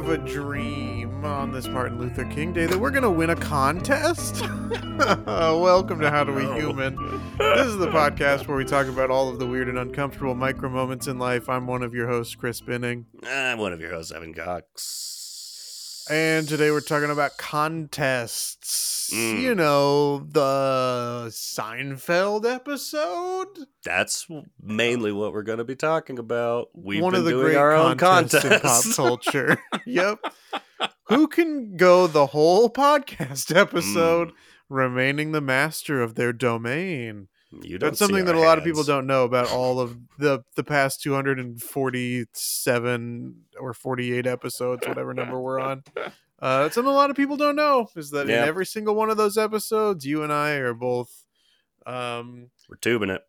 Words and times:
have 0.00 0.08
a 0.08 0.16
dream 0.16 1.22
on 1.26 1.52
this 1.52 1.68
Martin 1.68 1.98
Luther 1.98 2.24
King 2.24 2.54
Day 2.54 2.64
that 2.64 2.78
we're 2.78 2.90
going 2.90 3.02
to 3.02 3.10
win 3.10 3.28
a 3.28 3.36
contest? 3.36 4.40
Welcome 4.98 6.00
to 6.00 6.10
How 6.10 6.24
Do 6.24 6.32
We 6.32 6.44
Human. 6.58 6.96
This 7.36 7.66
is 7.66 7.76
the 7.76 7.88
podcast 7.88 8.48
where 8.48 8.56
we 8.56 8.64
talk 8.64 8.86
about 8.86 9.10
all 9.10 9.28
of 9.28 9.38
the 9.38 9.46
weird 9.46 9.68
and 9.68 9.78
uncomfortable 9.78 10.34
micro 10.34 10.70
moments 10.70 11.06
in 11.06 11.18
life. 11.18 11.50
I'm 11.50 11.66
one 11.66 11.82
of 11.82 11.92
your 11.92 12.08
hosts, 12.08 12.34
Chris 12.34 12.62
Binning. 12.62 13.04
I'm 13.26 13.58
one 13.58 13.74
of 13.74 13.80
your 13.82 13.90
hosts, 13.90 14.10
Evan 14.10 14.32
Cox. 14.32 15.19
And 16.10 16.48
today 16.48 16.72
we're 16.72 16.80
talking 16.80 17.10
about 17.10 17.36
contests. 17.38 19.10
Mm. 19.14 19.40
You 19.42 19.54
know, 19.54 20.18
the 20.18 21.26
Seinfeld 21.30 22.44
episode? 22.52 23.46
That's 23.84 24.26
mainly 24.60 25.12
what 25.12 25.32
we're 25.32 25.44
going 25.44 25.58
to 25.58 25.64
be 25.64 25.76
talking 25.76 26.18
about. 26.18 26.68
We've 26.74 27.00
One 27.00 27.12
been 27.12 27.20
of 27.20 27.24
the 27.26 27.30
doing 27.30 27.44
great 27.44 27.56
our 27.56 27.72
own 27.72 27.96
contests 27.96 28.42
contest. 28.42 28.86
in 28.86 28.92
pop 28.92 28.96
culture. 28.96 29.56
yep. 29.86 30.18
Who 31.04 31.28
can 31.28 31.76
go 31.76 32.08
the 32.08 32.26
whole 32.26 32.68
podcast 32.70 33.54
episode 33.54 34.30
Mm. 34.30 34.34
remaining 34.68 35.30
the 35.32 35.40
master 35.40 36.02
of 36.02 36.16
their 36.16 36.32
domain? 36.32 37.28
You 37.52 37.78
don't 37.78 37.90
That's 37.90 37.98
something 37.98 38.24
that 38.26 38.36
a 38.36 38.40
lot 38.40 38.58
of 38.58 38.64
people 38.64 38.84
don't 38.84 39.06
know 39.06 39.24
about 39.24 39.50
all 39.50 39.80
of 39.80 39.96
the 40.18 40.44
the 40.54 40.62
past 40.62 41.02
247 41.02 43.34
or 43.58 43.74
48 43.74 44.24
episodes, 44.26 44.86
whatever 44.86 45.12
number 45.14 45.40
we're 45.40 45.58
on. 45.58 45.82
Uh, 46.40 46.64
it's 46.66 46.76
something 46.76 46.92
a 46.92 46.94
lot 46.94 47.10
of 47.10 47.16
people 47.16 47.36
don't 47.36 47.56
know 47.56 47.88
is 47.96 48.10
that 48.12 48.28
Yeah. 48.28 48.42
in 48.42 48.48
every 48.48 48.66
single 48.66 48.94
one 48.94 49.10
of 49.10 49.16
those 49.16 49.36
episodes, 49.36 50.06
you 50.06 50.22
and 50.22 50.32
I 50.32 50.52
are 50.52 50.74
both 50.74 51.24
um, 51.86 52.50
We're 52.68 52.76
tubing 52.76 53.10
it. 53.10 53.22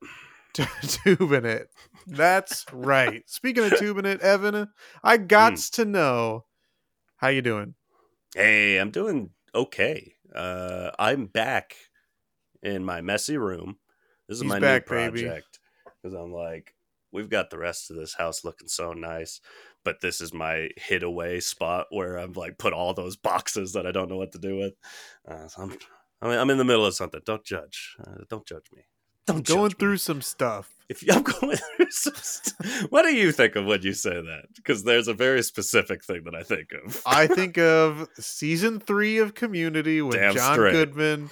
tubing 0.81 1.45
it. 1.45 1.71
That's 2.05 2.63
right. 2.71 3.27
Speaking 3.27 3.63
of 3.63 3.75
tubing 3.79 4.05
it, 4.05 4.21
Evan, 4.21 4.67
I 5.03 5.17
gots 5.17 5.71
to 5.71 5.85
know 5.85 6.45
how 7.17 7.29
you 7.29 7.41
doing. 7.41 7.73
Hey, 8.35 8.77
I'm 8.77 8.91
doing 8.91 9.31
okay. 9.55 10.13
Uh, 10.33 10.91
I'm 10.99 11.25
back 11.25 11.75
in 12.61 12.85
my 12.85 13.01
messy 13.01 13.37
room. 13.37 13.77
This 14.31 14.37
is 14.37 14.43
He's 14.43 14.49
my 14.49 14.59
back, 14.59 14.83
new 14.83 14.95
project 14.95 15.59
because 16.01 16.15
I'm 16.17 16.31
like, 16.31 16.73
we've 17.11 17.29
got 17.29 17.49
the 17.49 17.57
rest 17.57 17.91
of 17.91 17.97
this 17.97 18.13
house 18.13 18.45
looking 18.45 18.69
so 18.69 18.93
nice, 18.93 19.41
but 19.83 19.99
this 19.99 20.21
is 20.21 20.33
my 20.33 20.69
hid 20.77 21.03
away 21.03 21.41
spot 21.41 21.87
where 21.89 22.17
I've 22.17 22.37
like 22.37 22.57
put 22.57 22.71
all 22.71 22.93
those 22.93 23.17
boxes 23.17 23.73
that 23.73 23.85
I 23.85 23.91
don't 23.91 24.07
know 24.07 24.15
what 24.15 24.31
to 24.31 24.39
do 24.39 24.55
with. 24.55 24.75
Uh, 25.27 25.49
so 25.49 25.63
I'm, 25.63 25.77
I 26.21 26.29
mean, 26.29 26.39
I'm 26.39 26.49
in 26.49 26.57
the 26.57 26.63
middle 26.63 26.85
of 26.85 26.95
something. 26.95 27.19
Don't 27.25 27.43
judge. 27.43 27.97
Uh, 27.99 28.23
don't 28.29 28.45
judge 28.45 28.67
me. 28.73 28.83
Don't 29.25 29.45
Going 29.45 29.69
judge 29.69 29.77
me. 29.77 29.79
through 29.79 29.97
some 29.97 30.21
stuff. 30.21 30.77
If 30.87 31.03
I'm 31.11 31.23
going 31.23 31.57
through 31.57 31.91
some, 31.91 32.13
stuff, 32.15 32.85
what 32.89 33.03
do 33.03 33.13
you 33.13 33.33
think 33.33 33.57
of 33.57 33.65
when 33.65 33.81
you 33.81 33.91
say 33.91 34.13
that? 34.13 34.45
Because 34.55 34.85
there's 34.85 35.09
a 35.09 35.13
very 35.13 35.43
specific 35.43 36.05
thing 36.05 36.23
that 36.23 36.35
I 36.35 36.43
think 36.43 36.69
of. 36.85 37.01
I 37.05 37.27
think 37.35 37.57
of 37.57 38.07
season 38.17 38.79
three 38.79 39.17
of 39.17 39.35
Community 39.35 40.01
when 40.01 40.17
Damn 40.17 40.35
John 40.35 40.53
straight. 40.53 40.71
Goodman 40.71 41.31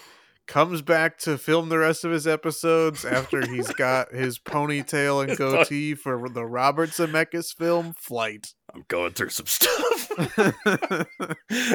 comes 0.49 0.81
back 0.81 1.19
to 1.19 1.37
film 1.37 1.69
the 1.69 1.77
rest 1.77 2.03
of 2.03 2.11
his 2.11 2.25
episodes 2.25 3.05
after 3.05 3.47
he's 3.47 3.71
got 3.73 4.11
his 4.11 4.39
ponytail 4.39 5.25
and 5.25 5.37
goatee 5.37 5.93
for 5.93 6.27
the 6.27 6.43
Robert 6.43 6.89
Zemeckis 6.89 7.55
film 7.55 7.93
Flight. 7.93 8.55
I'm 8.73 8.83
going 8.87 9.13
through 9.13 9.29
some 9.29 9.47
stuff. 9.47 10.11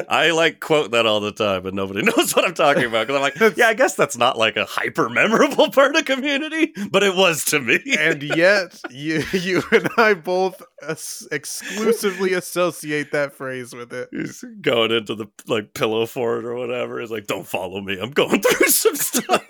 I 0.07 0.31
like 0.31 0.59
quote 0.59 0.91
that 0.91 1.05
all 1.05 1.19
the 1.19 1.31
time, 1.31 1.63
but 1.63 1.73
nobody 1.73 2.01
knows 2.03 2.35
what 2.35 2.45
I'm 2.45 2.53
talking 2.53 2.85
about 2.85 3.07
because 3.07 3.15
I'm 3.15 3.21
like, 3.21 3.57
yeah, 3.57 3.67
I 3.67 3.73
guess 3.73 3.95
that's 3.95 4.17
not 4.17 4.37
like 4.37 4.55
a 4.55 4.65
hyper 4.65 5.09
memorable 5.09 5.71
part 5.71 5.95
of 5.95 6.05
Community, 6.05 6.73
but 6.91 7.03
it 7.03 7.15
was 7.15 7.43
to 7.45 7.59
me. 7.59 7.79
and 7.99 8.21
yet, 8.23 8.79
you, 8.91 9.23
you 9.33 9.63
and 9.71 9.89
I 9.97 10.13
both 10.13 10.61
as- 10.81 11.27
exclusively 11.31 12.33
associate 12.33 13.11
that 13.11 13.33
phrase 13.33 13.73
with 13.73 13.91
it. 13.91 14.09
He's 14.11 14.43
going 14.61 14.91
into 14.91 15.15
the 15.15 15.27
like 15.47 15.73
pillow 15.73 16.05
fort 16.05 16.45
or 16.45 16.55
whatever. 16.55 16.99
He's 16.99 17.11
like, 17.11 17.27
"Don't 17.27 17.47
follow 17.47 17.81
me. 17.81 17.99
I'm 17.99 18.11
going 18.11 18.41
through 18.41 18.64
some 18.69 18.95
stuff." 18.95 19.45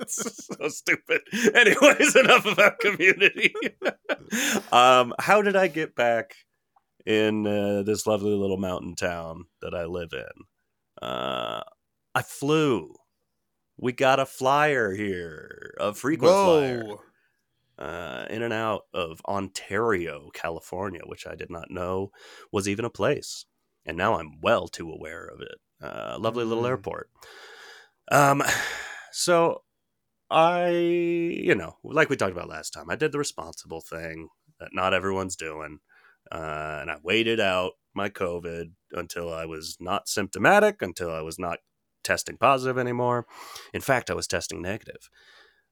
it's 0.00 0.46
so 0.46 0.68
stupid. 0.68 1.22
Anyways, 1.54 2.16
enough 2.16 2.46
about 2.46 2.78
community. 2.80 3.54
um, 4.72 5.14
how 5.18 5.42
did 5.42 5.56
I 5.56 5.68
get 5.68 5.94
back 5.94 6.34
in 7.06 7.46
uh, 7.46 7.82
this 7.82 8.06
lovely 8.06 8.32
little 8.34 8.56
mountain 8.58 8.94
town 8.94 9.46
that 9.62 9.74
I 9.74 9.84
live 9.84 10.12
in? 10.12 11.06
Uh, 11.06 11.62
I 12.14 12.22
flew. 12.22 12.94
We 13.76 13.92
got 13.92 14.18
a 14.18 14.26
flyer 14.26 14.92
here, 14.92 15.74
a 15.78 15.94
frequent 15.94 16.32
flyer, 16.34 16.82
uh, 17.78 18.26
in 18.28 18.42
and 18.42 18.52
out 18.52 18.82
of 18.92 19.20
Ontario, 19.26 20.30
California, 20.34 21.02
which 21.06 21.26
I 21.26 21.36
did 21.36 21.50
not 21.50 21.70
know 21.70 22.10
was 22.50 22.68
even 22.68 22.84
a 22.84 22.90
place, 22.90 23.46
and 23.86 23.96
now 23.96 24.18
I'm 24.18 24.40
well 24.40 24.66
too 24.68 24.90
aware 24.90 25.26
of 25.26 25.40
it. 25.40 25.58
Uh, 25.80 26.16
lovely 26.18 26.44
little 26.44 26.64
Mm. 26.64 26.68
airport. 26.70 27.10
Um, 28.10 28.42
so 29.12 29.62
I, 30.30 30.68
you 30.70 31.54
know, 31.54 31.76
like 31.84 32.08
we 32.10 32.16
talked 32.16 32.32
about 32.32 32.48
last 32.48 32.70
time, 32.70 32.90
I 32.90 32.96
did 32.96 33.12
the 33.12 33.18
responsible 33.18 33.80
thing 33.80 34.28
that 34.60 34.70
not 34.72 34.94
everyone's 34.94 35.36
doing. 35.36 35.78
Uh, 36.30 36.78
and 36.82 36.90
I 36.90 36.96
waited 37.02 37.40
out 37.40 37.72
my 37.94 38.08
COVID 38.10 38.72
until 38.92 39.32
I 39.32 39.46
was 39.46 39.76
not 39.80 40.08
symptomatic, 40.08 40.82
until 40.82 41.10
I 41.10 41.22
was 41.22 41.38
not 41.38 41.58
testing 42.04 42.36
positive 42.36 42.78
anymore. 42.78 43.26
In 43.72 43.80
fact, 43.80 44.10
I 44.10 44.14
was 44.14 44.26
testing 44.26 44.60
negative. 44.62 45.08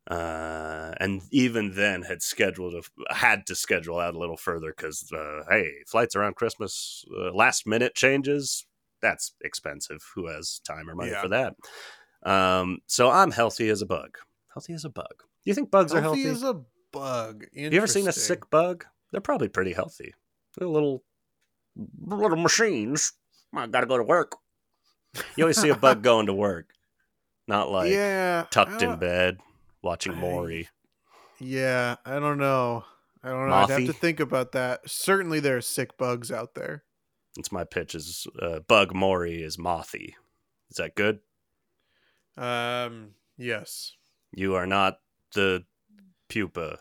Uh, 0.09 0.93
and 1.01 1.23
even 1.33 1.75
then 1.75 2.03
had 2.03 2.23
scheduled 2.23 2.75
a, 2.75 3.15
had 3.15 3.45
to 3.47 3.57
schedule 3.57 3.99
out 3.99 4.15
a 4.15 4.19
little 4.19 4.37
further 4.37 4.73
because 4.77 5.11
uh, 5.13 5.43
hey 5.51 5.69
flights 5.89 6.15
around 6.15 6.37
christmas 6.37 7.05
uh, 7.19 7.33
last 7.33 7.67
minute 7.67 7.93
changes 7.97 8.67
that's 9.03 9.35
expensive 9.43 9.99
who 10.15 10.29
has 10.29 10.61
time 10.65 10.89
or 10.89 10.95
money 10.95 11.11
Yeah. 11.11 11.23
for 11.23 11.27
that 11.27 11.55
um, 12.27 12.79
so 12.87 13.11
i'm 13.11 13.31
healthy 13.31 13.69
as 13.69 13.81
a 13.83 13.87
bug 13.87 14.19
healthy 14.53 14.75
as 14.75 14.85
a 14.85 14.91
bug 14.91 15.15
do 15.19 15.51
you 15.51 15.55
think 15.55 15.71
bugs 15.71 15.95
are 15.95 16.01
Healthy 16.01 16.25
healthy 16.25 16.37
as 16.37 16.43
a 16.43 16.61
bug. 16.93 17.45
you 17.53 17.71
ever 17.71 17.87
seen 17.87 18.09
a 18.09 18.13
sick 18.13 18.51
bug 18.51 18.85
they're 19.13 19.21
probably 19.21 19.49
pretty 19.49 19.73
healthy 19.73 20.13
they're 20.59 20.69
little 20.69 21.03
little 22.01 22.39
machines 22.39 23.13
i 23.55 23.67
gotta 23.67 23.87
go 23.87 23.97
to 23.97 24.03
work 24.05 24.33
you 25.37 25.45
always 25.45 25.61
see 25.61 25.69
a 25.69 25.77
bug 25.77 26.03
going 26.03 26.27
to 26.27 26.35
work 26.35 26.73
not 27.49 27.71
like 27.71 27.91
yeah, 27.93 28.47
tucked 28.51 28.83
in 28.83 28.97
bed 28.99 29.39
watching 29.83 30.15
I- 30.15 30.21
Maury. 30.21 30.69
Yeah, 31.39 31.97
I 32.05 32.19
don't 32.19 32.39
know. 32.39 32.85
I 33.23 33.29
don't 33.29 33.49
know. 33.49 33.55
I'd 33.55 33.71
have 33.71 33.87
to 33.87 33.93
think 33.93 34.21
about 34.21 34.53
that. 34.53 34.89
Certainly, 34.89 35.41
there 35.41 35.57
are 35.57 35.63
sick 35.63 35.97
bugs 35.99 36.33
out 36.33 36.55
there. 36.55 36.83
It's 37.37 37.53
my 37.53 37.65
pitch 37.65 37.95
is 37.95 38.27
uh, 38.41 38.61
Bug 38.61 38.95
Maury 38.95 39.43
is 39.43 39.59
Mothy. 39.59 40.17
Is 40.71 40.79
that 40.79 40.95
good? 40.95 41.21
Um, 42.37 43.11
yes. 43.37 43.93
You 44.33 44.55
are 44.55 44.67
not 44.67 44.99
the 45.35 45.65
pupa. 46.29 46.79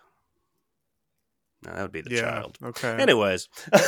No, 1.66 1.74
that 1.74 1.82
would 1.82 1.92
be 1.92 2.02
the 2.02 2.16
yeah. 2.16 2.22
child. 2.22 2.58
Okay. 2.64 2.96
Anyways. 2.98 3.48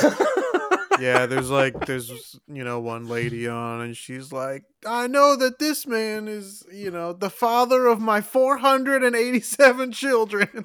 yeah, 1.00 1.26
there's 1.26 1.50
like 1.50 1.78
there's 1.86 2.38
you 2.46 2.64
know 2.64 2.80
one 2.80 3.08
lady 3.08 3.48
on, 3.48 3.80
and 3.80 3.96
she's 3.96 4.32
like, 4.32 4.64
I 4.86 5.06
know 5.06 5.36
that 5.36 5.58
this 5.58 5.86
man 5.86 6.28
is 6.28 6.64
you 6.72 6.90
know 6.90 7.12
the 7.12 7.30
father 7.30 7.86
of 7.86 8.00
my 8.00 8.20
487 8.20 9.92
children. 9.92 10.64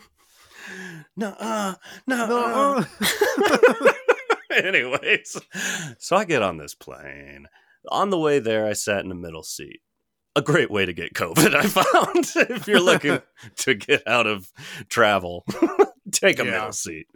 no, 1.15 1.35
uh, 1.39 1.75
no, 2.07 2.27
No, 2.27 2.45
uh. 2.79 3.93
Anyways, 4.51 5.41
so 5.97 6.15
I 6.15 6.25
get 6.25 6.43
on 6.43 6.57
this 6.57 6.75
plane. 6.75 7.47
On 7.89 8.11
the 8.11 8.19
way 8.19 8.39
there, 8.39 8.67
I 8.67 8.73
sat 8.73 9.01
in 9.03 9.09
the 9.09 9.15
middle 9.15 9.43
seat. 9.43 9.81
A 10.35 10.41
great 10.41 10.71
way 10.71 10.85
to 10.85 10.93
get 10.93 11.13
COVID, 11.13 11.53
I 11.55 11.63
found. 11.67 12.49
if 12.49 12.67
you're 12.67 12.79
looking 12.81 13.21
to 13.57 13.73
get 13.75 14.07
out 14.07 14.25
of 14.25 14.51
travel, 14.89 15.45
take 16.11 16.39
a 16.39 16.45
Yeah. 16.45 16.51
middle 16.51 16.71
seat. 16.71 17.07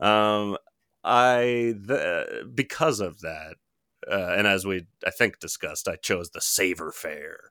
Um, 0.00 0.56
I 1.04 1.74
the, 1.76 2.50
because 2.54 3.00
of 3.00 3.20
that, 3.20 3.56
uh, 4.10 4.34
and 4.36 4.46
as 4.46 4.64
we 4.64 4.86
I 5.06 5.10
think 5.10 5.40
discussed, 5.40 5.88
I 5.88 5.96
chose 5.96 6.30
the 6.30 6.40
Savor 6.40 6.90
Fare, 6.90 7.50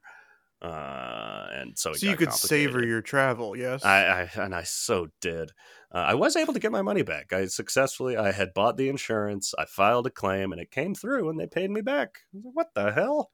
uh, 0.60 1.46
and 1.52 1.78
so 1.78 1.92
so 1.92 2.06
you 2.08 2.16
could 2.16 2.32
savor 2.32 2.84
your 2.84 3.00
travel. 3.02 3.56
Yes. 3.56 3.84
I, 3.84 4.22
I 4.34 4.42
and 4.42 4.54
I 4.54 4.62
so 4.64 5.08
did. 5.20 5.52
Uh, 5.94 5.98
I 5.98 6.14
was 6.14 6.34
able 6.34 6.54
to 6.54 6.58
get 6.60 6.72
my 6.72 6.82
money 6.82 7.02
back. 7.02 7.32
I 7.32 7.46
successfully. 7.46 8.16
I 8.16 8.32
had 8.32 8.52
bought 8.54 8.76
the 8.76 8.88
insurance. 8.88 9.54
I 9.56 9.64
filed 9.66 10.08
a 10.08 10.10
claim, 10.10 10.50
and 10.50 10.60
it 10.60 10.72
came 10.72 10.94
through, 10.96 11.28
and 11.28 11.38
they 11.38 11.46
paid 11.46 11.70
me 11.70 11.82
back. 11.82 12.18
I 12.34 12.38
was 12.38 12.44
like, 12.46 12.54
What 12.56 12.74
the 12.74 12.90
hell? 12.92 13.30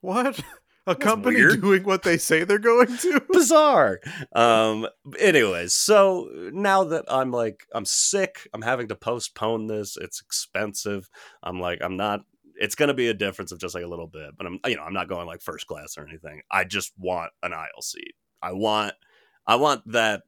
what? 0.00 0.40
A 0.90 0.96
company 0.96 1.36
weird. 1.36 1.60
doing 1.60 1.84
what 1.84 2.02
they 2.02 2.18
say 2.18 2.44
they're 2.44 2.58
going 2.58 2.96
to? 2.98 3.22
Bizarre. 3.32 4.00
Um. 4.34 4.86
Anyways, 5.18 5.72
so 5.72 6.28
now 6.52 6.84
that 6.84 7.04
I'm 7.08 7.30
like 7.30 7.66
I'm 7.72 7.84
sick, 7.84 8.48
I'm 8.52 8.62
having 8.62 8.88
to 8.88 8.96
postpone 8.96 9.66
this. 9.68 9.96
It's 9.96 10.20
expensive. 10.20 11.08
I'm 11.42 11.60
like 11.60 11.80
I'm 11.82 11.96
not. 11.96 12.20
It's 12.56 12.74
going 12.74 12.88
to 12.88 12.94
be 12.94 13.08
a 13.08 13.14
difference 13.14 13.52
of 13.52 13.58
just 13.58 13.74
like 13.74 13.84
a 13.84 13.88
little 13.88 14.06
bit, 14.06 14.32
but 14.36 14.46
I'm 14.46 14.58
you 14.66 14.76
know 14.76 14.82
I'm 14.82 14.92
not 14.92 15.08
going 15.08 15.26
like 15.26 15.40
first 15.42 15.66
class 15.66 15.96
or 15.96 16.06
anything. 16.06 16.42
I 16.50 16.64
just 16.64 16.92
want 16.98 17.32
an 17.42 17.52
aisle 17.52 17.82
seat. 17.82 18.14
I 18.42 18.52
want 18.52 18.94
I 19.46 19.56
want 19.56 19.82
that 19.92 20.22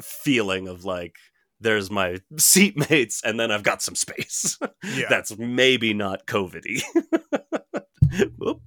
feeling 0.00 0.68
of 0.68 0.84
like 0.84 1.16
there's 1.60 1.90
my 1.90 2.18
seatmates, 2.34 3.20
and 3.24 3.38
then 3.40 3.50
I've 3.50 3.62
got 3.62 3.82
some 3.82 3.94
space. 3.94 4.58
Yeah. 4.84 5.06
That's 5.08 5.38
maybe 5.38 5.94
not 5.94 6.26
COVIDy. 6.26 6.82
Whoop, 8.38 8.60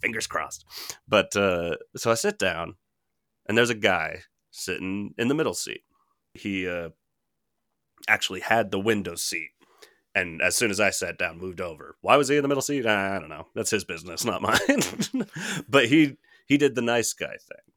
fingers 0.00 0.26
crossed. 0.26 0.64
But 1.08 1.34
uh, 1.36 1.76
so 1.96 2.10
I 2.10 2.14
sit 2.14 2.38
down, 2.38 2.76
and 3.46 3.56
there's 3.56 3.70
a 3.70 3.74
guy 3.74 4.22
sitting 4.50 5.14
in 5.18 5.28
the 5.28 5.34
middle 5.34 5.54
seat. 5.54 5.82
He 6.34 6.68
uh, 6.68 6.90
actually 8.08 8.40
had 8.40 8.70
the 8.70 8.80
window 8.80 9.14
seat. 9.14 9.50
And 10.14 10.42
as 10.42 10.56
soon 10.56 10.70
as 10.70 10.78
I 10.78 10.90
sat 10.90 11.18
down, 11.18 11.38
moved 11.38 11.60
over. 11.60 11.96
Why 12.02 12.16
was 12.16 12.28
he 12.28 12.36
in 12.36 12.42
the 12.42 12.48
middle 12.48 12.62
seat? 12.62 12.86
I 12.86 13.18
don't 13.18 13.30
know. 13.30 13.48
That's 13.54 13.70
his 13.70 13.84
business, 13.84 14.24
not 14.24 14.42
mine. 14.42 15.26
but 15.68 15.86
he 15.86 16.16
he 16.46 16.58
did 16.58 16.74
the 16.74 16.82
nice 16.82 17.14
guy 17.14 17.28
thing, 17.28 17.74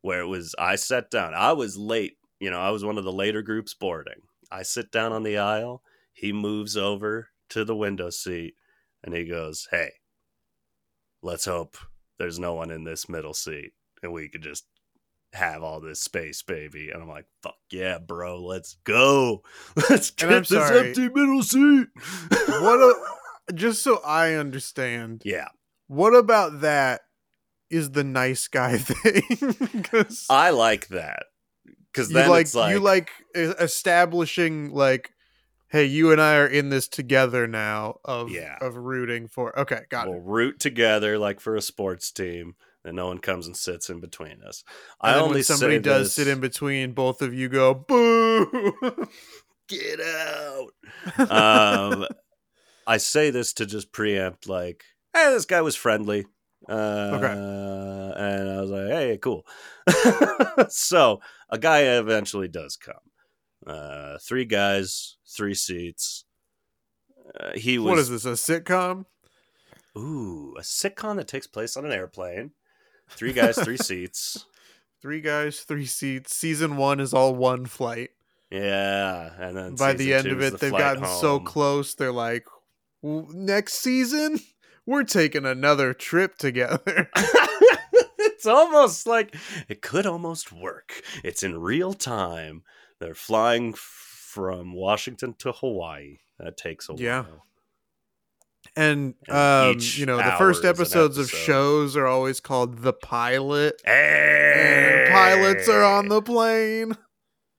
where 0.00 0.20
it 0.20 0.26
was 0.26 0.54
I 0.58 0.76
sat 0.76 1.10
down. 1.10 1.34
I 1.34 1.52
was 1.52 1.76
late. 1.76 2.16
You 2.40 2.50
know, 2.50 2.60
I 2.60 2.70
was 2.70 2.84
one 2.84 2.96
of 2.96 3.04
the 3.04 3.12
later 3.12 3.42
groups 3.42 3.74
boarding. 3.74 4.22
I 4.50 4.62
sit 4.62 4.90
down 4.90 5.12
on 5.12 5.24
the 5.24 5.36
aisle. 5.36 5.82
He 6.12 6.32
moves 6.32 6.74
over 6.76 7.28
to 7.50 7.64
the 7.66 7.76
window 7.76 8.08
seat, 8.08 8.54
and 9.04 9.14
he 9.14 9.24
goes, 9.24 9.68
"Hey, 9.70 9.90
let's 11.26 11.44
hope 11.44 11.76
there's 12.18 12.38
no 12.38 12.54
one 12.54 12.70
in 12.70 12.84
this 12.84 13.08
middle 13.08 13.34
seat, 13.34 13.72
and 14.02 14.12
we 14.12 14.28
could 14.28 14.42
just 14.42 14.64
have 15.32 15.62
all 15.62 15.80
this 15.80 16.00
space, 16.00 16.40
baby. 16.42 16.90
And 16.90 17.02
I'm 17.02 17.08
like, 17.08 17.26
fuck 17.42 17.56
yeah, 17.70 17.98
bro, 17.98 18.42
let's 18.42 18.76
go. 18.84 19.42
Let's 19.90 20.10
get 20.10 20.28
this 20.28 20.48
sorry. 20.48 20.88
empty 20.88 21.08
middle 21.08 21.42
seat. 21.42 21.88
what 22.30 22.78
a, 22.80 22.94
just 23.54 23.82
so 23.82 24.00
I 24.06 24.34
understand, 24.34 25.22
yeah. 25.24 25.48
what 25.88 26.14
about 26.14 26.60
that 26.62 27.02
is 27.68 27.90
the 27.90 28.04
nice 28.04 28.48
guy 28.48 28.78
thing? 28.78 29.82
'Cause 29.82 30.26
I 30.30 30.50
like 30.50 30.88
that. 30.88 31.24
Because 31.92 32.10
you 32.10 32.16
like, 32.18 32.40
it's 32.42 32.54
like, 32.54 32.72
you 32.72 32.78
like 32.80 33.10
establishing 33.34 34.70
like, 34.72 35.10
hey, 35.68 35.84
you 35.84 36.12
and 36.12 36.20
I 36.20 36.36
are 36.36 36.46
in 36.46 36.68
this 36.70 36.88
together 36.88 37.46
now. 37.46 37.98
Of 38.04 38.30
Yeah. 38.30 38.56
of 38.60 38.76
rooting 38.76 39.28
for. 39.28 39.58
Okay, 39.58 39.82
got 39.88 40.06
it. 40.06 40.10
we'll 40.10 40.20
root 40.20 40.58
together 40.60 41.18
like 41.18 41.40
for 41.40 41.56
a 41.56 41.62
sports 41.62 42.10
team, 42.12 42.54
and 42.84 42.96
no 42.96 43.06
one 43.06 43.18
comes 43.18 43.46
and 43.46 43.56
sits 43.56 43.90
in 43.90 44.00
between 44.00 44.42
us. 44.42 44.62
And 45.02 45.16
I 45.16 45.20
only 45.20 45.42
somebody 45.42 45.78
does 45.78 46.06
this- 46.08 46.14
sit 46.14 46.28
in 46.28 46.40
between, 46.40 46.92
both 46.92 47.22
of 47.22 47.34
you 47.34 47.48
go 47.48 47.74
boo. 47.74 49.08
get 49.68 50.00
out. 50.00 50.68
um, 51.30 52.06
I 52.86 52.98
say 52.98 53.30
this 53.30 53.52
to 53.54 53.66
just 53.66 53.90
preempt, 53.92 54.48
like, 54.48 54.84
hey, 55.12 55.30
this 55.32 55.44
guy 55.46 55.60
was 55.62 55.74
friendly. 55.74 56.24
Uh, 56.68 58.12
And 58.16 58.48
I 58.50 58.60
was 58.60 58.70
like, 58.70 58.88
hey, 58.90 59.18
cool. 59.20 59.44
so 60.68 61.20
a 61.50 61.58
guy 61.58 61.80
eventually 61.98 62.48
does 62.48 62.76
come. 62.76 62.94
Uh, 63.66 64.18
three 64.18 64.44
guys, 64.44 65.16
three 65.26 65.54
seats. 65.54 66.24
Uh, 67.38 67.52
he 67.54 67.78
was 67.78 67.88
what 67.88 67.98
is 67.98 68.10
this? 68.10 68.24
A 68.24 68.30
sitcom? 68.30 69.06
ooh 69.96 70.54
a 70.58 70.60
sitcom 70.60 71.16
that 71.16 71.26
takes 71.26 71.46
place 71.46 71.76
on 71.76 71.84
an 71.84 71.92
airplane. 71.92 72.52
Three 73.08 73.32
guys, 73.32 73.58
three 73.58 73.76
seats. 73.76 74.46
Three 75.02 75.20
guys, 75.20 75.60
three 75.60 75.86
seats. 75.86 76.34
Season 76.34 76.76
one 76.76 77.00
is 77.00 77.12
all 77.14 77.34
one 77.34 77.66
flight. 77.66 78.10
Yeah, 78.50 79.30
and 79.38 79.56
then 79.56 79.74
By 79.74 79.94
the 79.94 80.14
end 80.14 80.28
of 80.28 80.40
it, 80.40 80.52
the 80.52 80.58
they've 80.58 80.70
gotten 80.70 81.04
so 81.04 81.40
close. 81.40 81.94
They're 81.94 82.12
like, 82.12 82.46
next 83.02 83.74
season, 83.74 84.38
we're 84.86 85.02
taking 85.02 85.44
another 85.44 85.92
trip 85.92 86.38
together. 86.38 87.10
it's 88.18 88.46
almost 88.46 89.06
like 89.06 89.34
it 89.68 89.82
could 89.82 90.06
almost 90.06 90.52
work. 90.52 91.02
It's 91.24 91.42
in 91.42 91.58
real 91.58 91.92
time. 91.92 92.62
They're 93.00 93.14
flying 93.14 93.74
from 93.74 94.74
Washington 94.74 95.34
to 95.38 95.52
Hawaii. 95.52 96.18
That 96.38 96.56
takes 96.56 96.88
a 96.88 96.94
Yeah. 96.96 97.22
while. 97.22 97.42
And, 98.74 99.14
And 99.28 99.76
um, 99.76 99.80
you 99.94 100.06
know, 100.06 100.16
the 100.16 100.34
first 100.38 100.64
episodes 100.64 101.18
of 101.18 101.30
shows 101.30 101.96
are 101.96 102.06
always 102.06 102.40
called 102.40 102.78
the 102.78 102.92
pilot. 102.92 103.80
Hey! 103.84 105.04
And 105.06 105.14
pilots 105.14 105.68
are 105.68 105.84
on 105.84 106.08
the 106.08 106.20
plane. 106.20 106.96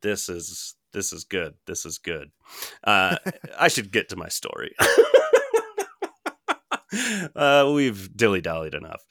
This 0.02 0.30
is 0.30 0.76
this 0.94 1.14
is 1.14 1.24
good. 1.24 1.56
This 1.66 1.86
is 1.86 1.98
good. 1.98 2.32
Uh, 2.84 3.18
I 3.60 3.68
should 3.70 3.92
get 3.92 4.10
to 4.10 4.16
my 4.16 4.28
story. 4.30 4.76
uh, 7.36 7.72
we've 7.74 8.16
dilly 8.16 8.42
dallied 8.42 8.74
enough. 8.74 9.04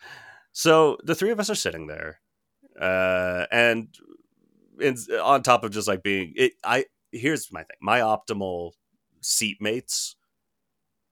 So 0.52 0.96
the 1.04 1.14
three 1.14 1.30
of 1.30 1.40
us 1.40 1.50
are 1.50 1.54
sitting 1.54 1.86
there, 1.86 2.20
uh, 2.80 3.46
and 3.50 3.88
in, 4.80 4.96
on 5.22 5.42
top 5.42 5.64
of 5.64 5.70
just 5.70 5.88
like 5.88 6.02
being 6.02 6.32
it, 6.36 6.52
I 6.64 6.86
here's 7.12 7.52
my 7.52 7.60
thing. 7.62 7.76
My 7.80 8.00
optimal 8.00 8.72
seatmates, 9.22 10.14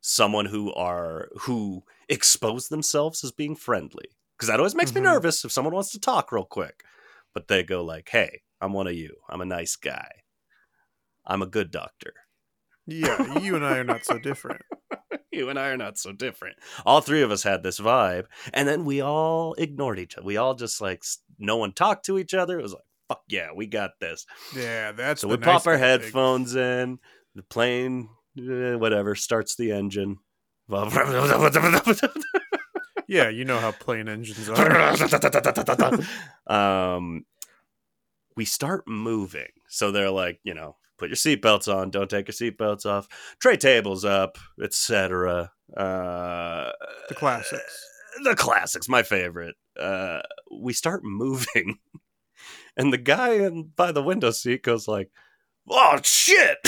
someone 0.01 0.47
who 0.47 0.73
are 0.75 1.29
who 1.43 1.83
expose 2.09 2.69
themselves 2.69 3.25
as 3.25 3.33
being 3.33 3.57
friendly, 3.57 4.07
because 4.37 4.49
that 4.49 4.61
always 4.61 4.75
makes 4.75 4.93
Mhm. 4.93 4.97
me 4.97 5.01
nervous 5.03 5.45
if 5.45 5.53
someone 5.53 5.75
wants 5.75 5.93
to 5.93 6.01
talk 6.01 6.31
real 6.33 6.45
quick. 6.45 6.85
But 7.33 7.49
they 7.49 7.63
go 7.63 7.83
like, 7.83 8.09
"Hey, 8.11 8.43
I'm 8.61 8.73
one 8.73 8.87
of 8.87 8.95
you. 8.95 9.17
I'm 9.29 9.41
a 9.41 9.45
nice 9.47 9.77
guy. 9.77 10.09
I'm 11.27 11.43
a 11.43 11.47
good 11.47 11.71
doctor." 11.71 12.15
Yeah, 12.87 13.39
you 13.41 13.57
and 13.57 13.65
I 13.65 13.79
are 13.79 13.85
not 13.85 14.05
so 14.05 14.19
different. 14.19 14.61
you 15.33 15.49
and 15.49 15.59
I 15.59 15.69
are 15.69 15.77
not 15.77 15.97
so 15.99 16.13
different. 16.13 16.57
All 16.85 17.01
three 17.01 17.23
of 17.23 17.31
us 17.31 17.43
had 17.43 17.63
this 17.63 17.81
vibe, 17.81 18.27
and 18.53 18.69
then 18.69 18.85
we 18.85 19.01
all 19.01 19.55
ignored 19.55 19.99
each 19.99 20.17
other. 20.19 20.27
We 20.27 20.37
all 20.37 20.55
just 20.55 20.81
like 20.83 21.03
no 21.39 21.57
one 21.57 21.73
talked 21.73 22.05
to 22.07 22.19
each 22.19 22.35
other. 22.35 22.59
It 22.59 22.63
was 22.63 22.75
like, 22.75 22.83
"Fuck 23.09 23.23
yeah, 23.29 23.49
we 23.55 23.67
got 23.67 23.93
this." 24.01 24.27
Yeah, 24.57 24.93
that's 24.93 25.21
so 25.23 25.29
the 25.29 25.37
we 25.37 25.41
nice 25.41 25.47
pop 25.47 25.67
our 25.67 25.79
headphones 25.79 26.55
in. 26.55 26.99
The 27.35 27.43
plane, 27.43 28.09
eh, 28.39 28.75
whatever, 28.75 29.15
starts 29.15 29.57
the 29.57 29.73
engine. 29.73 30.19
Yeah, 33.07 33.29
you 33.29 33.45
know 33.45 33.59
how 33.61 33.71
plane 33.71 34.09
engines 34.09 34.49
are. 34.49 34.95
um, 36.47 37.27
we 38.35 38.45
start 38.47 38.85
moving. 38.89 39.49
So 39.69 39.91
they're 39.91 40.11
like, 40.11 40.41
you 40.43 40.55
know, 40.55 40.77
put 40.99 41.11
your 41.11 41.17
seatbelts 41.17 41.73
on, 41.73 41.91
don't 41.91 42.09
take 42.09 42.29
your 42.29 42.33
seatbelts 42.53 42.87
off, 42.87 43.07
tray 43.41 43.57
tables 43.57 44.05
up, 44.07 44.39
etc. 44.63 45.53
Uh, 45.77 46.71
The 47.09 47.15
classics. 47.15 47.87
the 48.23 48.35
classics, 48.35 48.89
my 48.89 49.03
favorite. 49.03 49.57
Uh, 49.79 50.21
we 50.51 50.73
start 50.73 51.03
moving, 51.05 51.79
and 52.77 52.93
the 52.93 52.99
guy 52.99 53.33
in, 53.35 53.71
by 53.77 53.93
the 53.93 54.03
window 54.03 54.31
seat 54.31 54.63
goes 54.63 54.87
like, 54.89 55.11
"Oh 55.69 55.99
shit!" 56.03 56.59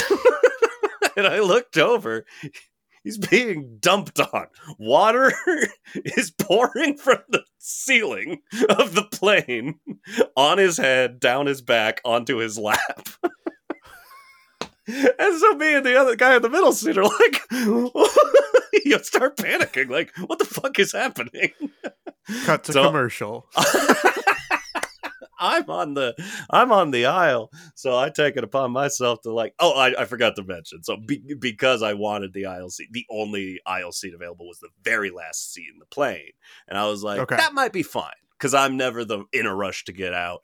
and 1.17 1.27
I 1.27 1.41
looked 1.41 1.79
over. 1.79 2.25
He's 3.05 3.19
being 3.19 3.77
dumped 3.79 4.19
on. 4.19 4.47
Water 4.81 5.33
is 5.95 6.33
pouring 6.33 6.97
from 6.97 7.19
the 7.29 7.45
ceiling 7.59 8.41
of 8.69 8.97
the 8.97 9.05
plane 9.05 9.79
on 10.37 10.59
his 10.59 10.77
head, 10.77 11.21
down 11.21 11.47
his 11.47 11.63
back, 11.63 12.01
onto 12.05 12.39
his 12.39 12.59
lap. 12.59 13.09
and 14.89 15.39
so 15.39 15.55
me 15.55 15.75
and 15.75 15.87
the 15.87 15.97
other 15.97 16.17
guy 16.17 16.35
in 16.35 16.43
the 16.43 16.51
middle 16.51 16.73
seat 16.73 16.99
are 16.99 17.05
like, 17.05 17.43
you 18.85 18.99
start 19.05 19.37
panicking. 19.37 19.89
Like, 19.89 20.11
what 20.27 20.41
the 20.41 20.45
fuck 20.45 20.77
is 20.81 20.91
happening? 20.91 21.53
Cut 22.45 22.65
to 22.65 22.73
So- 22.73 22.87
commercial. 22.87 23.47
I'm 25.39 25.69
on 25.71 25.95
the 25.95 26.15
I'm 26.51 26.73
on 26.73 26.91
the 26.91 27.07
aisle, 27.07 27.51
so 27.75 27.97
I 27.97 28.11
take 28.11 28.37
it 28.37 28.45
upon 28.45 28.73
myself 28.73 29.21
to 29.23 29.33
like. 29.33 29.55
Oh, 29.59 29.73
I, 29.73 30.03
I 30.03 30.05
forgot 30.05 30.37
to 30.37 30.45
mention. 30.45 30.83
So 30.83 30.97
be, 30.97 31.23
because 31.39 31.83
I 31.83 31.95
wanted 31.95 32.33
the 32.33 32.47
aisle 32.47 32.71
seat, 32.71 32.89
the 32.93 33.07
only 33.11 33.61
aisle 33.67 33.93
seat 33.93 34.15
available 34.15 34.47
was 34.49 34.59
the 34.61 34.69
very 34.83 35.11
last 35.11 35.53
seat 35.53 35.69
in 35.73 35.79
the 35.79 35.87
plane, 35.87 36.33
and 36.69 36.79
I 36.79 36.87
was 36.87 37.03
like, 37.03 37.21
Okay. 37.21 37.37
that 37.37 37.55
might 37.55 37.73
be 37.73 37.83
fine 37.83 38.13
because 38.33 38.55
I'm 38.55 38.77
never 38.77 39.05
the 39.05 39.25
in 39.33 39.47
a 39.47 39.55
rush 39.55 39.85
to 39.85 39.93
get 39.93 40.13
out. 40.15 40.41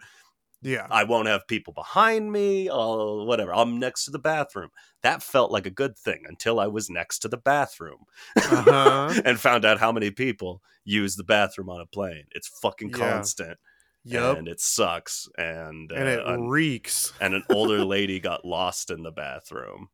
Yeah. 0.64 0.86
I 0.92 1.02
won't 1.02 1.26
have 1.26 1.48
people 1.48 1.72
behind 1.72 2.30
me. 2.30 2.68
Oh, 2.70 3.24
whatever. 3.24 3.52
I'm 3.52 3.80
next 3.80 4.04
to 4.04 4.12
the 4.12 4.20
bathroom. 4.20 4.68
That 5.02 5.20
felt 5.20 5.50
like 5.50 5.66
a 5.66 5.70
good 5.70 5.98
thing 5.98 6.22
until 6.28 6.60
I 6.60 6.68
was 6.68 6.88
next 6.88 7.18
to 7.20 7.28
the 7.28 7.36
bathroom 7.36 8.04
Uh-huh. 8.36 9.12
and 9.24 9.40
found 9.40 9.64
out 9.64 9.80
how 9.80 9.90
many 9.90 10.12
people 10.12 10.62
use 10.84 11.16
the 11.16 11.24
bathroom 11.24 11.68
on 11.68 11.80
a 11.80 11.86
plane. 11.86 12.26
It's 12.30 12.46
fucking 12.46 12.90
Yeah. 12.90 12.96
constant 12.96 13.58
Yep. 14.04 14.38
and 14.38 14.48
it 14.48 14.60
sucks. 14.60 15.28
And 15.38 15.92
uh, 15.92 15.94
And 15.94 16.08
it 16.08 16.26
an, 16.26 16.48
reeks. 16.48 17.12
and 17.20 17.34
an 17.34 17.44
older 17.50 17.84
lady 17.84 18.20
got 18.20 18.44
lost 18.44 18.90
in 18.90 19.02
the 19.02 19.12
bathroom. 19.12 19.88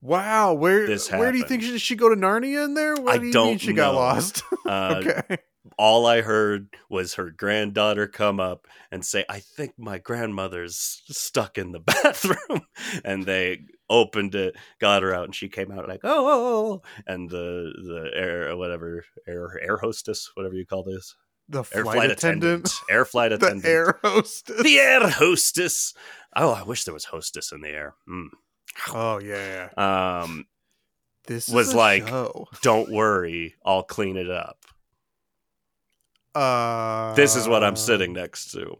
Wow, 0.00 0.54
where 0.54 0.86
This 0.86 1.10
where 1.10 1.32
do 1.32 1.38
you 1.38 1.44
think 1.44 1.62
she 1.62 1.72
did 1.72 1.80
she 1.80 1.96
go 1.96 2.08
to 2.08 2.16
Narnia 2.16 2.64
in 2.64 2.74
there? 2.74 2.94
What 2.94 3.14
I 3.14 3.18
do 3.18 3.26
you 3.26 3.32
don't 3.32 3.48
mean 3.48 3.58
she 3.58 3.72
got 3.72 3.94
lost? 3.94 4.42
Uh, 4.66 5.00
okay. 5.06 5.36
All 5.78 6.06
I 6.06 6.22
heard 6.22 6.74
was 6.90 7.14
her 7.14 7.30
granddaughter 7.30 8.08
come 8.08 8.40
up 8.40 8.66
and 8.90 9.04
say, 9.04 9.24
"I 9.28 9.38
think 9.38 9.74
my 9.78 9.98
grandmother's 9.98 11.02
stuck 11.06 11.56
in 11.56 11.70
the 11.70 11.78
bathroom." 12.02 12.62
and 13.04 13.24
they 13.24 13.60
opened 13.88 14.34
it, 14.34 14.56
got 14.80 15.04
her 15.04 15.14
out, 15.14 15.26
and 15.26 15.34
she 15.36 15.48
came 15.48 15.70
out 15.70 15.88
like, 15.88 16.00
"Oh!" 16.02 16.26
oh, 16.26 16.72
oh," 16.72 16.82
And 17.06 17.30
the 17.30 17.72
the 17.76 18.10
air 18.12 18.56
whatever 18.56 19.04
air 19.28 19.56
air 19.62 19.76
hostess, 19.76 20.32
whatever 20.34 20.56
you 20.56 20.66
call 20.66 20.82
this, 20.82 21.14
The 21.48 21.64
air 21.74 21.84
flight, 21.84 22.10
attendant. 22.10 22.72
air 22.90 23.04
flight 23.04 23.32
attendant, 23.32 23.62
The 23.62 23.68
attendant, 23.68 24.02
air 24.04 24.10
hostess. 24.12 24.62
the 24.62 24.78
air 24.78 25.08
hostess 25.08 25.94
Oh, 26.34 26.50
I 26.50 26.62
wish 26.64 26.84
there 26.84 26.92
was 26.92 27.04
Hostess 27.06 27.50
in 27.52 27.60
the 27.62 27.68
air. 27.70 27.94
Mm. 28.08 28.26
Oh 28.92 29.18
yeah. 29.20 29.68
yeah. 29.76 30.20
Um, 30.22 30.46
This 31.26 31.48
Was 31.48 31.72
like- 31.74 32.06
show. 32.08 32.46
don't 32.62 32.90
worry, 32.90 33.54
I'll 33.64 33.82
clean 33.84 34.16
it 34.16 34.30
up. 34.30 34.58
Uh, 36.34 37.14
This 37.14 37.36
is 37.36 37.48
what 37.48 37.64
I'm 37.64 37.76
sitting 37.76 38.12
next 38.12 38.50
to. 38.52 38.78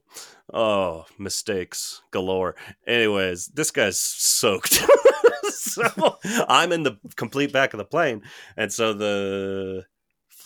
Oh, 0.52 1.06
mistakes 1.18 2.02
galore. 2.10 2.54
Anyways, 2.86 3.46
this 3.46 3.70
guy's 3.70 3.98
soaked. 3.98 4.82
so 5.50 6.18
I'm 6.48 6.72
in 6.72 6.82
the 6.82 6.98
complete 7.16 7.52
back 7.52 7.72
of 7.74 7.78
the 7.78 7.84
plane, 7.84 8.22
and 8.56 8.70
so 8.72 8.92
the 8.92 9.84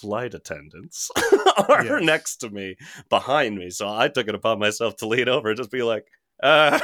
flight 0.01 0.35
attendants 0.35 1.11
are 1.69 1.85
Yes. 1.85 2.03
next 2.03 2.37
to 2.39 2.51
me, 2.51 2.77
behind 3.09 3.57
me. 3.57 3.71
So 3.71 3.89
I 3.89 4.09
took 4.09 4.29
it 4.29 4.35
upon 4.35 4.59
myself 4.59 4.97
to 4.97 5.07
lean 5.09 5.29
over 5.29 5.49
and 5.51 5.57
just 5.57 5.71
be 5.71 5.83
like, 5.83 6.07
uh, 6.43 6.79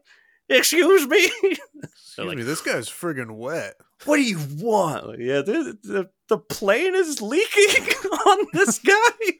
"Excuse 0.48 1.06
me." 1.08 1.30
Excuse 1.42 1.58
like- 2.18 2.36
me, 2.38 2.42
this 2.42 2.60
guy's 2.60 2.88
friggin' 2.88 3.36
wet. 3.36 3.74
what 4.04 4.16
do 4.16 4.22
you 4.22 4.38
want? 4.58 5.06
Like, 5.08 5.18
yeah, 5.20 5.42
the, 5.42 5.76
the, 5.82 6.10
the 6.28 6.38
plane 6.38 6.94
is 6.94 7.20
leaking 7.22 7.86
on 8.26 8.46
this 8.52 8.78
guy. 8.78 9.32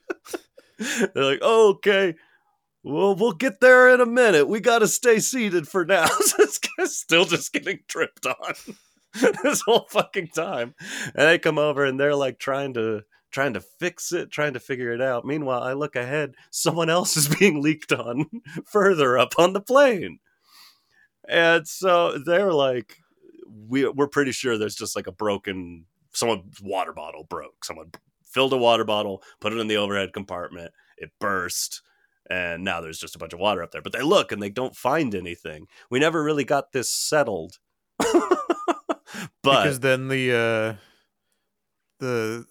They're 1.14 1.24
like, 1.24 1.38
oh, 1.42 1.70
okay. 1.76 2.14
Well, 2.82 3.16
we'll 3.16 3.32
get 3.32 3.60
there 3.60 3.92
in 3.92 4.00
a 4.00 4.06
minute. 4.06 4.46
We 4.46 4.60
got 4.60 4.80
to 4.80 4.88
stay 4.88 5.18
seated 5.18 5.66
for 5.66 5.84
now. 5.84 6.06
This 6.38 6.58
guy's 6.58 6.96
still 6.96 7.24
just 7.24 7.52
getting 7.52 7.80
tripped 7.88 8.26
on 8.26 8.54
this 9.42 9.62
whole 9.62 9.86
fucking 9.90 10.28
time. 10.28 10.74
And 11.14 11.26
they 11.28 11.38
come 11.38 11.58
over 11.58 11.84
and 11.84 11.98
they're 11.98 12.14
like 12.14 12.38
trying 12.38 12.74
to 12.74 13.00
trying 13.36 13.52
to 13.52 13.60
fix 13.60 14.12
it, 14.12 14.30
trying 14.30 14.54
to 14.54 14.58
figure 14.58 14.94
it 14.94 15.00
out. 15.02 15.26
Meanwhile, 15.26 15.62
I 15.62 15.74
look 15.74 15.94
ahead, 15.94 16.36
someone 16.50 16.88
else 16.88 17.18
is 17.18 17.28
being 17.38 17.60
leaked 17.60 17.92
on 17.92 18.30
further 18.64 19.18
up 19.18 19.34
on 19.38 19.52
the 19.52 19.60
plane. 19.60 20.20
And 21.28 21.68
so 21.68 22.16
they're 22.16 22.54
like, 22.54 22.96
we, 23.68 23.86
we're 23.90 24.08
pretty 24.08 24.32
sure 24.32 24.56
there's 24.56 24.74
just 24.74 24.96
like 24.96 25.06
a 25.06 25.12
broken, 25.12 25.84
someone's 26.14 26.62
water 26.62 26.94
bottle 26.94 27.24
broke. 27.24 27.62
Someone 27.62 27.90
filled 28.24 28.54
a 28.54 28.56
water 28.56 28.84
bottle, 28.84 29.22
put 29.38 29.52
it 29.52 29.58
in 29.58 29.66
the 29.66 29.76
overhead 29.76 30.14
compartment, 30.14 30.72
it 30.96 31.10
burst, 31.20 31.82
and 32.30 32.64
now 32.64 32.80
there's 32.80 32.98
just 32.98 33.16
a 33.16 33.18
bunch 33.18 33.34
of 33.34 33.38
water 33.38 33.62
up 33.62 33.70
there. 33.70 33.82
But 33.82 33.92
they 33.92 34.00
look 34.00 34.32
and 34.32 34.42
they 34.42 34.48
don't 34.48 34.74
find 34.74 35.14
anything. 35.14 35.66
We 35.90 35.98
never 35.98 36.24
really 36.24 36.44
got 36.44 36.72
this 36.72 36.88
settled. 36.88 37.58
but 37.98 38.46
because 39.42 39.80
then 39.80 40.08
the 40.08 40.32
uh 40.32 40.74
the 41.98 42.46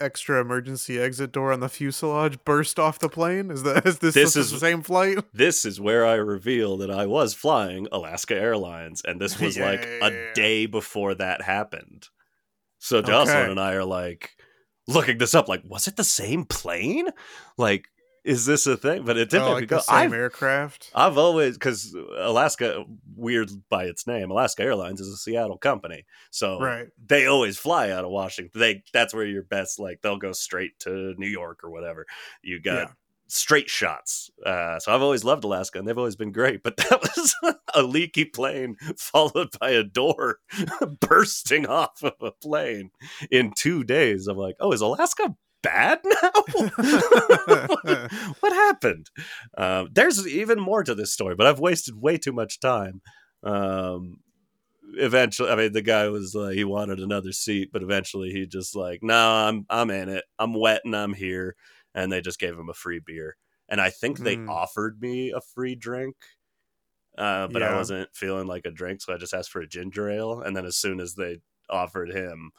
extra 0.00 0.40
emergency 0.40 1.00
exit 1.00 1.32
door 1.32 1.52
on 1.52 1.60
the 1.60 1.68
fuselage 1.68 2.38
burst 2.44 2.78
off 2.78 2.98
the 2.98 3.08
plane. 3.08 3.50
Is 3.50 3.62
that 3.62 3.86
is 3.86 3.98
this, 3.98 4.14
This 4.14 4.36
is- 4.36 4.50
the 4.50 4.58
same 4.58 4.82
flight? 4.82 5.18
this 5.34 5.64
is 5.64 5.80
where 5.80 6.06
I 6.06 6.14
reveal 6.14 6.76
that 6.78 6.90
I 6.90 7.06
was 7.06 7.34
flying 7.34 7.86
Alaska 7.92 8.34
Airlines, 8.34 9.02
and 9.04 9.20
this 9.20 9.38
was 9.38 9.58
like 9.58 9.82
Yeah. 10.00 10.06
a 10.08 10.34
day 10.34 10.66
before 10.66 11.14
that 11.14 11.42
happened. 11.42 12.08
So 12.78 13.00
Jocelyn 13.02 13.36
Okay. 13.42 13.50
and 13.52 13.60
I 13.60 13.72
are 13.74 13.84
like 13.84 14.30
looking 14.86 15.16
this 15.18 15.34
up, 15.34 15.48
like, 15.48 15.62
was 15.64 15.86
it 15.88 15.96
the 15.96 16.04
same 16.04 16.44
plane? 16.44 17.08
Like, 17.56 17.86
is 18.24 18.46
this 18.46 18.66
a 18.66 18.76
thing? 18.76 19.04
But 19.04 19.16
it 19.18 19.28
didn't. 19.30 19.48
Oh, 19.48 19.52
like 19.52 19.68
the 19.68 19.80
same 19.80 19.94
I've, 19.96 20.12
aircraft. 20.12 20.90
I've 20.94 21.18
always 21.18 21.54
because 21.56 21.94
Alaska, 22.16 22.84
weird 23.14 23.50
by 23.68 23.84
its 23.84 24.06
name, 24.06 24.30
Alaska 24.30 24.62
Airlines 24.62 25.00
is 25.00 25.08
a 25.08 25.16
Seattle 25.16 25.58
company, 25.58 26.04
so 26.30 26.58
Right. 26.58 26.88
they 27.06 27.26
always 27.26 27.58
fly 27.58 27.90
out 27.90 28.04
of 28.04 28.10
Washington. 28.10 28.58
They 28.58 28.82
that's 28.92 29.12
where 29.14 29.26
your 29.26 29.42
best 29.42 29.78
like 29.78 30.00
they'll 30.02 30.16
go 30.16 30.32
straight 30.32 30.78
to 30.80 31.14
New 31.18 31.28
York 31.28 31.60
or 31.62 31.70
whatever. 31.70 32.06
You 32.42 32.60
got 32.60 32.74
Yeah. 32.74 32.92
straight 33.28 33.68
shots. 33.68 34.30
Uh, 34.44 34.78
so 34.78 34.94
I've 34.94 35.02
always 35.02 35.24
loved 35.24 35.44
Alaska, 35.44 35.78
and 35.78 35.86
they've 35.86 35.98
always 35.98 36.16
been 36.16 36.32
great. 36.32 36.62
But 36.62 36.76
that 36.78 37.00
was 37.02 37.34
a 37.74 37.82
leaky 37.82 38.24
plane 38.24 38.76
followed 38.96 39.48
by 39.60 39.70
a 39.70 39.82
door 39.82 40.38
bursting 41.00 41.66
off 41.66 42.02
of 42.02 42.14
a 42.20 42.30
plane 42.30 42.90
in 43.30 43.52
two 43.56 43.84
days. 43.84 44.28
I'm 44.28 44.36
like, 44.36 44.56
oh, 44.60 44.72
is 44.72 44.80
Alaska 44.80 45.34
bad 45.64 46.00
now? 46.22 46.30
what 48.40 48.52
happened? 48.52 49.10
Um, 49.56 49.88
there's 49.92 50.26
even 50.26 50.60
more 50.60 50.84
to 50.84 50.94
this 50.94 51.12
story, 51.12 51.34
but 51.34 51.46
I've 51.46 51.58
wasted 51.60 52.00
way 52.00 52.18
too 52.18 52.32
much 52.32 52.60
time. 52.60 53.00
Um, 53.42 54.18
eventually, 54.96 55.50
I 55.50 55.56
mean, 55.56 55.72
the 55.72 55.82
guy 55.82 56.08
was 56.08 56.34
like, 56.34 56.54
he 56.54 56.64
wanted 56.64 57.00
another 57.00 57.32
seat, 57.32 57.70
but 57.72 57.82
eventually 57.82 58.30
he 58.30 58.46
just 58.46 58.76
like, 58.76 59.00
no, 59.02 59.14
I'm 59.32 59.66
I'm 59.68 59.90
in 59.90 60.08
it. 60.08 60.24
I'm 60.38 60.54
wet 60.54 60.82
and 60.84 60.94
I'm 60.96 61.14
here, 61.14 61.56
and 61.94 62.12
they 62.12 62.20
just 62.20 62.38
gave 62.38 62.58
him 62.58 62.68
a 62.68 62.74
free 62.74 63.00
beer. 63.04 63.36
And 63.68 63.80
I 63.80 63.90
think 63.90 64.18
they 64.18 64.36
Mm. 64.36 64.48
offered 64.48 65.00
me 65.00 65.30
a 65.30 65.40
free 65.40 65.74
drink, 65.74 66.16
uh, 67.16 67.48
but 67.48 67.62
I 67.62 67.74
wasn't 67.76 68.10
feeling 68.14 68.46
like 68.46 68.66
a 68.66 68.70
drink, 68.70 69.00
so 69.00 69.14
I 69.14 69.18
just 69.18 69.34
asked 69.34 69.50
for 69.50 69.60
a 69.62 69.66
ginger 69.66 70.10
ale. 70.10 70.40
And 70.40 70.56
then 70.56 70.66
as 70.66 70.76
soon 70.76 71.00
as 71.00 71.14
they 71.14 71.38
offered 71.70 72.10
him, 72.10 72.52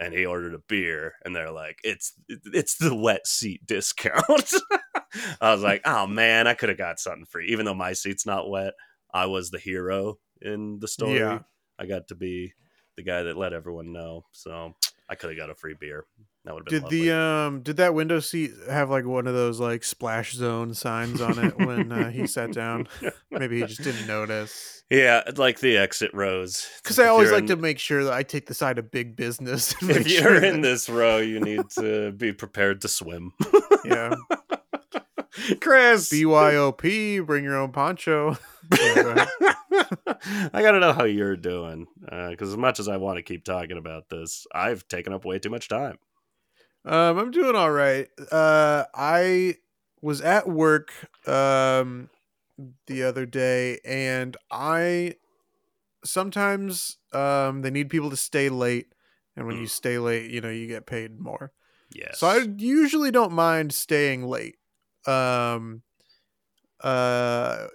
and 0.00 0.14
he 0.14 0.24
ordered 0.24 0.54
a 0.54 0.62
beer, 0.66 1.12
and 1.24 1.36
they're 1.36 1.52
like, 1.52 1.78
"It's 1.84 2.14
it's 2.28 2.76
the 2.78 2.94
wet 2.94 3.26
seat 3.26 3.64
discount." 3.66 4.54
I 5.40 5.52
was 5.52 5.62
like, 5.62 5.82
"Oh 5.84 6.06
man, 6.06 6.46
I 6.46 6.54
could 6.54 6.70
have 6.70 6.78
got 6.78 6.98
something 6.98 7.26
free, 7.26 7.48
even 7.48 7.66
though 7.66 7.74
my 7.74 7.92
seat's 7.92 8.26
not 8.26 8.48
wet. 8.48 8.74
I 9.12 9.26
was 9.26 9.50
the 9.50 9.58
hero 9.58 10.18
in 10.40 10.78
the 10.80 10.88
story. 10.88 11.18
Yeah. 11.18 11.40
I 11.78 11.86
got 11.86 12.08
to 12.08 12.14
be 12.14 12.54
the 12.96 13.02
guy 13.02 13.22
that 13.22 13.36
let 13.36 13.52
everyone 13.52 13.92
know, 13.92 14.24
so 14.32 14.74
I 15.08 15.14
could 15.14 15.30
have 15.30 15.38
got 15.38 15.50
a 15.50 15.54
free 15.54 15.74
beer. 15.78 16.06
That 16.44 16.54
would 16.54 16.64
Did 16.66 16.88
the 16.88 17.12
um 17.14 17.60
did 17.62 17.76
that 17.76 17.92
window 17.94 18.18
seat 18.18 18.52
have 18.68 18.88
like 18.88 19.04
one 19.04 19.26
of 19.26 19.34
those 19.34 19.60
like 19.60 19.84
splash 19.84 20.32
zone 20.32 20.72
signs 20.72 21.20
on 21.20 21.38
it 21.38 21.58
when 21.58 21.92
uh, 21.92 22.10
he 22.10 22.26
sat 22.26 22.52
down? 22.52 22.88
Maybe 23.30 23.60
he 23.60 23.66
just 23.66 23.82
didn't 23.82 24.06
notice. 24.06 24.82
yeah, 24.90 25.22
like 25.36 25.60
the 25.60 25.76
exit 25.76 26.10
rows. 26.14 26.66
Because 26.82 26.98
I 26.98 27.08
always 27.08 27.30
like 27.30 27.42
in- 27.42 27.48
to 27.48 27.56
make 27.56 27.78
sure 27.78 28.04
that 28.04 28.14
I 28.14 28.22
take 28.22 28.46
the 28.46 28.54
side 28.54 28.78
of 28.78 28.90
big 28.90 29.16
business. 29.16 29.74
If 29.82 30.08
you're 30.08 30.22
sure 30.22 30.42
in 30.42 30.62
that- 30.62 30.68
this 30.68 30.88
row, 30.88 31.18
you 31.18 31.40
need 31.40 31.68
to 31.78 32.12
be 32.12 32.32
prepared 32.32 32.80
to 32.82 32.88
swim. 32.88 33.32
yeah, 33.84 34.14
Chris, 35.60 36.10
BYOP, 36.10 37.26
bring 37.26 37.44
your 37.44 37.56
own 37.56 37.72
poncho. 37.72 38.36
Yeah, 38.78 38.94
go 38.94 39.10
ahead. 39.10 39.28
I 40.52 40.62
gotta 40.62 40.80
know 40.80 40.92
how 40.92 41.04
you're 41.04 41.36
doing 41.36 41.86
because 42.30 42.48
as 42.50 42.56
much 42.56 42.80
as 42.80 42.88
I 42.88 42.96
want 42.96 43.16
to 43.18 43.22
keep 43.22 43.44
talking 43.44 43.76
about 43.78 44.08
this, 44.08 44.46
I've 44.54 44.86
taken 44.88 45.12
up 45.12 45.24
way 45.24 45.38
too 45.38 45.50
much 45.50 45.68
time. 45.68 45.98
Um, 46.84 47.18
I'm 47.18 47.30
doing 47.30 47.56
all 47.56 47.70
right. 47.70 48.08
Uh, 48.32 48.84
I 48.94 49.56
was 50.00 50.20
at 50.22 50.48
work 50.48 50.92
um 51.28 52.08
the 52.86 53.02
other 53.04 53.26
day, 53.26 53.80
and 53.84 54.36
I 54.50 55.16
sometimes 56.04 56.98
um 57.12 57.62
they 57.62 57.70
need 57.70 57.90
people 57.90 58.10
to 58.10 58.16
stay 58.16 58.48
late, 58.50 58.94
and 59.36 59.46
when 59.46 59.56
Mm. 59.56 59.60
you 59.60 59.68
stay 59.68 59.98
late, 59.98 60.30
you 60.30 60.40
know 60.40 60.50
you 60.50 60.66
get 60.68 60.86
paid 60.86 61.20
more. 61.20 61.52
Yes. 61.90 62.18
So 62.18 62.28
I 62.28 62.38
usually 62.58 63.10
don't 63.12 63.32
mind 63.32 63.74
staying 63.74 64.24
late. 64.24 64.58
Um, 65.06 65.82
uh, 66.82 67.66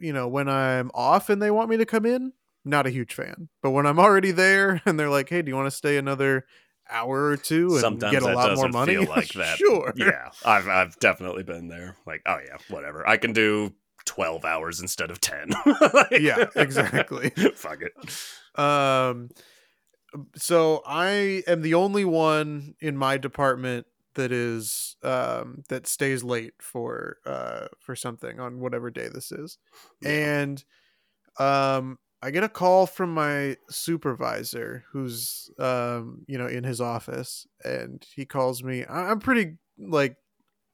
you 0.00 0.12
know, 0.12 0.28
when 0.28 0.48
I'm 0.48 0.90
off 0.94 1.30
and 1.30 1.40
they 1.40 1.50
want 1.50 1.70
me 1.70 1.76
to 1.78 1.86
come 1.86 2.06
in, 2.06 2.32
not 2.64 2.86
a 2.86 2.90
huge 2.90 3.14
fan. 3.14 3.48
But 3.62 3.70
when 3.70 3.86
I'm 3.86 3.98
already 3.98 4.32
there 4.32 4.82
and 4.86 4.98
they're 4.98 5.10
like, 5.10 5.28
"Hey, 5.28 5.42
do 5.42 5.50
you 5.50 5.56
want 5.56 5.66
to 5.68 5.70
stay 5.76 5.96
another 5.96 6.46
hour 6.90 7.26
or 7.26 7.36
two 7.36 7.68
and 7.72 7.80
Sometimes 7.80 8.12
get 8.12 8.22
a 8.22 8.34
lot 8.34 8.54
more 8.56 8.68
money?" 8.68 8.96
like 9.06 9.32
that. 9.34 9.56
sure. 9.58 9.92
yeah, 9.96 10.30
I've 10.44 10.68
I've 10.68 10.98
definitely 10.98 11.42
been 11.42 11.68
there. 11.68 11.96
Like, 12.06 12.22
oh 12.26 12.38
yeah, 12.44 12.56
whatever. 12.68 13.06
I 13.08 13.16
can 13.16 13.32
do 13.32 13.72
twelve 14.04 14.44
hours 14.44 14.80
instead 14.80 15.10
of 15.10 15.20
ten. 15.20 15.50
Like- 15.94 16.10
Yeah, 16.20 16.46
exactly. 16.56 17.30
Fuck 17.54 17.80
it. 17.82 18.58
Um, 18.60 19.30
so 20.36 20.82
I 20.86 21.42
am 21.46 21.62
the 21.62 21.74
only 21.74 22.04
one 22.04 22.74
in 22.80 22.96
my 22.96 23.16
department 23.16 23.86
that 24.14 24.30
is 24.30 24.96
um 25.02 25.62
that 25.70 25.86
stays 25.86 26.22
late 26.22 26.52
for 26.60 27.16
uh 27.24 27.68
for 27.80 27.96
something 27.96 28.38
on 28.38 28.60
whatever 28.60 28.90
day 28.90 29.08
this 29.08 29.32
is, 29.32 29.56
and 30.04 30.62
um 31.38 31.98
I 32.22 32.30
get 32.30 32.44
a 32.44 32.48
call 32.48 32.86
from 32.86 33.12
my 33.12 33.56
supervisor 33.68 34.84
who's 34.92 35.50
um 35.58 36.24
you 36.28 36.38
know 36.38 36.46
in 36.46 36.64
his 36.64 36.80
office, 36.80 37.46
and 37.64 38.04
he 38.14 38.24
calls 38.24 38.62
me. 38.62 38.84
I'm 38.88 39.18
pretty 39.18 39.56
like 39.78 40.16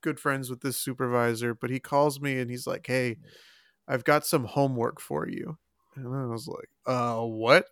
good 0.03 0.21
friends 0.21 0.51
with 0.51 0.61
this 0.61 0.77
supervisor, 0.77 1.55
but 1.55 1.71
he 1.71 1.81
calls 1.81 2.21
me 2.21 2.39
and 2.39 2.51
he's 2.51 2.67
like, 2.67 2.87
"Hey, 2.87 3.19
I've 3.89 4.05
got 4.05 4.27
some 4.27 4.45
homework 4.45 5.01
for 5.01 5.29
you." 5.29 5.59
And 5.97 6.15
I 6.15 6.27
was 6.27 6.47
like, 6.47 6.69
"Uh, 6.87 7.23
what?" 7.25 7.67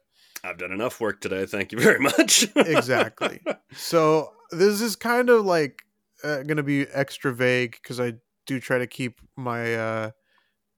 I've 0.45 0.59
done 0.59 0.73
enough 0.73 1.01
work 1.01 1.21
today. 1.21 1.47
Thank 1.47 1.73
you 1.73 1.79
very 1.81 2.01
much. 2.01 2.49
Exactly. 2.57 3.43
so 3.73 4.31
this 4.51 4.81
is 4.81 4.97
kind 4.97 5.29
of 5.31 5.45
like 5.45 5.83
uh, 6.25 6.43
going 6.43 6.57
to 6.57 6.63
be 6.63 6.87
extra 6.89 7.33
vague 7.35 7.73
because 7.83 8.01
I 8.01 8.15
do 8.47 8.61
try 8.61 8.79
to 8.79 8.87
keep 8.87 9.21
my 9.37 9.75
uh 9.75 10.11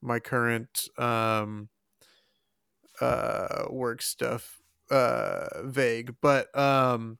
my 0.00 0.20
current 0.20 0.88
um 0.98 1.68
uh 3.00 3.66
work 3.70 4.02
stuff 4.02 4.60
uh 4.90 5.62
vague, 5.64 6.16
but 6.20 6.56
um 6.58 7.18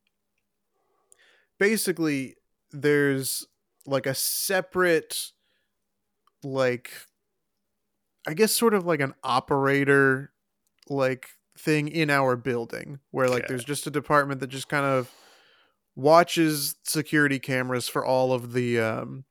basically 1.58 2.36
there's 2.70 3.46
like 3.86 4.06
a 4.06 4.14
separate 4.14 5.32
like 6.42 6.90
I 8.26 8.34
guess 8.34 8.52
sort 8.52 8.74
of 8.74 8.84
like 8.86 9.00
an 9.00 9.14
operator 9.22 10.32
like 10.88 11.28
thing 11.58 11.88
in 11.88 12.10
our 12.10 12.36
building 12.36 13.00
where 13.10 13.28
like 13.30 13.46
Okay. 13.46 13.48
there's 13.48 13.64
just 13.64 13.86
a 13.86 13.90
department 13.90 14.40
that 14.40 14.48
just 14.48 14.68
kind 14.68 14.86
of 14.86 15.12
watches 15.96 16.76
security 16.84 17.38
cameras 17.38 17.88
for 17.88 18.04
all 18.04 18.32
of 18.32 18.52
the 18.52 18.80
um 18.80 19.24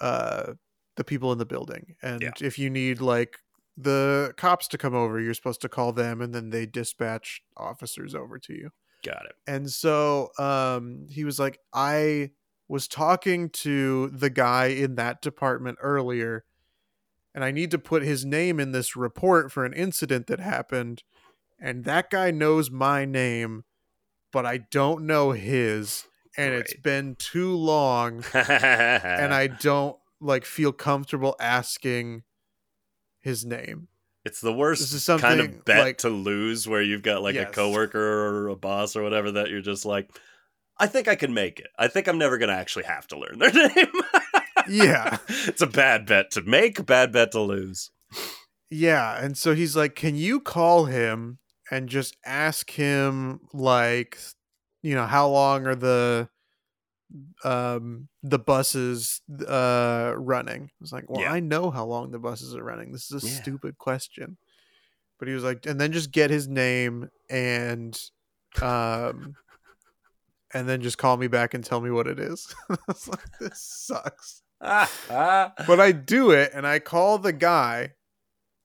uh 0.00 0.54
the 0.96 1.04
people 1.04 1.32
in 1.32 1.38
the 1.38 1.46
building 1.46 1.96
and 2.02 2.22
Yeah. 2.22 2.34
if 2.40 2.58
you 2.58 2.68
need 2.70 3.00
like 3.00 3.38
the 3.82 4.32
cops 4.36 4.68
to 4.68 4.78
come 4.78 4.94
over 4.94 5.20
you're 5.20 5.34
supposed 5.34 5.60
to 5.60 5.68
call 5.68 5.92
them 5.92 6.20
and 6.20 6.34
then 6.34 6.50
they 6.50 6.66
dispatch 6.66 7.42
officers 7.56 8.14
over 8.14 8.38
to 8.38 8.52
you 8.52 8.70
Got 9.02 9.24
it. 9.26 9.32
and 9.46 9.70
so 9.70 10.30
um 10.38 11.06
he 11.10 11.24
was 11.24 11.38
like 11.38 11.58
i 11.72 12.30
was 12.68 12.86
talking 12.86 13.48
to 13.50 14.08
the 14.10 14.30
guy 14.30 14.66
in 14.66 14.94
that 14.96 15.22
department 15.22 15.78
earlier 15.80 16.44
and 17.34 17.42
i 17.44 17.50
need 17.50 17.70
to 17.70 17.78
put 17.78 18.02
his 18.02 18.24
name 18.24 18.60
in 18.60 18.72
this 18.72 18.94
report 18.96 19.50
for 19.50 19.64
an 19.64 19.72
incident 19.72 20.26
that 20.26 20.40
happened 20.40 21.02
and 21.60 21.84
that 21.84 22.10
guy 22.10 22.30
knows 22.30 22.70
my 22.70 23.04
name 23.04 23.64
but 24.32 24.44
i 24.46 24.58
don't 24.58 25.04
know 25.06 25.30
his 25.32 26.06
and 26.36 26.54
it's 26.54 26.74
been 26.74 27.16
too 27.16 27.54
long 27.56 28.22
and 28.34 29.34
i 29.34 29.46
don't 29.46 29.96
like 30.20 30.44
feel 30.44 30.72
comfortable 30.72 31.34
asking 31.40 32.22
his 33.20 33.44
name 33.44 33.88
It's 34.24 34.40
the 34.40 34.52
worst 34.52 34.80
This 34.80 34.92
is 35.08 35.20
kind 35.20 35.40
of 35.40 35.64
bet 35.64 35.78
like- 35.80 35.98
to 35.98 36.08
lose 36.10 36.66
where 36.68 36.82
you've 36.82 37.02
got 37.02 37.22
like 37.22 37.36
a 37.36 37.46
coworker 37.46 37.98
or 38.00 38.48
a 38.48 38.56
boss 38.56 38.96
or 38.96 39.02
whatever 39.02 39.32
that 39.32 39.48
you're 39.50 39.60
just 39.62 39.84
like, 39.86 40.10
I 40.78 40.86
think 40.86 41.08
I 41.08 41.14
can 41.14 41.32
make 41.34 41.58
it. 41.60 41.68
I 41.78 41.88
think 41.88 42.06
I'm 42.08 42.18
never 42.18 42.38
gonna 42.38 42.52
actually 42.52 42.84
have 42.84 43.06
to 43.08 43.18
learn 43.18 43.38
their 43.38 43.52
name. 43.74 43.92
Yeah. 44.68 45.18
it's 45.28 45.62
a 45.62 45.66
bad 45.66 46.06
bet 46.06 46.30
to 46.32 46.42
make, 46.42 46.84
bad 46.86 47.12
bet 47.12 47.32
to 47.32 47.40
lose. 47.40 47.90
Yeah, 48.70 49.22
and 49.22 49.36
so 49.36 49.54
he's 49.54 49.74
like, 49.76 49.94
"Can 49.96 50.14
you 50.16 50.38
call 50.40 50.84
him 50.84 51.38
and 51.70 51.88
just 51.88 52.16
ask 52.24 52.70
him 52.70 53.40
like, 53.52 54.16
you 54.82 54.94
know, 54.94 55.06
how 55.06 55.28
long 55.28 55.66
are 55.66 55.74
the 55.74 56.28
um 57.44 58.08
the 58.22 58.38
buses 58.38 59.22
uh 59.48 60.14
running?" 60.16 60.64
I 60.64 60.76
was 60.80 60.92
like, 60.92 61.08
"Well, 61.08 61.22
Yeah. 61.22 61.32
I 61.32 61.40
know 61.40 61.70
how 61.70 61.84
long 61.86 62.10
the 62.10 62.18
buses 62.18 62.54
are 62.54 62.64
running. 62.64 62.92
This 62.92 63.10
is 63.10 63.24
a 63.24 63.26
Yeah. 63.28 63.36
stupid 63.36 63.78
question." 63.78 64.38
But 65.18 65.28
he 65.28 65.34
was 65.34 65.44
like, 65.44 65.66
and 65.66 65.80
then 65.80 65.92
just 65.92 66.12
get 66.12 66.30
his 66.30 66.48
name 66.48 67.10
and 67.30 67.98
um 68.62 69.36
and 70.54 70.68
then 70.68 70.80
just 70.82 70.98
call 70.98 71.16
me 71.16 71.28
back 71.28 71.54
and 71.54 71.64
tell 71.64 71.80
me 71.80 71.90
what 71.90 72.06
it 72.06 72.18
is. 72.18 72.54
I 72.70 72.76
was 72.88 73.08
like, 73.08 73.38
"This 73.38 73.62
sucks." 73.62 74.42
But 75.66 75.80
I 75.80 75.92
do 75.92 76.30
it 76.30 76.52
and 76.54 76.66
I 76.66 76.78
call 76.78 77.18
the 77.18 77.32
guy. 77.32 77.94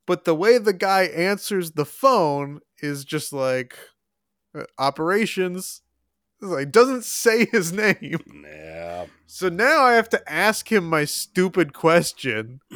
But 0.08 0.26
the 0.26 0.36
way 0.36 0.58
the 0.58 0.74
guy 0.74 1.04
answers 1.04 1.72
the 1.72 1.86
phone 1.86 2.62
is 2.80 3.06
just 3.06 3.34
like 3.34 3.78
uh, 4.56 4.66
operations. 4.78 5.82
It's 6.42 6.52
like 6.52 6.72
doesn't 6.72 7.06
say 7.06 7.46
his 7.46 7.72
name. 7.72 8.20
Yeah. 8.44 9.06
So 9.26 9.50
now 9.50 9.84
I 9.84 9.94
have 9.94 10.10
to 10.10 10.32
ask 10.32 10.72
him 10.72 10.90
my 10.90 11.06
stupid 11.06 11.74
question 11.74 12.62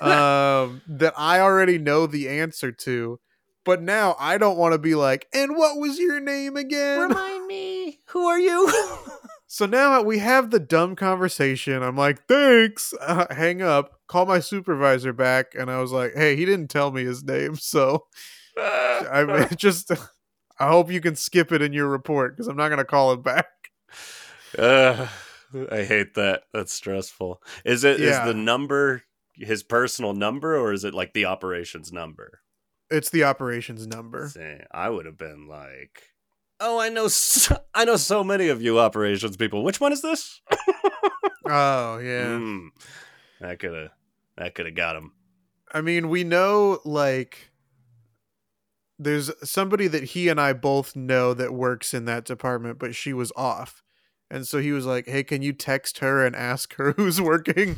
um, 0.00 0.82
that 0.86 1.12
I 1.16 1.40
already 1.40 1.78
know 1.78 2.06
the 2.06 2.28
answer 2.28 2.72
to. 2.72 3.20
But 3.64 3.80
now 3.80 4.14
I 4.18 4.36
don't 4.36 4.58
want 4.58 4.72
to 4.72 4.78
be 4.78 4.94
like, 4.94 5.26
and 5.32 5.56
what 5.56 5.78
was 5.78 5.98
your 5.98 6.20
name 6.20 6.56
again? 6.56 7.08
Remind 7.08 7.46
me, 7.46 8.00
who 8.08 8.26
are 8.26 8.38
you? 8.38 8.70
So 9.54 9.66
now 9.66 10.02
we 10.02 10.18
have 10.18 10.50
the 10.50 10.58
dumb 10.58 10.96
conversation. 10.96 11.80
I'm 11.84 11.96
like, 11.96 12.26
thanks. 12.26 12.92
Uh, 13.00 13.32
hang 13.32 13.62
up. 13.62 14.00
Call 14.08 14.26
my 14.26 14.40
supervisor 14.40 15.12
back, 15.12 15.54
and 15.56 15.70
I 15.70 15.78
was 15.80 15.92
like, 15.92 16.14
hey, 16.16 16.34
he 16.34 16.44
didn't 16.44 16.70
tell 16.70 16.90
me 16.90 17.04
his 17.04 17.22
name, 17.22 17.54
so 17.54 18.06
I 18.58 19.24
mean, 19.24 19.48
just. 19.56 19.92
I 20.58 20.68
hope 20.68 20.90
you 20.90 21.00
can 21.00 21.16
skip 21.16 21.50
it 21.52 21.62
in 21.62 21.72
your 21.72 21.88
report 21.88 22.34
because 22.36 22.46
I'm 22.48 22.56
not 22.56 22.68
gonna 22.68 22.84
call 22.84 23.12
it 23.12 23.22
back. 23.22 23.46
Uh, 24.58 25.08
I 25.70 25.82
hate 25.82 26.14
that. 26.14 26.44
That's 26.52 26.72
stressful. 26.72 27.42
Is 27.64 27.84
it 27.84 28.00
is 28.00 28.10
Yeah. 28.16 28.26
the 28.26 28.34
number 28.34 29.02
his 29.36 29.62
personal 29.64 30.12
number 30.12 30.56
or 30.56 30.72
is 30.72 30.84
it 30.84 30.94
like 30.94 31.12
the 31.12 31.24
operations 31.24 31.92
number? 31.92 32.40
It's 32.90 33.10
the 33.10 33.24
operations 33.24 33.86
number. 33.86 34.28
See, 34.28 34.58
I 34.70 34.90
would 34.90 35.06
have 35.06 35.18
been 35.18 35.48
like, 35.48 36.02
"Oh, 36.60 36.78
I 36.78 36.88
know, 36.88 37.08
so, 37.08 37.56
I 37.74 37.84
know 37.84 37.96
so 37.96 38.22
many 38.22 38.48
of 38.48 38.62
you 38.62 38.78
operations 38.78 39.36
people. 39.36 39.64
Which 39.64 39.80
one 39.80 39.92
is 39.92 40.02
this?" 40.02 40.40
Oh 41.46 41.98
yeah. 41.98 42.38
Mm, 42.38 42.68
that 43.40 43.58
could 43.58 43.74
have 43.74 43.90
that 44.38 44.54
could 44.54 44.64
have 44.66 44.74
got 44.74 44.96
him. 44.96 45.12
I 45.72 45.80
mean, 45.82 46.08
we 46.08 46.24
know 46.24 46.80
like 46.84 47.50
there's 48.98 49.30
somebody 49.48 49.86
that 49.88 50.04
he 50.04 50.28
and 50.28 50.40
I 50.40 50.52
both 50.52 50.94
know 50.96 51.34
that 51.34 51.52
works 51.52 51.92
in 51.94 52.04
that 52.06 52.24
department, 52.24 52.78
but 52.78 52.94
she 52.94 53.12
was 53.12 53.32
off. 53.36 53.82
And 54.30 54.46
so 54.46 54.58
he 54.58 54.72
was 54.72 54.86
like, 54.86 55.06
"Hey, 55.06 55.22
can 55.22 55.42
you 55.42 55.52
text 55.52 55.98
her 55.98 56.24
and 56.24 56.34
ask 56.34 56.74
her 56.76 56.92
who's 56.96 57.20
working 57.20 57.76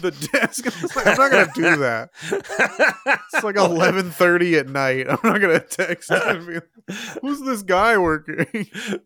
the 0.00 0.10
desk?" 0.10 0.66
I 0.76 0.82
was 0.82 0.94
like, 0.96 1.06
I'm 1.06 1.16
not 1.16 1.30
gonna 1.30 1.50
do 1.54 1.76
that. 1.78 2.10
It's 3.32 3.42
like 3.44 3.56
eleven 3.56 4.10
thirty 4.10 4.56
at 4.56 4.68
night. 4.68 5.06
I'm 5.08 5.18
not 5.24 5.40
gonna 5.40 5.60
text 5.60 6.10
like, 6.10 6.62
"Who's 7.22 7.40
this 7.40 7.62
guy 7.62 7.96
working?" 7.98 8.46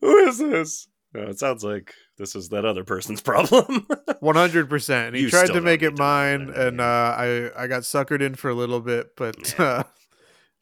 Who 0.01 0.17
is 0.29 0.39
this? 0.39 0.89
Oh, 1.15 1.23
it 1.23 1.39
sounds 1.39 1.65
like 1.65 1.95
this 2.19 2.35
is 2.37 2.51
that 2.51 2.65
other 2.65 2.85
person's 2.85 3.21
problem. 3.21 3.87
One 4.21 4.37
hundred 4.37 4.69
percent. 4.69 5.15
He 5.15 5.23
You 5.23 5.31
tried 5.31 5.47
to 5.49 5.61
make 5.61 5.83
it 5.83 5.97
mine, 5.99 6.51
and 6.55 6.81
uh, 6.81 6.85
I 7.17 7.51
I 7.57 7.67
got 7.67 7.83
suckered 7.83 8.21
in 8.21 8.35
for 8.35 8.51
a 8.51 8.55
little 8.55 8.81
bit, 8.81 9.17
but 9.17 9.55
Yeah. 9.59 9.65
uh, 9.65 9.83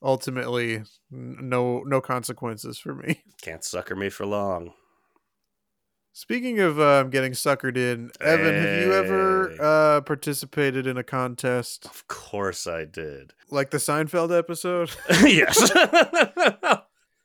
ultimately, 0.03 0.83
no 1.11 1.83
no 1.85 2.01
consequences 2.01 2.79
for 2.79 2.95
me. 2.95 3.23
Can't 3.43 3.65
sucker 3.65 3.97
me 3.97 4.09
for 4.09 4.27
long. 4.27 4.73
Speaking 6.13 6.59
of 6.59 6.81
um, 6.81 7.11
getting 7.11 7.31
suckered 7.31 7.77
in, 7.77 8.11
Evan, 8.21 8.55
have 8.55 8.83
you 8.83 8.93
ever 8.93 9.55
uh, 9.61 10.01
participated 10.01 10.85
in 10.85 10.97
a 10.97 11.05
contest 11.05 11.85
Of 11.87 12.09
course 12.09 12.67
I 12.67 12.87
did. 12.87 13.35
like 13.53 13.71
the 13.71 13.77
Seinfeld 13.77 14.37
episode? 14.37 14.91
yes. 15.23 15.71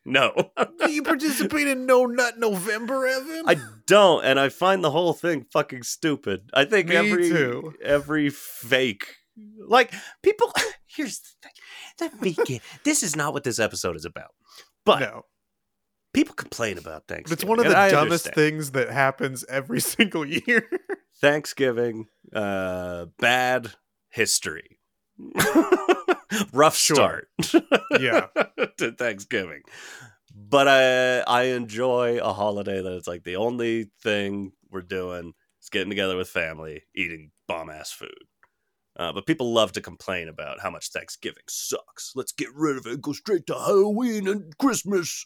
no. 0.05 0.51
Do 0.79 0.91
you 0.91 1.01
participate 1.01 1.67
in 1.67 1.87
No 1.87 2.05
Nut 2.05 2.37
November, 2.37 3.07
Evan? 3.07 3.43
I 3.47 3.55
don't, 3.87 4.23
and 4.25 4.39
I 4.39 4.49
find 4.49 4.83
the 4.83 4.91
whole 4.91 5.13
thing 5.13 5.47
fucking 5.51 5.81
stupid. 5.81 6.51
I 6.53 6.65
think 6.65 6.89
Me 6.89 6.95
every 6.95 7.29
too. 7.29 7.73
every 7.83 8.29
fake 8.29 9.07
like 9.67 9.91
people 10.21 10.53
here's 10.85 11.19
the 11.19 11.29
thing. 11.41 11.52
Get 11.99 12.61
this 12.83 13.03
is 13.03 13.15
not 13.15 13.33
what 13.33 13.43
this 13.43 13.59
episode 13.59 13.95
is 13.95 14.05
about. 14.05 14.31
But 14.85 14.99
no, 14.99 15.21
people 16.13 16.35
complain 16.35 16.77
about 16.77 17.07
Thanksgiving. 17.07 17.33
it's 17.33 17.45
one 17.45 17.59
of 17.59 17.65
the 17.65 17.77
I 17.77 17.89
dumbest 17.89 18.27
understand. 18.27 18.35
things 18.35 18.71
that 18.71 18.89
happens 18.89 19.45
every 19.49 19.79
single 19.95 20.25
year. 20.25 20.69
Thanksgiving, 21.21 22.07
uh 22.33 23.05
bad 23.19 23.71
history. 24.09 24.79
Rough 26.53 26.75
start. 26.75 27.29
Yeah. 27.99 28.27
to 28.77 28.91
Thanksgiving. 28.91 29.61
But 30.35 30.67
I 30.67 31.19
I 31.21 31.43
enjoy 31.53 32.17
a 32.19 32.33
holiday 32.33 32.81
that 32.81 32.93
it's 32.93 33.07
like 33.07 33.23
the 33.23 33.35
only 33.35 33.91
thing 34.01 34.53
we're 34.71 34.81
doing 34.81 35.33
is 35.61 35.69
getting 35.69 35.89
together 35.89 36.17
with 36.17 36.27
family, 36.29 36.83
eating 36.95 37.31
bomb 37.47 37.69
ass 37.69 37.91
food. 37.91 38.09
Uh, 38.95 39.11
but 39.11 39.25
people 39.25 39.51
love 39.51 39.71
to 39.71 39.81
complain 39.81 40.27
about 40.27 40.59
how 40.61 40.69
much 40.69 40.89
Thanksgiving 40.89 41.43
sucks. 41.47 42.11
Let's 42.15 42.31
get 42.31 42.49
rid 42.53 42.77
of 42.77 42.85
it. 42.85 43.01
Go 43.01 43.13
straight 43.13 43.47
to 43.47 43.53
Halloween 43.55 44.27
and 44.27 44.55
Christmas. 44.57 45.25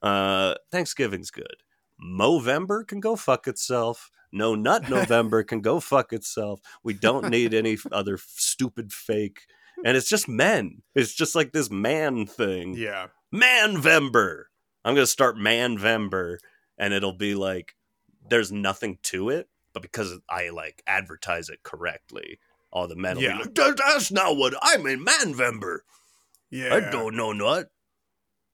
Uh, 0.00 0.54
Thanksgiving's 0.70 1.30
good. 1.30 1.56
Movember 2.00 2.86
can 2.86 3.00
go 3.00 3.16
fuck 3.16 3.48
itself. 3.48 4.10
No 4.30 4.54
Nut 4.54 4.88
November 4.88 5.42
can 5.42 5.60
go 5.60 5.80
fuck 5.80 6.12
itself. 6.12 6.60
We 6.84 6.94
don't 6.94 7.28
need 7.28 7.54
any 7.54 7.76
other 7.90 8.18
stupid 8.18 8.92
fake. 8.92 9.40
And 9.84 9.96
it's 9.96 10.08
just 10.08 10.28
men. 10.28 10.82
It's 10.94 11.14
just 11.14 11.34
like 11.34 11.52
this 11.52 11.70
man 11.70 12.26
thing. 12.26 12.74
yeah, 12.74 13.06
Manvember. 13.34 14.44
I'm 14.84 14.94
gonna 14.94 15.06
start 15.06 15.36
Manvember, 15.36 16.38
and 16.78 16.92
it'll 16.94 17.16
be 17.16 17.34
like 17.34 17.74
there's 18.28 18.50
nothing 18.52 18.98
to 19.04 19.30
it, 19.30 19.48
but 19.72 19.82
because 19.82 20.18
I 20.28 20.50
like 20.50 20.82
advertise 20.86 21.48
it 21.48 21.62
correctly, 21.62 22.38
all 22.70 22.86
the 22.88 22.96
men 22.96 23.18
Yeah. 23.18 23.38
like, 23.38 23.54
"That- 23.54 23.76
"That's 23.78 24.10
not 24.10 24.36
what 24.36 24.54
I'm 24.62 24.86
in 24.86 25.04
Manvember. 25.04 25.78
yeah. 26.50 26.74
I 26.74 26.80
don't 26.90 27.16
know 27.16 27.32
nut. 27.32 27.68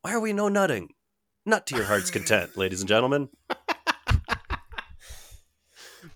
Why 0.03 0.13
are 0.15 0.21
we 0.21 0.33
no 0.33 0.49
nutting? 0.49 0.91
Nut 1.47 1.67
to 1.67 1.77
your 1.77 1.85
heart's 1.85 2.11
content, 2.11 2.57
ladies 2.57 2.81
and 2.81 2.89
gentlemen, 2.89 3.29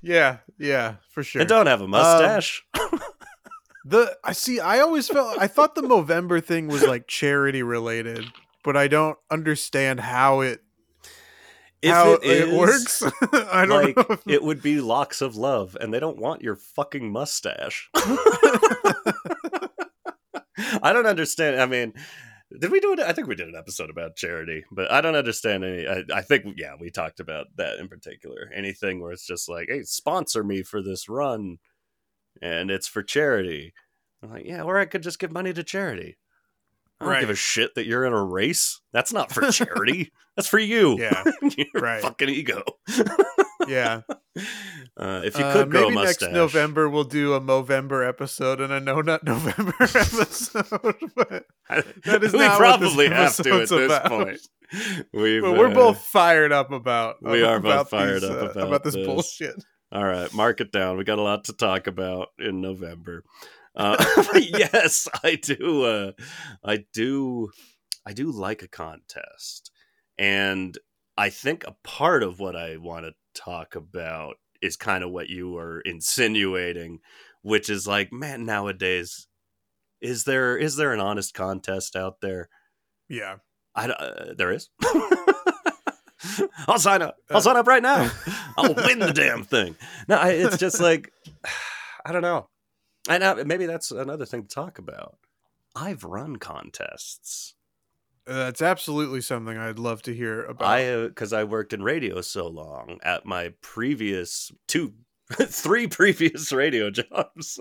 Yeah, 0.03 0.39
yeah, 0.59 0.97
for 1.11 1.23
sure. 1.23 1.41
and 1.41 1.49
don't 1.49 1.67
have 1.67 1.81
a 1.81 1.85
um, 1.85 1.91
mustache. 1.91 2.65
The 3.85 4.19
I 4.23 4.33
see. 4.33 4.61
I 4.61 4.81
always 4.81 5.09
felt. 5.09 5.39
I 5.41 5.47
thought 5.47 5.75
the 5.75 5.81
Movember 5.81 6.45
thing 6.45 6.69
was 6.69 6.83
like 6.83 7.07
charity 7.07 7.63
related, 7.63 8.27
but 8.63 8.77
I 8.77 8.87
don't 8.87 9.17
understand 9.31 10.01
how 10.01 10.41
it 10.41 10.61
if 11.83 11.91
how 11.93 12.15
it, 12.15 12.25
is, 12.25 12.55
works. 12.55 13.03
I 13.33 13.67
don't 13.67 13.97
like 13.97 13.97
know. 13.97 14.19
It 14.27 14.43
would 14.43 14.63
be 14.63 14.81
locks 14.81 15.21
of 15.21 15.37
love, 15.37 15.77
and 15.81 15.93
they 15.93 16.01
don't 16.01 16.19
want 16.19 16.43
your 16.43 16.57
fucking 16.57 17.11
mustache. 17.11 17.91
I 20.83 20.93
don't 20.93 21.07
understand. 21.07 21.61
I 21.61 21.67
mean, 21.67 21.95
did 22.59 22.71
we 22.71 22.81
do 22.81 22.93
it? 22.93 23.01
I 23.01 23.13
think 23.13 23.29
we 23.29 23.35
did 23.35 23.49
an 23.49 23.57
episode 23.57 23.91
about 23.91 24.17
charity, 24.17 24.65
but 24.73 24.91
I 24.91 25.01
don't 25.01 25.15
understand 25.15 25.65
any. 25.65 25.87
I, 25.87 26.03
I 26.13 26.23
think, 26.23 26.47
yeah, 26.57 26.75
we 26.79 26.91
talked 26.91 27.21
about 27.21 27.47
that 27.57 27.79
in 27.79 27.89
particular. 27.89 28.51
Anything 28.55 29.01
where 29.01 29.13
it's 29.13 29.27
just 29.27 29.49
like, 29.49 29.69
hey, 29.69 29.83
sponsor 29.83 30.43
me 30.43 30.63
for 30.63 30.83
this 30.83 31.09
run 31.09 31.59
and 32.41 32.71
it's 32.71 32.89
for 32.89 33.03
charity. 33.03 33.75
I'm 34.23 34.31
like, 34.31 34.47
yeah, 34.47 34.63
or 34.63 34.79
I 34.79 34.87
could 34.87 35.03
just 35.03 35.19
give 35.19 35.31
money 35.31 35.53
to 35.53 35.63
charity. 35.63 36.17
I 37.01 37.05
don't 37.05 37.13
Right. 37.15 37.21
give 37.21 37.31
a 37.31 37.35
shit 37.35 37.75
that 37.77 37.87
you're 37.87 38.05
in 38.05 38.13
a 38.13 38.25
race. 38.25 38.81
That's 38.93 39.13
not 39.13 39.31
for 39.33 39.43
charity. 39.53 40.13
That's 40.37 40.49
for 40.49 40.59
you. 40.59 40.97
Yeah, 40.99 41.25
Your 41.43 41.67
right. 41.83 42.03
fucking 42.03 42.29
ego. 42.29 42.63
Yeah. 43.67 44.03
Uh, 44.97 45.21
if 45.25 45.37
you 45.37 45.45
Uh, 45.45 45.53
could 45.53 45.71
grow 45.71 45.81
a 45.81 45.83
maybe 45.85 45.95
mustache, 45.97 46.23
next 46.23 46.33
November 46.35 46.89
we'll 46.89 47.03
do 47.05 47.35
a 47.35 47.41
Movember 47.41 48.09
episode 48.09 48.61
and 48.61 48.73
a 48.73 48.79
No 48.79 49.01
Nut 49.01 49.23
November 49.25 49.75
episode. 49.81 50.65
but, 51.17 51.45
that 52.05 52.23
is 52.23 52.33
we 52.33 52.39
not 52.39 52.61
what 52.61 52.79
this 52.81 52.95
probably 52.95 53.09
have 53.09 53.37
to 53.37 53.51
at 53.55 53.69
this 53.69 53.71
about. 53.73 54.05
point. 54.07 54.39
We've, 55.13 55.43
but 55.43 55.53
we're 55.59 55.71
uh, 55.71 55.75
both 55.75 55.99
fired 55.99 56.53
up 56.53 56.71
about. 56.71 57.17
we 57.21 57.43
are 57.43 57.59
both 57.59 57.73
about 57.73 57.91
fired 57.91 58.23
these, 58.23 58.31
up 58.31 58.57
uh, 58.57 58.61
about 58.61 58.85
this, 58.85 58.95
this. 58.95 59.07
bullshit. 59.07 59.55
All 59.91 60.05
right, 60.05 60.33
mark 60.35 60.61
it 60.61 60.71
down. 60.71 60.97
We 60.99 61.05
got 61.05 61.19
a 61.19 61.23
lot 61.23 61.45
to 61.45 61.53
talk 61.53 61.89
about 61.89 62.29
in 62.39 62.61
November. 62.61 63.25
Uh, 63.79 63.97
yes, 64.35 65.09
I 65.23 65.37
do. 65.37 65.85
Uh, 65.85 66.13
I 66.65 66.85
do. 66.93 67.51
I 68.07 68.13
do 68.13 68.31
like 68.31 68.63
a 68.63 68.69
contest, 68.69 69.71
and 70.19 70.77
I 71.17 71.31
think 71.31 71.65
a 71.65 71.77
part 71.85 72.23
of 72.23 72.41
what 72.41 72.57
I 72.57 72.77
want 72.77 73.07
to 73.07 73.13
talk 73.41 73.75
about 73.77 74.37
is 74.61 74.77
kind 74.77 75.05
of 75.05 75.11
what 75.11 75.29
you 75.29 75.51
were 75.51 75.81
insinuating, 75.83 76.99
which 77.43 77.71
is 77.71 77.87
like, 77.87 78.13
man, 78.13 78.45
nowadays, 78.45 79.27
is 80.01 80.25
there 80.25 80.57
is 80.57 80.77
there 80.77 80.93
an 80.93 81.01
honest 81.01 81.35
contest 81.35 81.95
out 81.97 82.21
there? 82.21 82.49
Yeah. 83.09 83.37
I, 83.75 83.89
uh, 83.91 84.35
there 84.37 84.51
is. 84.53 84.71
I'll 86.67 86.79
sign 86.81 87.01
up. 87.03 87.17
I'll 87.31 87.37
Uh, 87.37 87.41
sign 87.41 87.57
up 87.57 87.67
right 87.69 87.83
now. 87.83 88.11
I'll 88.57 88.75
win 88.75 88.99
the 88.99 89.13
damn 89.13 89.45
thing. 89.45 89.77
No, 90.09 90.17
I, 90.17 90.31
it's 90.31 90.57
just 90.59 90.81
like 90.81 91.13
I 92.05 92.13
don't 92.13 92.23
know. 92.23 92.49
And 93.09 93.23
uh, 93.23 93.43
maybe 93.47 93.67
that's 93.67 93.91
another 93.91 94.27
thing 94.27 94.43
to 94.43 94.49
talk 94.49 94.79
about. 94.79 95.19
I've 95.75 96.05
run 96.05 96.37
contests. 96.37 97.55
That's 98.27 98.61
absolutely 98.61 99.23
something 99.23 99.57
I'd 99.57 99.79
love 99.79 100.03
to 100.03 100.15
hear 100.15 100.45
about. 100.45 100.69
I 100.69 101.07
because 101.07 101.33
I 101.33 101.45
worked 101.45 101.73
in 101.73 101.83
radio 101.83 102.21
so 102.21 102.47
long 102.47 102.99
at 103.03 103.25
my 103.25 103.55
previous 103.63 104.53
two, 104.67 104.93
three 105.33 105.87
previous 105.87 106.53
radio 106.53 106.91
jobs. 106.91 107.59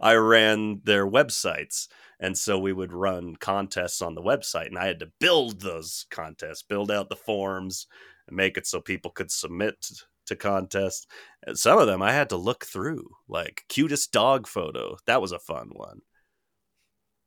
I 0.00 0.14
ran 0.14 0.80
their 0.84 1.06
websites, 1.06 1.88
and 2.18 2.38
so 2.38 2.58
we 2.58 2.72
would 2.72 2.92
run 2.92 3.36
contests 3.36 4.00
on 4.00 4.14
the 4.14 4.22
website, 4.22 4.68
and 4.68 4.78
I 4.78 4.86
had 4.86 5.00
to 5.00 5.12
build 5.20 5.60
those 5.60 6.06
contests, 6.10 6.62
build 6.62 6.90
out 6.90 7.10
the 7.10 7.16
forms, 7.16 7.86
and 8.26 8.36
make 8.36 8.56
it 8.56 8.66
so 8.66 8.80
people 8.80 9.10
could 9.10 9.30
submit 9.30 10.04
to 10.26 10.36
contests. 10.36 11.06
And 11.46 11.58
some 11.58 11.78
of 11.78 11.86
them 11.86 12.02
I 12.02 12.12
had 12.12 12.28
to 12.30 12.36
look 12.36 12.64
through, 12.64 13.04
like 13.28 13.62
cutest 13.68 14.12
dog 14.12 14.46
photo. 14.46 14.96
That 15.06 15.20
was 15.20 15.32
a 15.32 15.38
fun 15.38 15.70
one 15.72 16.00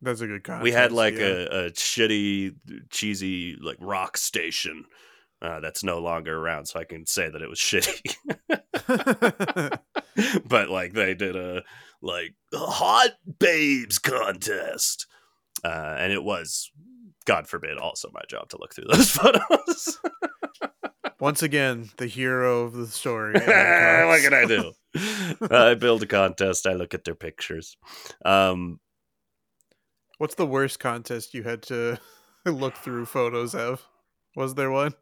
That's 0.01 0.21
a 0.21 0.27
good 0.27 0.43
contest. 0.43 0.63
we 0.63 0.71
had 0.71 0.91
like 0.91 1.15
yeah. 1.15 1.25
a, 1.25 1.65
a 1.65 1.71
shitty 1.71 2.55
cheesy 2.89 3.57
like 3.61 3.77
rock 3.79 4.17
station 4.17 4.85
uh, 5.41 5.59
that's 5.59 5.83
no 5.83 5.99
longer 5.99 6.37
around 6.37 6.65
so 6.65 6.79
i 6.79 6.83
can 6.83 7.05
say 7.05 7.29
that 7.29 7.41
it 7.41 7.49
was 7.49 7.59
shitty 7.59 8.15
but 10.47 10.69
like 10.69 10.93
they 10.93 11.13
did 11.13 11.35
a 11.35 11.61
like 12.01 12.33
hot 12.53 13.11
babes 13.39 13.99
contest 13.99 15.07
uh, 15.63 15.95
and 15.99 16.11
it 16.13 16.23
was 16.23 16.71
god 17.25 17.47
forbid 17.47 17.77
also 17.77 18.09
my 18.13 18.21
job 18.29 18.47
to 18.49 18.57
look 18.59 18.73
through 18.73 18.85
those 18.91 19.11
photos 19.17 19.99
Once 21.19 21.41
again, 21.41 21.89
the 21.97 22.07
hero 22.07 22.63
of 22.63 22.73
the 22.73 22.87
story. 22.87 23.33
what 23.33 24.21
can 24.21 24.33
i 24.33 24.45
do 24.45 24.73
i 25.51 25.73
build 25.73 26.03
a 26.03 26.05
contest 26.05 26.65
i 26.65 26.73
look 26.73 26.93
at 26.93 27.03
their 27.03 27.15
pictures 27.15 27.77
um, 28.25 28.79
What's 30.17 30.35
the 30.35 30.45
worst 30.45 30.79
contest 30.79 31.33
you 31.33 31.43
had 31.43 31.61
to 31.63 31.99
look 32.45 32.75
through 32.77 33.05
photos 33.05 33.53
of? 33.53 33.85
Was 34.35 34.55
there 34.55 34.71
one? 34.71 34.93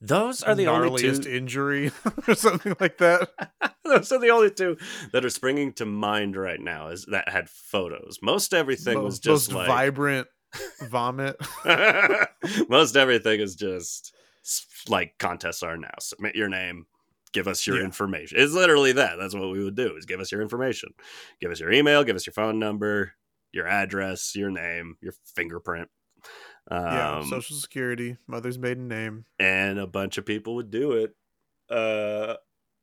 those 0.00 0.42
are 0.42 0.54
the 0.54 0.66
only 0.66 1.00
two 1.00 1.30
injury 1.30 1.90
or 2.28 2.34
something 2.34 2.76
like 2.78 2.98
that. 2.98 3.30
Those 3.84 4.12
are 4.12 4.18
the 4.18 4.30
only 4.30 4.50
two 4.50 4.76
that 5.12 5.24
are 5.24 5.30
springing 5.30 5.72
to 5.74 5.86
mind 5.86 6.36
right 6.36 6.60
now. 6.60 6.88
Is 6.88 7.06
that 7.10 7.28
had 7.30 7.48
photos? 7.48 8.18
Most 8.20 8.52
everything 8.52 9.02
was 9.02 9.18
just 9.18 9.50
most 9.50 9.56
like 9.56 9.68
vibrant 9.68 10.28
vomit. 10.82 11.36
most 12.68 12.96
everything 12.96 13.40
is 13.40 13.54
just 13.54 14.14
like 14.88 15.18
contests 15.18 15.62
are 15.62 15.76
now. 15.76 15.94
Submit 16.00 16.34
your 16.36 16.48
name, 16.48 16.86
give 17.32 17.48
us 17.48 17.66
your 17.66 17.78
Yeah. 17.78 17.84
information. 17.84 18.38
It's 18.40 18.52
literally 18.52 18.92
that. 18.92 19.16
That's 19.16 19.34
what 19.34 19.50
we 19.50 19.62
would 19.64 19.76
do: 19.76 19.96
is 19.96 20.06
give 20.06 20.20
us 20.20 20.30
your 20.32 20.42
information, 20.42 20.94
give 21.40 21.50
us 21.50 21.60
your 21.60 21.72
email, 21.72 22.04
give 22.04 22.16
us 22.16 22.26
your 22.26 22.34
phone 22.34 22.58
number, 22.58 23.12
your 23.52 23.66
address, 23.66 24.34
your 24.36 24.50
name, 24.50 24.96
your 25.00 25.14
fingerprint. 25.24 25.90
yeah, 26.70 27.18
Um, 27.18 27.24
social 27.24 27.56
security, 27.56 28.16
mother's 28.26 28.58
maiden 28.58 28.88
name. 28.88 29.26
and 29.38 29.78
a 29.78 29.86
bunch 29.86 30.18
of 30.18 30.26
people 30.26 30.54
would 30.56 30.70
do 30.70 30.92
it. 30.92 31.14
Uh, 31.68 32.36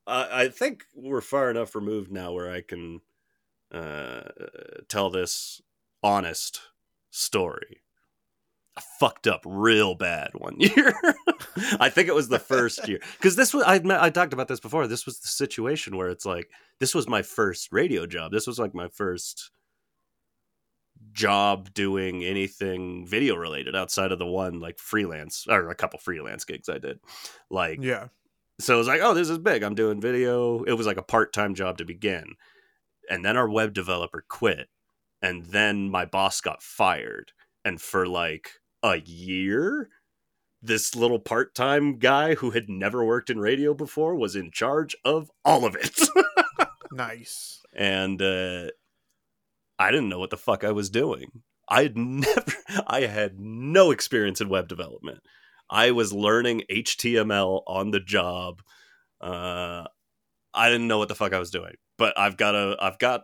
I, 0.07 0.43
I 0.43 0.49
think 0.49 0.85
we're 0.93 1.21
far 1.21 1.49
enough 1.51 1.75
removed 1.75 2.11
now 2.11 2.31
where 2.31 2.51
I 2.51 2.61
can 2.61 3.01
uh, 3.71 4.23
tell 4.89 5.09
this 5.09 5.61
honest 6.03 6.61
story. 7.09 7.80
Fucked 8.99 9.27
up 9.27 9.41
real 9.45 9.95
bad 9.95 10.31
one 10.33 10.55
year. 10.59 10.93
I 11.79 11.89
think 11.89 12.07
it 12.07 12.15
was 12.15 12.29
the 12.29 12.39
first 12.39 12.87
year 12.87 12.99
because 13.17 13.35
this 13.35 13.53
was 13.53 13.63
I 13.63 13.81
I 13.99 14.09
talked 14.09 14.33
about 14.33 14.47
this 14.47 14.59
before. 14.59 14.87
This 14.87 15.05
was 15.05 15.19
the 15.19 15.27
situation 15.27 15.97
where 15.97 16.09
it's 16.09 16.25
like 16.25 16.49
this 16.79 16.93
was 16.95 17.07
my 17.07 17.21
first 17.21 17.71
radio 17.71 18.05
job. 18.05 18.31
This 18.31 18.47
was 18.47 18.59
like 18.59 18.73
my 18.73 18.87
first 18.89 19.51
job 21.13 21.73
doing 21.73 22.23
anything 22.23 23.05
video 23.05 23.35
related 23.35 23.75
outside 23.75 24.11
of 24.11 24.19
the 24.19 24.25
one 24.25 24.59
like 24.59 24.79
freelance 24.79 25.45
or 25.49 25.69
a 25.69 25.75
couple 25.75 25.99
freelance 25.99 26.45
gigs 26.45 26.69
I 26.69 26.77
did. 26.77 26.99
Like 27.49 27.79
Yeah. 27.81 28.07
so 28.59 28.75
it 28.75 28.77
was 28.77 28.87
like, 28.87 29.01
oh, 29.01 29.13
this 29.13 29.29
is 29.29 29.37
big. 29.39 29.63
I'm 29.63 29.75
doing 29.75 29.99
video. 29.99 30.63
It 30.63 30.73
was 30.73 30.87
like 30.87 30.97
a 30.97 31.03
part 31.03 31.33
time 31.33 31.55
job 31.55 31.77
to 31.79 31.85
begin. 31.85 32.35
And 33.09 33.25
then 33.25 33.35
our 33.35 33.49
web 33.49 33.73
developer 33.73 34.23
quit. 34.29 34.69
And 35.21 35.45
then 35.47 35.89
my 35.89 36.05
boss 36.05 36.39
got 36.39 36.63
fired. 36.63 37.31
And 37.65 37.81
for 37.81 38.07
like 38.07 38.60
a 38.83 38.97
year, 39.01 39.89
this 40.61 40.95
little 40.95 41.19
part 41.19 41.55
time 41.55 41.97
guy 41.97 42.35
who 42.35 42.51
had 42.51 42.69
never 42.69 43.03
worked 43.03 43.29
in 43.29 43.39
radio 43.39 43.73
before 43.73 44.15
was 44.15 44.35
in 44.35 44.51
charge 44.51 44.95
of 45.03 45.31
all 45.45 45.65
of 45.65 45.75
it. 45.75 45.99
Nice. 46.93 47.61
and 47.73 48.21
uh, 48.21 48.67
I 49.79 49.91
didn't 49.91 50.09
know 50.09 50.19
what 50.19 50.29
the 50.29 50.35
fuck 50.37 50.65
I 50.65 50.71
was 50.71 50.89
doing. 50.89 51.41
I 51.69 51.83
had 51.83 51.97
never, 51.97 52.43
I 52.85 53.01
had 53.01 53.39
no 53.39 53.91
experience 53.91 54.41
in 54.41 54.49
web 54.49 54.67
development. 54.67 55.21
I 55.69 55.91
was 55.91 56.11
learning 56.11 56.63
HTML 56.69 57.63
on 57.65 57.91
the 57.91 58.01
job. 58.01 58.61
Uh, 59.21 59.85
I 60.53 60.69
didn't 60.69 60.89
know 60.89 60.97
what 60.97 61.07
the 61.07 61.15
fuck 61.15 61.31
I 61.31 61.39
was 61.39 61.49
doing, 61.49 61.75
but 61.97 62.13
I've 62.19 62.35
got 62.35 62.55
a, 62.55 62.75
I've 62.77 62.99
got 62.99 63.21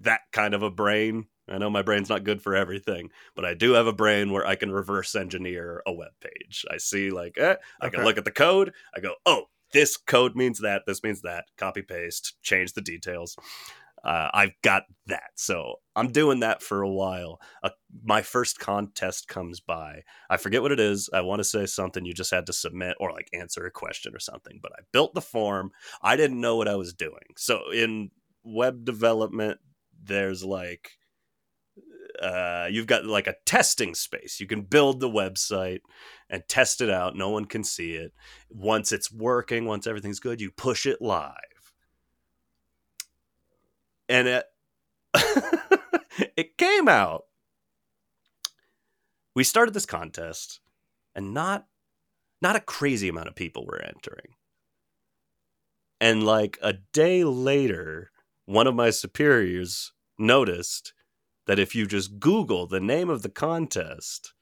that 0.00 0.22
kind 0.32 0.52
of 0.54 0.64
a 0.64 0.70
brain. 0.70 1.26
I 1.50 1.58
know 1.58 1.70
my 1.70 1.82
brain's 1.82 2.08
not 2.08 2.24
good 2.24 2.42
for 2.42 2.54
everything, 2.54 3.10
but 3.34 3.44
I 3.44 3.54
do 3.54 3.72
have 3.72 3.86
a 3.86 3.92
brain 3.92 4.32
where 4.32 4.46
I 4.46 4.54
can 4.56 4.70
reverse 4.70 5.14
engineer 5.14 5.82
a 5.86 5.92
web 5.92 6.12
page. 6.20 6.64
I 6.70 6.76
see 6.76 7.10
like, 7.10 7.38
eh, 7.38 7.56
I 7.80 7.88
can 7.88 8.04
look 8.04 8.18
at 8.18 8.24
the 8.24 8.30
code. 8.30 8.72
I 8.94 9.00
go, 9.00 9.14
oh, 9.26 9.44
this 9.72 9.96
code 9.96 10.36
means 10.36 10.60
that. 10.60 10.82
This 10.86 11.02
means 11.02 11.22
that. 11.22 11.46
Copy 11.56 11.82
paste, 11.82 12.36
change 12.42 12.72
the 12.72 12.80
details. 12.80 13.36
Uh, 14.02 14.30
I've 14.32 14.54
got 14.62 14.84
that. 15.06 15.30
So 15.34 15.74
I'm 15.94 16.10
doing 16.10 16.40
that 16.40 16.62
for 16.62 16.82
a 16.82 16.88
while. 16.88 17.38
Uh, 17.62 17.70
my 18.02 18.22
first 18.22 18.58
contest 18.58 19.28
comes 19.28 19.60
by. 19.60 20.02
I 20.30 20.38
forget 20.38 20.62
what 20.62 20.72
it 20.72 20.80
is. 20.80 21.10
I 21.12 21.20
want 21.20 21.40
to 21.40 21.44
say 21.44 21.66
something 21.66 22.04
you 22.04 22.14
just 22.14 22.30
had 22.30 22.46
to 22.46 22.52
submit 22.52 22.96
or 22.98 23.12
like 23.12 23.28
answer 23.34 23.66
a 23.66 23.70
question 23.70 24.14
or 24.14 24.18
something. 24.18 24.58
But 24.62 24.72
I 24.72 24.82
built 24.92 25.14
the 25.14 25.20
form. 25.20 25.72
I 26.00 26.16
didn't 26.16 26.40
know 26.40 26.56
what 26.56 26.68
I 26.68 26.76
was 26.76 26.94
doing. 26.94 27.34
So 27.36 27.70
in 27.72 28.10
web 28.42 28.84
development, 28.84 29.60
there's 30.02 30.42
like 30.42 30.92
uh, 32.20 32.68
you've 32.70 32.86
got 32.86 33.04
like 33.04 33.26
a 33.26 33.36
testing 33.46 33.94
space. 33.94 34.40
You 34.40 34.46
can 34.46 34.62
build 34.62 35.00
the 35.00 35.08
website 35.08 35.80
and 36.28 36.42
test 36.48 36.80
it 36.80 36.90
out. 36.90 37.16
No 37.16 37.30
one 37.30 37.46
can 37.46 37.64
see 37.64 37.94
it. 37.94 38.12
Once 38.48 38.92
it's 38.92 39.12
working, 39.12 39.64
once 39.64 39.86
everything's 39.86 40.20
good, 40.20 40.40
you 40.40 40.50
push 40.50 40.86
it 40.86 41.00
live. 41.00 41.34
And 44.08 44.28
it 44.28 44.44
it 46.36 46.58
came 46.58 46.88
out. 46.88 47.24
We 49.34 49.44
started 49.44 49.72
this 49.72 49.86
contest 49.86 50.60
and 51.14 51.32
not 51.32 51.66
not 52.42 52.56
a 52.56 52.60
crazy 52.60 53.08
amount 53.08 53.28
of 53.28 53.34
people 53.34 53.66
were 53.66 53.82
entering. 53.82 54.34
And 56.00 56.24
like 56.24 56.58
a 56.62 56.74
day 56.92 57.24
later, 57.24 58.10
one 58.46 58.66
of 58.66 58.74
my 58.74 58.90
superiors 58.90 59.92
noticed 60.18 60.92
that 61.50 61.58
if 61.58 61.74
you 61.74 61.84
just 61.84 62.20
Google 62.20 62.68
the 62.68 62.78
name 62.78 63.10
of 63.10 63.22
the 63.22 63.28
contest, 63.28 64.34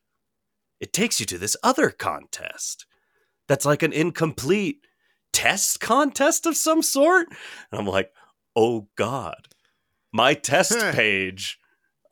it 0.78 0.92
takes 0.92 1.18
you 1.18 1.24
to 1.24 1.38
this 1.38 1.56
other 1.62 1.88
contest 1.88 2.84
that's 3.48 3.64
like 3.64 3.82
an 3.82 3.94
incomplete 3.94 4.86
test 5.32 5.80
contest 5.80 6.44
of 6.44 6.54
some 6.54 6.82
sort. 6.82 7.28
And 7.72 7.80
I'm 7.80 7.86
like, 7.86 8.12
oh 8.54 8.88
God, 8.94 9.48
my 10.12 10.34
test 10.34 10.78
page. 10.94 11.58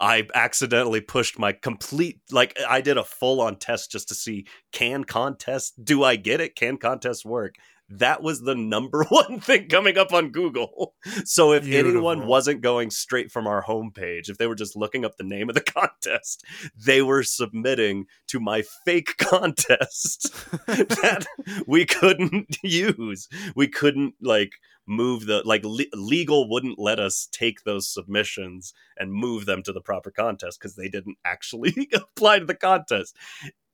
I 0.00 0.26
accidentally 0.34 1.02
pushed 1.02 1.38
my 1.38 1.52
complete 1.52 2.20
like 2.30 2.58
I 2.66 2.80
did 2.80 2.96
a 2.96 3.04
full 3.04 3.42
on 3.42 3.56
test 3.56 3.92
just 3.92 4.08
to 4.08 4.14
see 4.14 4.46
can 4.72 5.04
contest 5.04 5.84
do 5.84 6.04
I 6.04 6.16
get 6.16 6.40
it 6.40 6.54
can 6.54 6.78
contest 6.78 7.26
work 7.26 7.56
that 7.88 8.22
was 8.22 8.40
the 8.40 8.54
number 8.54 9.04
one 9.08 9.40
thing 9.40 9.68
coming 9.68 9.98
up 9.98 10.12
on 10.12 10.30
Google. 10.30 10.94
So 11.24 11.52
if 11.52 11.64
Beautiful. 11.64 11.90
anyone 11.90 12.26
wasn't 12.26 12.60
going 12.60 12.90
straight 12.90 13.30
from 13.30 13.46
our 13.46 13.62
homepage, 13.62 14.28
if 14.28 14.38
they 14.38 14.46
were 14.46 14.54
just 14.54 14.76
looking 14.76 15.04
up 15.04 15.16
the 15.16 15.24
name 15.24 15.48
of 15.48 15.54
the 15.54 15.60
contest, 15.60 16.44
they 16.76 17.02
were 17.02 17.22
submitting 17.22 18.06
to 18.28 18.40
my 18.40 18.62
fake 18.84 19.16
contest 19.18 20.32
that 20.66 21.26
we 21.66 21.84
couldn't 21.84 22.56
use. 22.62 23.28
We 23.54 23.68
couldn't 23.68 24.14
like 24.20 24.52
move 24.86 25.26
the 25.26 25.42
like 25.44 25.64
le- 25.64 25.84
legal 25.94 26.48
wouldn't 26.48 26.78
let 26.78 27.00
us 27.00 27.28
take 27.32 27.64
those 27.64 27.92
submissions 27.92 28.72
and 28.96 29.12
move 29.12 29.44
them 29.44 29.62
to 29.64 29.72
the 29.72 29.80
proper 29.80 30.12
contest 30.12 30.60
because 30.60 30.76
they 30.76 30.88
didn't 30.88 31.18
actually 31.24 31.88
apply 31.92 32.38
to 32.38 32.44
the 32.44 32.54
contest 32.54 33.16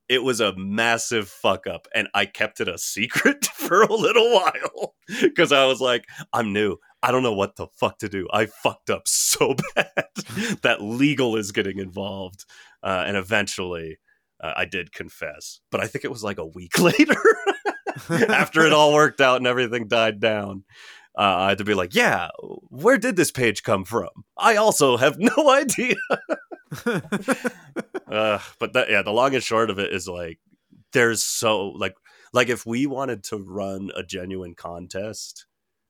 it 0.09 0.23
was 0.23 0.41
a 0.41 0.55
massive 0.57 1.29
fuck 1.29 1.67
up 1.67 1.87
and 1.95 2.09
i 2.15 2.25
kept 2.25 2.61
it 2.61 2.69
a 2.69 2.79
secret 2.79 3.45
for 3.55 3.83
a 3.83 3.93
little 3.93 4.33
while 4.33 4.95
because 5.21 5.53
i 5.53 5.65
was 5.65 5.81
like 5.81 6.05
i'm 6.33 6.53
new 6.53 6.77
i 7.03 7.11
don't 7.11 7.23
know 7.23 7.33
what 7.33 7.57
the 7.57 7.67
fuck 7.79 7.99
to 7.99 8.09
do 8.09 8.27
i 8.33 8.47
fucked 8.47 8.91
up 8.91 9.03
so 9.07 9.55
bad 9.75 10.05
that 10.63 10.81
legal 10.81 11.37
is 11.37 11.53
getting 11.53 11.79
involved 11.79 12.45
uh, 12.83 13.05
and 13.07 13.17
eventually 13.17 13.99
uh, 14.41 14.53
i 14.57 14.65
did 14.65 14.93
confess 14.93 15.61
but 15.71 15.81
i 15.81 15.87
think 15.87 16.05
it 16.05 16.11
was 16.11 16.25
like 16.25 16.39
a 16.39 16.47
week 16.47 16.79
later 16.79 17.17
after 18.29 18.67
it 18.67 18.73
all 18.73 18.93
worked 18.93 19.21
out 19.21 19.37
and 19.37 19.47
everything 19.47 19.89
died 19.89 20.21
down 20.21 20.65
uh, 21.15 21.21
I 21.21 21.49
had 21.51 21.59
to 21.59 21.65
be 21.65 21.75
like, 21.75 21.95
yeah, 21.95 22.29
where 22.71 22.97
did 22.97 23.17
this 23.17 23.31
page 23.31 23.63
come 23.63 23.85
from? 23.85 24.09
I 24.39 24.57
also 24.57 24.97
have 24.97 25.19
no 25.19 25.51
idea. 25.51 25.97
uh, 28.07 28.39
but 28.59 28.73
that, 28.73 28.91
yeah, 28.91 29.03
the 29.03 29.13
long 29.13 29.35
and 29.35 29.43
short 29.43 29.71
of 29.71 29.79
it 29.79 29.93
is 29.93 30.09
like, 30.09 30.39
there's 30.93 31.23
so 31.23 31.69
like, 31.69 31.95
like 32.33 32.49
if 32.49 32.67
we 32.67 32.87
wanted 32.87 33.25
to 33.25 33.37
run 33.39 33.91
a 33.97 34.03
genuine 34.03 34.55
contest, 34.55 35.47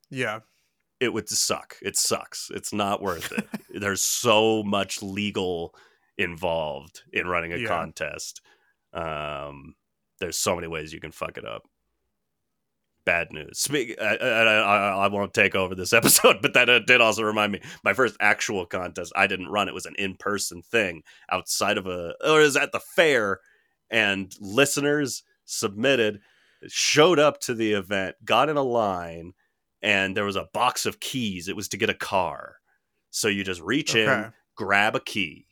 yeah, 0.09 0.39
it 0.99 1.11
would 1.13 1.27
suck. 1.29 1.75
It 1.81 1.97
sucks. 1.97 2.49
It's 2.53 2.73
not 2.73 3.01
worth 3.01 3.31
it. 3.31 3.47
there's 3.81 4.03
so 4.03 4.63
much 4.63 5.01
legal 5.01 5.73
involved 6.17 7.01
in 7.11 7.27
running 7.27 7.53
a 7.53 7.57
Yeah. 7.57 7.67
contest. 7.67 8.41
Um, 8.93 9.75
there's 10.19 10.37
so 10.37 10.55
many 10.55 10.67
ways 10.67 10.93
you 10.93 10.99
can 10.99 11.11
fuck 11.11 11.37
it 11.37 11.45
up 11.45 11.63
bad 13.05 13.27
news. 13.31 13.59
Speak, 13.59 13.95
I, 14.01 14.15
I, 14.15 15.05
I, 15.05 15.07
won't 15.07 15.33
take 15.33 15.55
over 15.55 15.75
this 15.75 15.93
episode, 15.99 16.41
but 16.41 16.53
that 16.53 16.69
uh, 16.69 16.79
did 16.79 17.01
also 17.01 17.23
remind 17.23 17.51
me. 17.51 17.61
My 17.83 17.93
first 17.93 18.15
actual 18.19 18.65
contest, 18.65 19.11
I 19.15 19.27
didn't 19.27 19.49
run. 19.49 19.67
It 19.67 19.73
was 19.73 19.85
an 19.85 19.95
in-person 19.97 20.61
thing 20.61 21.03
outside 21.31 21.77
of 21.77 21.87
a, 21.87 22.13
or 22.23 22.41
it 22.41 22.43
was 22.43 22.57
at 22.57 22.71
the 22.71 22.79
fair, 22.79 23.39
and 23.89 24.33
listeners 24.39 25.23
submitted, 25.45 26.21
showed 26.67 27.19
up 27.19 27.39
to 27.41 27.53
the 27.53 27.73
event, 27.73 28.15
got 28.23 28.49
in 28.49 28.57
a 28.57 28.63
line, 28.63 29.33
and 29.81 30.15
there 30.15 30.25
was 30.25 30.35
a 30.35 30.47
box 30.53 30.85
of 30.85 30.99
keys. 30.99 31.47
It 31.47 31.55
was 31.55 31.67
to 31.69 31.77
get 31.77 31.89
a 31.89 31.93
car. 31.95 32.55
So 33.11 33.27
you 33.27 33.43
just 33.43 33.61
reach 33.61 33.95
Okay. 33.95 34.03
in, 34.03 34.33
grab 34.55 34.95
a 34.95 34.99
key. 34.99 35.45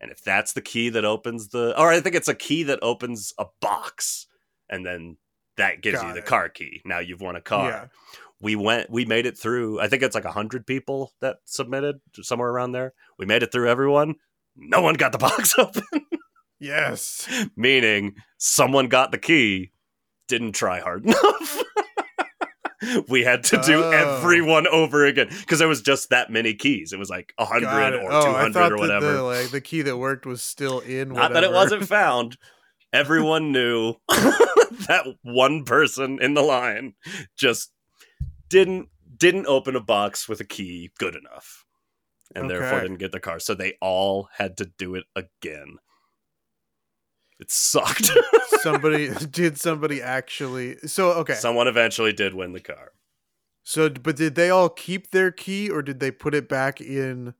And 0.00 0.10
if 0.10 0.22
that's 0.22 0.52
the 0.52 0.60
key 0.62 0.88
that 0.90 1.04
opens 1.04 1.48
the, 1.48 1.78
or 1.78 1.90
I 1.90 2.00
think 2.00 2.16
it's 2.16 2.28
a 2.28 2.34
key 2.34 2.64
that 2.64 2.78
opens 2.82 3.32
a 3.38 3.46
box, 3.60 4.26
and 4.68 4.84
then 4.84 5.16
that 5.56 5.80
gives 5.82 5.98
Got 6.00 6.08
you 6.08 6.12
the 6.14 6.18
it. 6.20 6.26
car 6.26 6.48
key. 6.48 6.82
Now 6.84 6.98
you've 6.98 7.20
won 7.20 7.36
a 7.36 7.40
car. 7.40 7.68
Yeah. 7.70 7.86
We 8.40 8.54
went, 8.54 8.90
we 8.90 9.06
made 9.06 9.24
it 9.24 9.38
through. 9.38 9.80
I 9.80 9.88
think 9.88 10.02
it's 10.02 10.14
like 10.14 10.26
a 10.26 10.30
hundred 10.32 10.66
people 10.66 11.12
that 11.20 11.36
submitted, 11.46 11.96
somewhere 12.20 12.50
around 12.50 12.72
there. 12.72 12.92
We 13.18 13.24
made 13.24 13.42
it 13.42 13.50
through 13.50 13.68
everyone. 13.70 14.16
No 14.56 14.82
one 14.82 14.94
got 14.94 15.12
the 15.12 15.18
box 15.28 15.54
open, 15.58 15.82
Yes. 16.60 17.26
meaning 17.56 18.14
someone 18.38 18.88
got 18.88 19.10
the 19.10 19.18
key, 19.18 19.70
didn't 20.28 20.52
try 20.52 20.80
hard 20.80 21.04
enough. 21.06 21.62
we 23.08 23.22
had 23.24 23.42
to 23.44 23.60
do 23.62 23.82
Oh. 23.82 23.90
everyone 23.90 24.66
over 24.66 25.06
again 25.06 25.28
because 25.40 25.58
there 25.58 25.68
was 25.68 25.80
just 25.82 26.10
that 26.10 26.30
many 26.30 26.52
keys. 26.54 26.92
It 26.92 26.98
was 26.98 27.08
like 27.10 27.32
a 27.38 27.44
hundred 27.44 27.94
or 27.94 28.12
oh, 28.12 28.24
two 28.26 28.32
hundred 28.32 28.56
I 28.58 28.62
thought 28.62 28.72
or 28.72 28.76
whatever. 28.76 29.12
the 29.14 29.22
like 29.22 29.50
the 29.50 29.60
key 29.62 29.82
that 29.82 29.96
worked 29.96 30.26
was 30.26 30.42
still 30.42 30.80
in. 30.80 31.10
Not 31.10 31.32
that 31.32 31.44
it 31.44 31.52
wasn't 31.52 31.86
found. 31.88 32.36
Everyone 32.96 33.52
knew 33.52 33.94
that 34.08 35.14
one 35.22 35.64
person 35.64 36.18
in 36.20 36.34
the 36.34 36.42
line 36.42 36.94
just 37.36 37.70
didn't 38.48 38.88
didn't 39.16 39.46
open 39.46 39.76
a 39.76 39.80
box 39.80 40.28
with 40.28 40.40
a 40.40 40.44
key 40.44 40.90
good 40.98 41.14
enough, 41.14 41.64
and 42.34 42.50
therefore 42.50 42.80
didn't 42.80 42.98
get 42.98 43.12
the 43.12 43.20
car. 43.20 43.38
So 43.38 43.54
they 43.54 43.74
all 43.80 44.28
had 44.36 44.56
to 44.58 44.70
do 44.78 44.94
it 44.94 45.04
again. 45.14 45.76
It 47.38 47.50
sucked. 47.50 48.10
somebody 48.62 49.10
did 49.30 49.58
somebody 49.58 50.00
actually. 50.02 50.76
So 50.86 51.12
okay. 51.12 51.34
Someone 51.34 51.68
eventually 51.68 52.12
did 52.12 52.34
win 52.34 52.52
the 52.52 52.60
car. 52.60 52.92
So, 53.62 53.90
but 53.90 54.16
did 54.16 54.36
they 54.36 54.48
all 54.48 54.68
keep 54.68 55.10
their 55.10 55.32
key, 55.32 55.68
or 55.68 55.82
did 55.82 55.98
they 55.98 56.12
put 56.12 56.34
it 56.34 56.48
back 56.48 56.80
in 56.80 57.34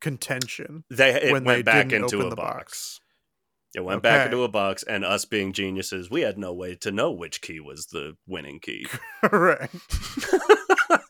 contention? 0.00 0.84
They 0.88 1.12
it 1.12 1.32
When 1.32 1.44
went 1.44 1.58
they 1.58 1.62
back 1.62 1.88
didn't 1.88 2.04
into 2.04 2.16
open 2.16 2.26
a 2.26 2.30
the 2.30 2.36
box. 2.36 2.54
box. 2.54 3.00
It 3.74 3.84
went 3.84 4.02
back 4.02 4.26
into 4.26 4.42
a 4.42 4.48
box, 4.48 4.82
and 4.82 5.02
us 5.02 5.24
being 5.24 5.54
geniuses, 5.54 6.10
we 6.10 6.20
had 6.20 6.36
no 6.36 6.52
way 6.52 6.74
to 6.76 6.90
know 6.90 7.10
which 7.10 7.40
key 7.40 7.58
was 7.58 7.86
the 7.86 8.16
winning 8.26 8.60
key. 8.60 8.86
Correct. 9.24 9.74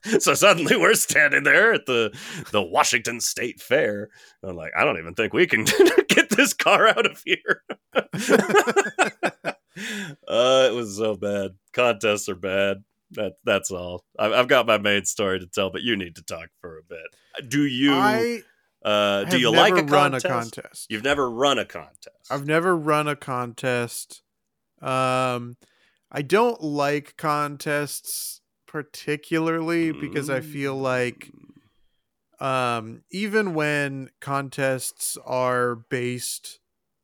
so 0.20 0.34
suddenly 0.34 0.76
we're 0.76 0.94
standing 0.94 1.42
there 1.42 1.72
at 1.72 1.86
the 1.86 2.16
the 2.52 2.62
Washington 2.62 3.20
State 3.20 3.60
Fair. 3.60 4.10
I'm 4.44 4.54
like, 4.54 4.70
I 4.78 4.84
don't 4.84 4.98
even 4.98 5.14
think 5.14 5.32
we 5.32 5.48
can 5.48 5.64
get 6.08 6.30
this 6.30 6.52
car 6.52 6.86
out 6.86 7.04
of 7.04 7.20
here. 7.24 7.62
uh, 10.28 10.68
it 10.68 10.74
was 10.74 10.96
so 10.96 11.16
bad. 11.16 11.52
Contests 11.72 12.28
are 12.28 12.36
bad. 12.36 12.84
That 13.10 13.32
that's 13.44 13.72
all. 13.72 14.04
I, 14.16 14.32
I've 14.32 14.48
got 14.48 14.66
my 14.66 14.78
main 14.78 15.04
story 15.04 15.40
to 15.40 15.46
tell, 15.48 15.70
but 15.70 15.82
you 15.82 15.96
need 15.96 16.14
to 16.16 16.22
talk 16.22 16.48
for 16.60 16.78
a 16.78 16.82
bit. 16.88 17.48
Do 17.50 17.66
you 17.66 17.92
I 17.94 18.42
uh, 18.84 19.24
do 19.24 19.38
you 19.38 19.50
like 19.50 19.72
a 19.72 19.82
run 19.82 20.12
contest? 20.12 20.24
a 20.24 20.28
contest. 20.28 20.86
You've 20.90 21.04
never 21.04 21.30
run 21.30 21.58
a 21.58 21.64
contest. 21.64 22.30
I've 22.30 22.46
never 22.46 22.76
run 22.76 23.06
a 23.08 23.16
contest. 23.16 24.22
Um, 24.80 25.56
I 26.10 26.22
don't 26.22 26.60
like 26.62 27.16
contests 27.16 28.40
particularly 28.66 29.92
because 29.92 30.28
I 30.30 30.40
feel 30.40 30.74
like 30.76 31.30
um, 32.40 33.02
even 33.10 33.54
when 33.54 34.10
contests 34.20 35.16
are 35.24 35.76
based 35.76 36.58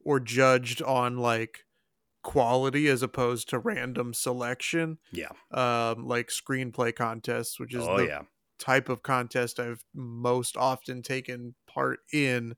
or 0.05 0.19
judged 0.19 0.83
on 0.83 1.19
like 1.19 1.65
quality 2.25 2.89
as 2.89 3.03
opposed 3.03 3.49
to 3.51 3.59
random 3.59 4.13
selection, 4.15 4.99
Yeah. 5.13 5.29
um, 5.53 6.07
like 6.07 6.29
screenplay 6.29 6.95
contests, 6.95 7.61
which 7.61 7.75
is 7.75 7.87
Oh 7.87 7.99
the 7.99 8.07
yeah. 8.07 8.23
type 8.59 8.89
of 8.89 9.03
contest 9.03 9.61
I've 9.61 9.85
most 9.95 10.57
often 10.57 11.03
taken 11.03 11.55
part 11.79 12.01
in 12.13 12.55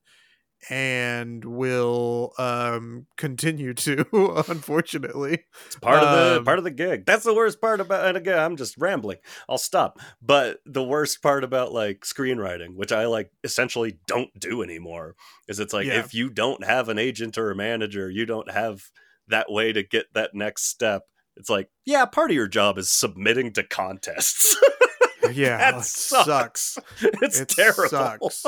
and 0.69 1.43
will 1.43 2.33
um 2.39 3.07
continue 3.17 3.73
to 3.73 4.05
unfortunately 4.49 5.45
It's 5.67 5.77
part 5.77 6.03
of 6.03 6.11
the 6.33 6.39
Um, 6.39 6.45
part 6.45 6.59
of 6.59 6.65
the 6.65 6.71
gig. 6.71 7.07
That's 7.07 7.25
the 7.25 7.35
worst 7.35 7.61
part 7.63 7.81
about 7.81 8.07
and 8.07 8.17
again, 8.17 8.39
I'm 8.39 8.57
just 8.57 8.77
rambling. 8.77 9.19
I'll 9.49 9.57
stop. 9.59 9.99
But 10.21 10.59
the 10.67 10.83
worst 10.85 11.23
part 11.23 11.45
about 11.45 11.73
like 11.73 12.01
screenwriting, 12.01 12.75
which 12.77 12.93
I 12.93 13.07
like 13.07 13.31
essentially 13.43 13.99
don't 14.07 14.31
do 14.39 14.63
anymore, 14.63 15.17
is 15.49 15.61
it's 15.61 15.73
like 15.73 15.87
Yeah. 15.87 16.01
if 16.01 16.13
you 16.13 16.29
don't 16.29 16.63
have 16.65 16.91
an 16.91 16.99
agent 16.99 17.39
or 17.39 17.51
a 17.51 17.57
manager, 17.57 18.11
you 18.11 18.27
don't 18.27 18.51
have 18.51 18.83
that 19.29 19.51
way 19.51 19.73
to 19.73 19.83
get 19.83 20.13
that 20.13 20.35
next 20.35 20.65
step. 20.65 21.05
It's 21.37 21.49
like, 21.49 21.71
yeah, 21.87 22.05
part 22.05 22.31
of 22.31 22.35
your 22.35 22.49
job 22.49 22.77
is 22.77 22.91
submitting 22.91 23.55
to 23.55 23.63
contests. 23.63 24.57
yeah 25.33 25.57
that 25.73 25.85
sucks. 25.85 26.75
sucks 26.75 26.79
it's 27.23 27.41
it 27.41 27.49
terrible. 27.49 28.31
sucks 28.31 28.45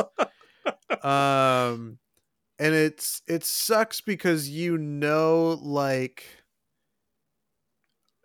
um 1.03 1.99
and 2.59 2.75
it's 2.75 3.23
it 3.27 3.45
sucks 3.45 4.01
because 4.01 4.49
you 4.49 4.79
know 4.79 5.59
like 5.63 6.25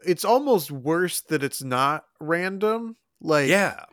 it's 0.05 0.23
almost 0.23 0.71
worse 0.71 1.21
that 1.21 1.43
it's 1.43 1.63
not 1.63 2.05
random 2.19 2.95
like 3.19 3.49
yeah. 3.49 3.85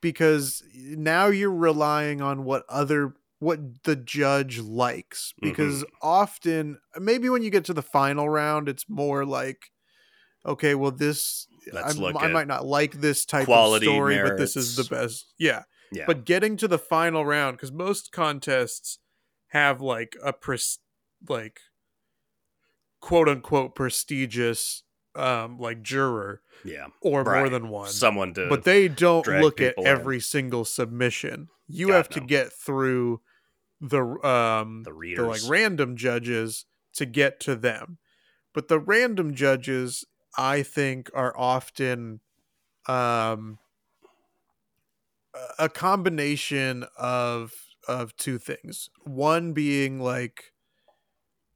because 0.00 0.62
now 0.74 1.26
you're 1.26 1.50
relying 1.50 2.22
on 2.22 2.44
what 2.44 2.64
other 2.68 3.14
what 3.40 3.82
the 3.84 3.96
judge 3.96 4.58
likes 4.58 5.32
because 5.40 5.82
Mm-hmm. 5.82 6.08
often 6.08 6.78
maybe 6.98 7.28
when 7.28 7.42
you 7.42 7.50
get 7.50 7.64
to 7.66 7.74
the 7.74 7.82
final 7.82 8.28
round 8.28 8.68
it's 8.68 8.88
more 8.88 9.24
like 9.24 9.70
okay 10.46 10.74
well 10.74 10.90
this 10.90 11.46
I 12.22 12.28
might 12.28 12.48
not 12.48 12.64
like 12.64 12.92
this 12.92 13.24
type 13.24 13.46
quality 13.46 13.86
of 13.86 13.92
story 13.92 14.22
but 14.22 14.36
this 14.38 14.56
is 14.56 14.76
the 14.76 14.84
best 14.84 15.32
yeah 15.38 15.62
Yeah. 15.90 16.04
But 16.06 16.24
getting 16.24 16.56
to 16.58 16.68
the 16.68 16.78
final 16.78 17.24
round, 17.24 17.56
because 17.56 17.72
most 17.72 18.12
contests 18.12 18.98
have 19.48 19.80
like 19.80 20.16
a 20.22 20.32
pres- 20.32 20.78
like 21.28 21.60
quote 23.00 23.28
unquote 23.28 23.74
prestigious 23.74 24.82
um 25.14 25.58
like 25.58 25.82
juror 25.82 26.42
yeah. 26.64 26.86
or 27.00 27.24
more 27.24 27.48
than 27.48 27.68
one. 27.68 27.88
Someone 27.88 28.34
to 28.34 28.48
but 28.48 28.64
they 28.64 28.88
don't 28.88 29.26
look 29.26 29.60
at 29.60 29.74
in. 29.78 29.86
every 29.86 30.20
single 30.20 30.64
submission. 30.64 31.48
You 31.66 31.88
God, 31.88 31.94
have 31.94 32.08
to 32.10 32.20
no. 32.20 32.26
get 32.26 32.52
through 32.52 33.20
the 33.80 34.02
um 34.26 34.82
the 34.84 35.14
the 35.16 35.22
like 35.22 35.40
random 35.48 35.96
judges 35.96 36.66
to 36.94 37.06
get 37.06 37.40
to 37.40 37.56
them. 37.56 37.98
But 38.54 38.68
the 38.68 38.78
random 38.78 39.34
judges 39.34 40.04
I 40.36 40.62
think 40.62 41.10
are 41.14 41.36
often 41.36 42.20
um 42.86 43.58
a- 45.58 45.68
combination 45.68 46.84
of 46.96 47.52
of 47.86 48.16
two 48.16 48.38
things. 48.38 48.90
One 49.04 49.52
being 49.52 50.00
like 50.00 50.52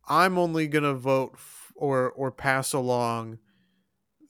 I'm 0.09 0.39
only 0.39 0.67
going 0.67 0.85
to 0.85 0.95
vote 0.95 1.33
f- 1.35 1.73
or 1.77 2.11
or 2.11 2.31
pass 2.31 2.73
along 2.73 3.39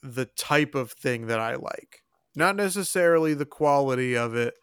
the 0.02 0.26
type 0.26 0.74
of 0.74 0.92
thing 0.92 1.26
that 1.26 1.40
I 1.40 1.56
like. 1.56 2.02
Not 2.34 2.56
necessarily 2.56 3.34
the 3.34 3.46
quality 3.46 4.16
of 4.16 4.34
it. 4.34 4.54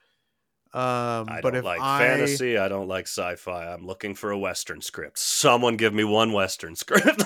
Um 0.74 1.28
I 1.30 1.40
but 1.42 1.52
don't 1.52 1.56
if 1.58 1.66
like 1.66 1.82
I 1.82 2.00
fantasy. 2.00 2.58
I 2.58 2.68
don't 2.68 2.88
like 2.88 3.06
sci-fi. 3.08 3.74
I'm 3.74 3.86
looking 3.88 4.14
for 4.14 4.30
a 4.32 4.38
western 4.38 4.82
script. 4.82 5.18
Someone 5.18 5.78
give 5.78 5.94
me 5.94 6.04
one 6.04 6.32
western 6.32 6.76
script. 6.78 7.24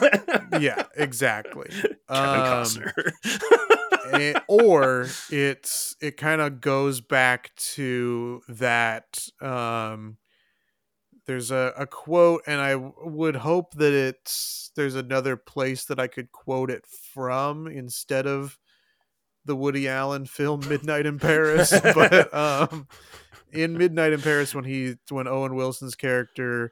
yeah, 0.59 0.83
exactly. 0.95 1.67
Kevin 1.71 1.97
Um, 2.07 2.17
Costner. 2.47 3.11
Eh, 4.13 4.33
or 4.47 5.07
it's 5.29 5.95
it 6.01 6.17
kind 6.17 6.39
of 6.41 6.61
goes 6.61 7.01
back 7.01 7.53
to 7.55 8.41
that 8.47 9.27
um 9.41 10.17
there's 11.25 11.51
a, 11.51 11.73
a 11.77 11.87
quote 11.87 12.43
and 12.45 12.59
i 12.59 12.75
would 12.75 13.37
hope 13.37 13.73
that 13.75 13.93
it's 13.93 14.71
there's 14.75 14.95
another 14.95 15.37
place 15.37 15.85
that 15.85 15.99
i 15.99 16.07
could 16.07 16.31
quote 16.33 16.69
it 16.69 16.85
from 16.85 17.65
instead 17.65 18.27
of 18.27 18.59
the 19.45 19.55
woody 19.55 19.87
allen 19.87 20.25
film 20.25 20.59
midnight 20.67 21.05
in 21.05 21.17
paris 21.17 21.71
but 21.93 22.33
um 22.33 22.87
in 23.53 23.77
midnight 23.77 24.13
in 24.13 24.21
paris 24.21 24.55
when 24.55 24.63
he 24.65 24.95
when 25.09 25.27
owen 25.27 25.55
wilson's 25.55 25.95
character 25.95 26.71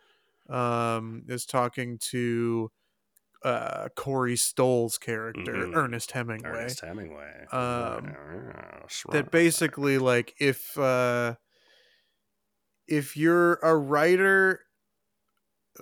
um 0.49 1.23
is 1.27 1.45
talking 1.45 1.97
to 1.99 2.71
uh 3.43 3.89
corey 3.95 4.35
stoll's 4.37 4.97
character 4.97 5.67
Mhm. 5.67 5.75
ernest 5.75 6.11
hemingway 6.11 6.53
Ernest 6.63 6.81
Hemingway. 6.81 7.47
Um, 7.51 8.17
that 9.11 9.31
basically 9.31 9.97
like 9.97 10.35
if 10.39 10.77
uh 10.77 11.35
if 12.87 13.15
you're 13.17 13.55
a 13.55 13.75
writer 13.75 14.61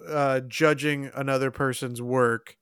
uh 0.07 0.39
judging 0.41 1.05
another 1.15 1.51
person's 1.51 2.01
work 2.01 2.57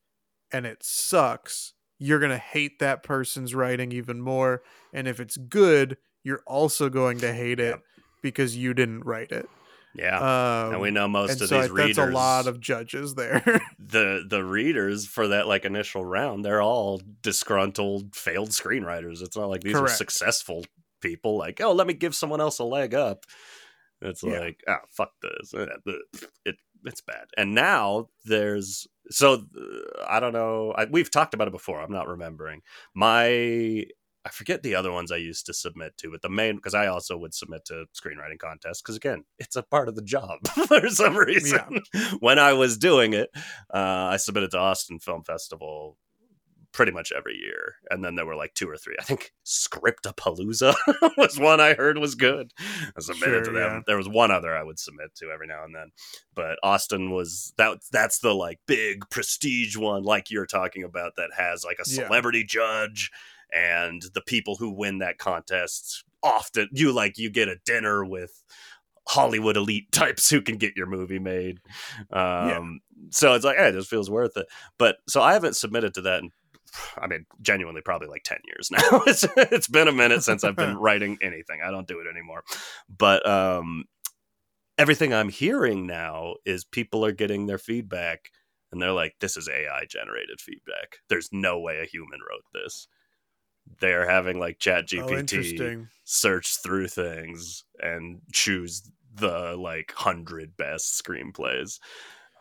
and 0.52 0.66
it 0.66 0.82
sucks 0.82 1.74
you're 1.98 2.18
going 2.20 2.30
to 2.32 2.38
hate 2.38 2.78
that 2.80 3.02
person's 3.02 3.54
writing 3.54 3.92
even 3.92 4.20
more 4.20 4.62
and 4.92 5.08
if 5.08 5.20
it's 5.20 5.36
good 5.38 5.98
you're 6.24 6.42
also 6.46 6.90
going 6.90 7.20
to 7.22 7.32
hate 7.34 7.60
it 7.60 7.70
Yep. 7.76 7.84
Because 8.22 8.56
you 8.56 8.74
didn't 8.74 9.02
write 9.04 9.32
it 9.32 9.48
Yeah. 9.94 10.18
um 10.66 10.72
and 10.74 10.80
we 10.80 10.90
know 10.90 11.08
most 11.08 11.40
of 11.40 11.48
so 11.48 11.60
these 11.60 11.70
I- 11.70 11.72
readers. 11.72 11.96
that's 11.96 12.08
a 12.10 12.12
lot 12.12 12.46
of 12.46 12.60
judges 12.60 13.14
there 13.14 13.42
the 13.78 14.24
the 14.28 14.44
readers 14.44 15.06
for 15.06 15.28
that 15.28 15.46
like 15.48 15.64
initial 15.64 16.04
round. 16.04 16.44
They're 16.44 16.62
all 16.62 17.00
disgruntled, 17.22 18.14
failed 18.14 18.50
screenwriters. 18.50 19.22
It's 19.22 19.36
not 19.36 19.48
like 19.48 19.62
these 19.62 19.74
are 19.76 19.88
successful 19.88 20.64
people. 21.00 21.36
Like, 21.38 21.60
oh, 21.60 21.72
let 21.72 21.86
me 21.86 21.94
give 21.94 22.14
someone 22.14 22.40
else 22.40 22.58
a 22.58 22.64
leg 22.64 22.94
up. 22.94 23.24
It's 24.02 24.22
Yeah. 24.22 24.40
like, 24.40 24.60
ah, 24.68 24.80
fuck 24.90 25.12
this. 25.22 25.54
Eh. 25.54 25.66
It 26.44 26.56
it's 26.84 27.00
bad. 27.00 27.26
And 27.36 27.54
now 27.54 28.08
there's 28.24 28.86
so 29.10 29.42
I 30.06 30.20
don't 30.20 30.32
know. 30.32 30.72
I, 30.76 30.84
we've 30.84 31.10
talked 31.10 31.34
about 31.34 31.48
it 31.48 31.52
before. 31.52 31.80
I'm 31.80 31.90
not 31.92 32.08
remembering 32.08 32.60
my. 32.94 33.86
I 34.28 34.30
forget 34.30 34.62
the 34.62 34.74
other 34.74 34.92
ones 34.92 35.10
I 35.10 35.16
used 35.16 35.46
to 35.46 35.54
submit 35.54 35.96
to, 35.98 36.10
but 36.10 36.20
the 36.20 36.28
main 36.28 36.56
because 36.56 36.74
I 36.74 36.86
also 36.86 37.16
would 37.16 37.32
submit 37.32 37.64
to 37.66 37.86
screenwriting 37.96 38.38
contests 38.38 38.82
because 38.82 38.96
again, 38.96 39.24
it's 39.38 39.56
a 39.56 39.62
part 39.62 39.88
of 39.88 39.94
the 39.94 40.02
job 40.02 40.46
for 40.66 40.86
some 40.90 41.16
reason. 41.16 41.80
when 42.20 42.38
I 42.38 42.52
was 42.52 42.76
doing 42.76 43.14
it, 43.14 43.30
uh, 43.72 44.10
I 44.12 44.18
submitted 44.18 44.50
to 44.50 44.58
Austin 44.58 44.98
Film 44.98 45.24
Festival 45.24 45.96
pretty 46.72 46.92
much 46.92 47.10
every 47.16 47.36
year, 47.36 47.76
and 47.90 48.04
then 48.04 48.14
there 48.16 48.26
were 48.26 48.36
like 48.36 48.52
two 48.52 48.68
or 48.68 48.76
three. 48.76 48.94
I 49.00 49.02
think 49.02 49.32
Scriptapalooza 49.46 50.74
was 51.16 51.38
one 51.38 51.60
I 51.60 51.72
heard 51.72 51.96
was 51.96 52.14
good. 52.14 52.52
I 52.58 53.00
submitted 53.00 53.44
to 53.44 53.50
them. 53.52 53.72
yeah. 53.76 53.80
There 53.86 53.96
was 53.96 54.08
one 54.08 54.30
other 54.30 54.54
I 54.54 54.62
would 54.62 54.78
submit 54.78 55.14
to 55.16 55.30
every 55.32 55.46
now 55.46 55.64
and 55.64 55.74
then, 55.74 55.90
but 56.34 56.58
Austin 56.62 57.10
was 57.10 57.54
that. 57.56 57.78
That's 57.90 58.18
the 58.18 58.34
like 58.34 58.58
big 58.66 59.08
prestige 59.10 59.76
one, 59.76 60.02
like 60.02 60.30
you're 60.30 60.46
talking 60.46 60.84
about, 60.84 61.16
that 61.16 61.30
has 61.36 61.64
like 61.64 61.78
a 61.78 61.88
Yeah. 61.90 62.06
celebrity 62.06 62.44
judge 62.44 63.10
and 63.52 64.02
the 64.14 64.20
people 64.22 64.56
who 64.56 64.70
win 64.70 64.98
that 64.98 65.18
contest 65.18 66.04
often 66.22 66.68
you 66.72 66.92
like 66.92 67.18
you 67.18 67.30
get 67.30 67.48
a 67.48 67.56
dinner 67.64 68.04
with 68.04 68.42
Hollywood 69.06 69.56
elite 69.56 69.90
types 69.92 70.28
who 70.28 70.40
can 70.42 70.56
get 70.56 70.76
your 70.76 70.86
movie 70.86 71.18
made. 71.18 71.60
Um, 72.10 72.80
So 73.10 73.34
it's 73.34 73.44
like, 73.44 73.56
hey, 73.56 73.70
this 73.70 73.86
feels 73.86 74.10
worth 74.10 74.36
it. 74.36 74.46
But 74.78 74.96
so 75.08 75.22
I 75.22 75.32
haven't 75.32 75.56
submitted 75.56 75.94
to 75.94 76.02
that 76.02 76.22
in, 76.22 76.30
I 76.98 77.06
mean, 77.06 77.24
genuinely 77.40 77.80
probably 77.80 78.08
like 78.08 78.24
10 78.24 78.38
years 78.46 78.70
now. 78.72 79.02
it's, 79.06 79.24
it's 79.36 79.68
been 79.68 79.88
a 79.88 79.92
minute 79.92 80.22
since 80.22 80.44
I've 80.44 80.56
been 80.56 80.76
writing 80.78 81.16
anything. 81.22 81.60
I 81.64 81.70
don't 81.70 81.86
do 81.88 82.00
it 82.00 82.06
anymore. 82.06 82.42
But 82.94 83.26
um, 83.26 83.84
everything 84.76 85.14
I'm 85.14 85.28
hearing 85.30 85.86
now 85.86 86.34
is 86.44 86.64
people 86.64 87.04
are 87.04 87.12
getting 87.12 87.46
their 87.46 87.58
feedback 87.58 88.30
and 88.70 88.82
they're 88.82 88.92
like, 88.92 89.14
this 89.20 89.36
is 89.38 89.48
AI 89.48 89.86
generated 89.88 90.40
feedback. 90.40 90.98
There's 91.08 91.30
no 91.32 91.58
way 91.58 91.80
a 91.80 91.86
human 91.86 92.20
wrote 92.20 92.44
this. 92.52 92.86
They're 93.80 94.08
having 94.08 94.38
like 94.38 94.58
Chat 94.58 94.84
oh 94.84 94.86
GPT 94.86 95.18
interesting 95.18 95.88
search 96.04 96.56
through 96.62 96.88
things 96.88 97.64
and 97.80 98.22
choose 98.32 98.90
the 99.14 99.56
like 99.56 99.92
hundred 99.92 100.56
best 100.56 101.02
screenplays. 101.02 101.80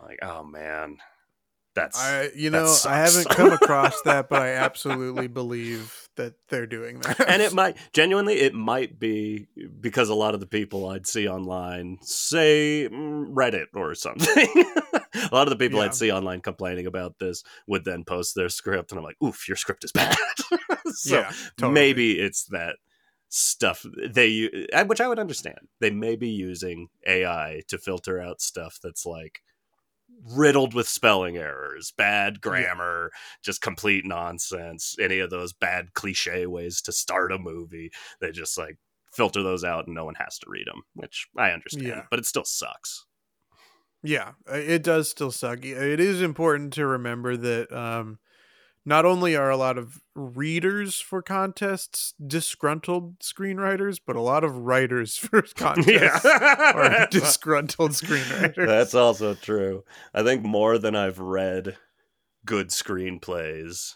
Like, 0.02 0.20
oh 0.22 0.44
man, 0.44 0.98
that's 1.76 2.00
I 2.00 2.30
you 2.36 2.50
know 2.50 2.74
I 2.86 2.98
haven't 2.98 3.30
come 3.30 3.52
across 3.52 4.02
that, 4.04 4.30
but 4.30 4.42
I 4.42 4.54
absolutely 4.54 5.28
believe 5.28 6.10
that 6.16 6.36
they're 6.48 6.66
doing 6.66 7.02
that. 7.02 7.28
and 7.28 7.42
it 7.42 7.54
might 7.54 7.78
genuinely 7.94 8.36
it 8.36 8.54
might 8.54 9.00
be 9.00 9.48
because 9.82 10.10
a 10.10 10.16
lot 10.16 10.34
of 10.34 10.40
the 10.40 10.48
people 10.48 10.90
I'd 10.90 11.06
see 11.06 11.28
online 11.28 11.98
say 12.02 12.88
mm, 12.90 13.34
Reddit 13.34 13.68
or 13.76 13.96
something. 13.96 14.48
a 15.32 15.36
lot 15.36 15.48
of 15.48 15.50
the 15.50 15.56
people 15.64 15.80
Yeah. 15.80 15.86
I'd 15.86 15.96
see 15.96 16.12
online 16.12 16.42
complaining 16.42 16.86
about 16.88 17.20
this 17.20 17.44
would 17.68 17.86
then 17.86 18.04
post 18.04 18.36
their 18.36 18.50
script, 18.50 18.92
and 18.92 19.00
I'm 19.00 19.06
like, 19.06 19.22
"Oof, 19.24 19.48
your 19.48 19.58
script 19.58 19.84
is 19.84 19.92
bad." 19.92 20.16
so 20.94 21.20
yeah, 21.20 21.32
totally. 21.58 21.74
maybe 21.74 22.20
it's 22.20 22.46
that 22.46 22.76
stuff 23.30 23.86
they 24.10 24.50
which 24.86 25.02
i 25.02 25.08
would 25.08 25.20
understand 25.20 25.58
they 25.82 25.90
may 25.90 26.16
be 26.16 26.30
using 26.30 26.88
ai 27.06 27.62
to 27.68 27.78
filter 27.78 28.22
out 28.22 28.40
stuff 28.40 28.80
that's 28.82 29.06
like 29.06 29.42
riddled 30.34 30.74
with 30.74 30.88
spelling 30.88 31.36
errors 31.36 31.92
bad 31.98 32.40
grammar 32.40 33.12
just 33.44 33.62
complete 33.62 34.06
nonsense 34.06 34.96
any 35.00 35.20
of 35.20 35.30
those 35.30 35.52
bad 35.52 35.94
cliche 35.94 36.46
ways 36.46 36.82
to 36.82 36.94
start 36.94 37.34
a 37.34 37.38
movie 37.38 37.92
they 38.22 38.32
just 38.32 38.58
like 38.58 38.78
filter 39.12 39.44
those 39.44 39.64
out 39.66 39.88
and 39.88 39.94
no 39.96 40.06
one 40.06 40.16
has 40.16 40.40
to 40.40 40.46
read 40.50 40.66
them 40.68 40.82
which 40.94 41.28
i 41.38 41.52
understand 41.52 41.86
Yeah. 41.86 42.04
but 42.10 42.20
it 42.20 42.26
still 42.26 42.46
sucks 42.46 43.06
Yeah, 44.04 44.32
uh, 44.50 44.56
it 44.56 44.84
does 44.84 45.10
still 45.10 45.32
suck. 45.32 45.66
It 45.66 46.00
is 46.00 46.22
important 46.22 46.74
to 46.74 46.86
remember 46.86 47.36
that 47.36 47.72
um, 47.72 48.20
not 48.86 49.06
only 49.06 49.36
are 49.36 49.50
a 49.50 49.58
lot 49.58 49.78
of 49.78 50.02
readers 50.16 51.00
for 51.00 51.22
contests 51.22 52.14
disgruntled 52.26 53.20
screenwriters, 53.20 54.00
but 54.04 54.16
a 54.16 54.22
lot 54.22 54.46
of 54.46 54.60
writers 54.60 55.18
for 55.18 55.42
contests 55.56 56.26
are 56.26 57.08
disgruntled 57.12 57.92
screenwriters. 57.92 58.66
That's 58.66 58.94
also 58.94 59.34
true. 59.34 59.84
I 60.14 60.24
think 60.24 60.44
more 60.44 60.78
than 60.78 60.96
I've 60.96 61.20
read 61.20 61.76
good 62.46 62.70
screenplays, 62.70 63.96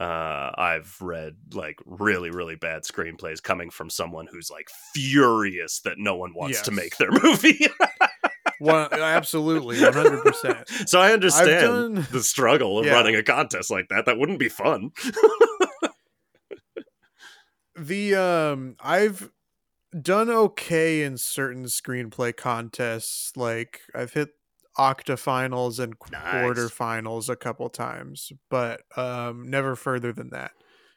uh, 0.00 0.50
I've 0.58 0.96
read 1.00 1.36
like 1.52 1.78
really, 1.86 2.30
really 2.30 2.56
bad 2.56 2.82
screenplays 2.82 3.40
coming 3.40 3.70
from 3.70 3.90
someone 3.90 4.26
who's 4.26 4.50
like 4.50 4.68
furious 4.92 5.80
that 5.82 5.98
no 5.98 6.16
one 6.16 6.34
wants 6.34 6.62
to 6.62 6.72
make 6.72 6.96
their 6.96 7.12
movie. 7.22 7.68
One, 8.58 8.92
absolutely, 8.92 9.80
one 9.82 9.92
hundred 9.92 10.22
percent. 10.22 10.68
so 10.86 11.00
I 11.00 11.12
understand 11.12 11.94
done- 11.96 12.06
the 12.10 12.22
struggle 12.22 12.78
of 12.78 12.86
Yeah. 12.86 12.92
running 12.92 13.14
a 13.16 13.22
contest 13.22 13.70
like 13.70 13.88
that. 13.90 14.06
That 14.06 14.18
wouldn't 14.18 14.38
be 14.38 14.48
fun. 14.48 14.90
The 17.78 18.14
um, 18.14 18.76
I've 18.80 19.30
done 20.00 20.30
okay 20.30 21.02
in 21.02 21.18
certain 21.18 21.64
screenplay 21.66 22.34
contests. 22.34 23.32
Like 23.36 23.82
I've 23.94 24.14
hit 24.14 24.30
octafinals 24.78 25.78
and 25.78 25.94
Nice. 26.10 26.22
quarterfinals 26.24 27.28
a 27.28 27.36
couple 27.36 27.68
times, 27.68 28.32
but 28.48 28.80
um, 28.96 29.46
never 29.50 29.76
further 29.76 30.10
than 30.12 30.30
that. 30.30 30.52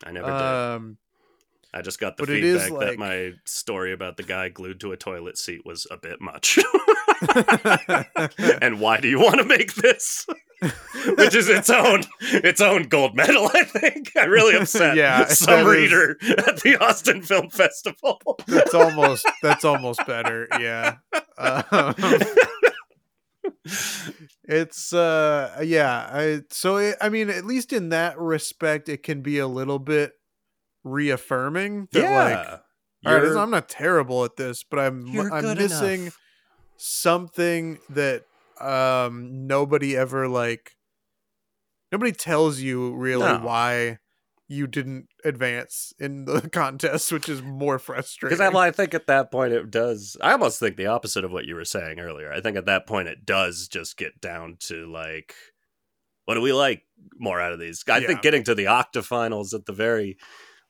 I 0.06 0.12
never 0.12 0.28
did. 0.28 0.36
Um, 0.36 0.98
I 1.74 1.82
just 1.82 2.00
got 2.00 2.16
the 2.16 2.24
But 2.24 2.30
it 2.30 2.46
is 2.46 2.64
feedback 2.64 2.80
that 2.80 2.88
like- 2.92 3.00
my 3.00 3.34
story 3.46 3.92
about 3.92 4.16
the 4.16 4.24
guy 4.24 4.48
glued 4.48 4.80
to 4.80 4.94
a 4.94 4.98
toilet 4.98 5.38
seat 5.38 5.66
was 5.66 5.86
a 5.92 5.98
bit 5.98 6.22
much. 6.22 6.60
and 8.62 8.80
why 8.80 9.00
do 9.00 9.08
you 9.08 9.20
want 9.20 9.38
to 9.38 9.46
make 9.46 9.76
this? 9.76 10.26
Which 11.18 11.36
is 11.36 11.48
its 11.48 11.70
own 11.70 12.02
its 12.22 12.60
own 12.60 12.84
gold 12.84 13.16
medal, 13.16 13.50
I 13.54 13.64
think. 13.64 14.12
I 14.18 14.26
really 14.26 14.56
upset 14.56 14.96
Yeah, 14.98 15.26
some 15.26 15.66
that 15.66 15.76
is- 15.76 15.92
reader 15.92 16.18
at 16.38 16.58
the 16.62 16.78
Austin 16.82 17.22
Film 17.22 17.50
Festival. 17.50 18.20
that's 18.48 18.74
almost 18.74 19.26
that's 19.42 19.64
almost 19.64 20.06
better. 20.06 20.48
Yeah. 20.60 20.98
Um, 21.38 21.96
it's 24.44 24.94
uh 24.94 25.60
yeah 25.64 26.10
I, 26.12 26.42
so 26.50 26.78
it, 26.78 26.96
i 27.02 27.10
mean 27.10 27.30
at 27.30 27.46
least 27.46 27.72
in 27.74 27.90
that 27.90 28.18
respect 28.18 28.90
it 28.90 29.04
can 29.04 29.22
be 29.22 29.38
a 29.40 29.48
little 29.48 29.80
bit 29.80 30.14
reaffirming 30.84 31.88
that 31.92 32.02
like 32.02 32.62
yeah. 33.04 33.12
all 33.12 33.20
right, 33.20 33.38
i'm 33.38 33.52
not 33.52 33.70
terrible 33.70 34.26
at 34.26 34.36
this 34.38 34.64
but 34.64 34.80
i'm 34.80 35.08
i'm 35.32 35.58
missing 35.58 36.02
enough. 36.04 36.18
Something 36.80 37.78
that 37.90 38.24
um 38.62 39.48
nobody 39.48 39.96
ever 39.96 40.28
like 40.28 40.72
nobody 41.92 42.12
tells 42.12 42.60
you 42.60 42.94
really 42.96 43.26
No. 43.28 43.40
why 43.40 44.00
you 44.48 44.66
didn't 44.66 45.08
advance 45.24 45.94
in 46.00 46.26
the 46.26 46.50
contest 46.54 47.12
which 47.12 47.30
is 47.30 47.42
more 47.42 47.78
frustrating 47.80 48.36
Because 48.38 48.42
I, 48.42 48.50
well, 48.50 48.64
I 48.64 48.72
think 48.72 48.94
at 48.94 49.08
that 49.08 49.32
point 49.32 49.54
it 49.54 49.70
does. 49.70 50.18
I 50.22 50.32
almost 50.32 50.60
think 50.60 50.76
the 50.78 50.88
opposite 50.88 51.24
of 51.24 51.32
what 51.32 51.46
you 51.46 51.54
were 51.56 51.66
saying 51.66 52.00
earlier. 52.00 52.32
I 52.34 52.42
think 52.42 52.58
at 52.58 52.66
that 52.66 52.88
point 52.88 53.08
it 53.10 53.26
does 53.26 53.68
just 53.68 53.96
get 53.98 54.20
down 54.22 54.58
to 54.62 54.92
like, 54.92 55.36
what 56.26 56.36
do 56.36 56.42
we 56.42 56.52
like 56.54 56.84
more 57.20 57.40
out 57.40 57.52
of 57.54 57.60
these? 57.60 57.84
I 57.88 58.00
Yeah. 58.00 58.08
think 58.08 58.22
getting 58.22 58.44
to 58.46 58.56
the 58.56 58.66
octafinals 58.66 59.54
at 59.54 59.66
the 59.66 59.74
very 59.74 60.18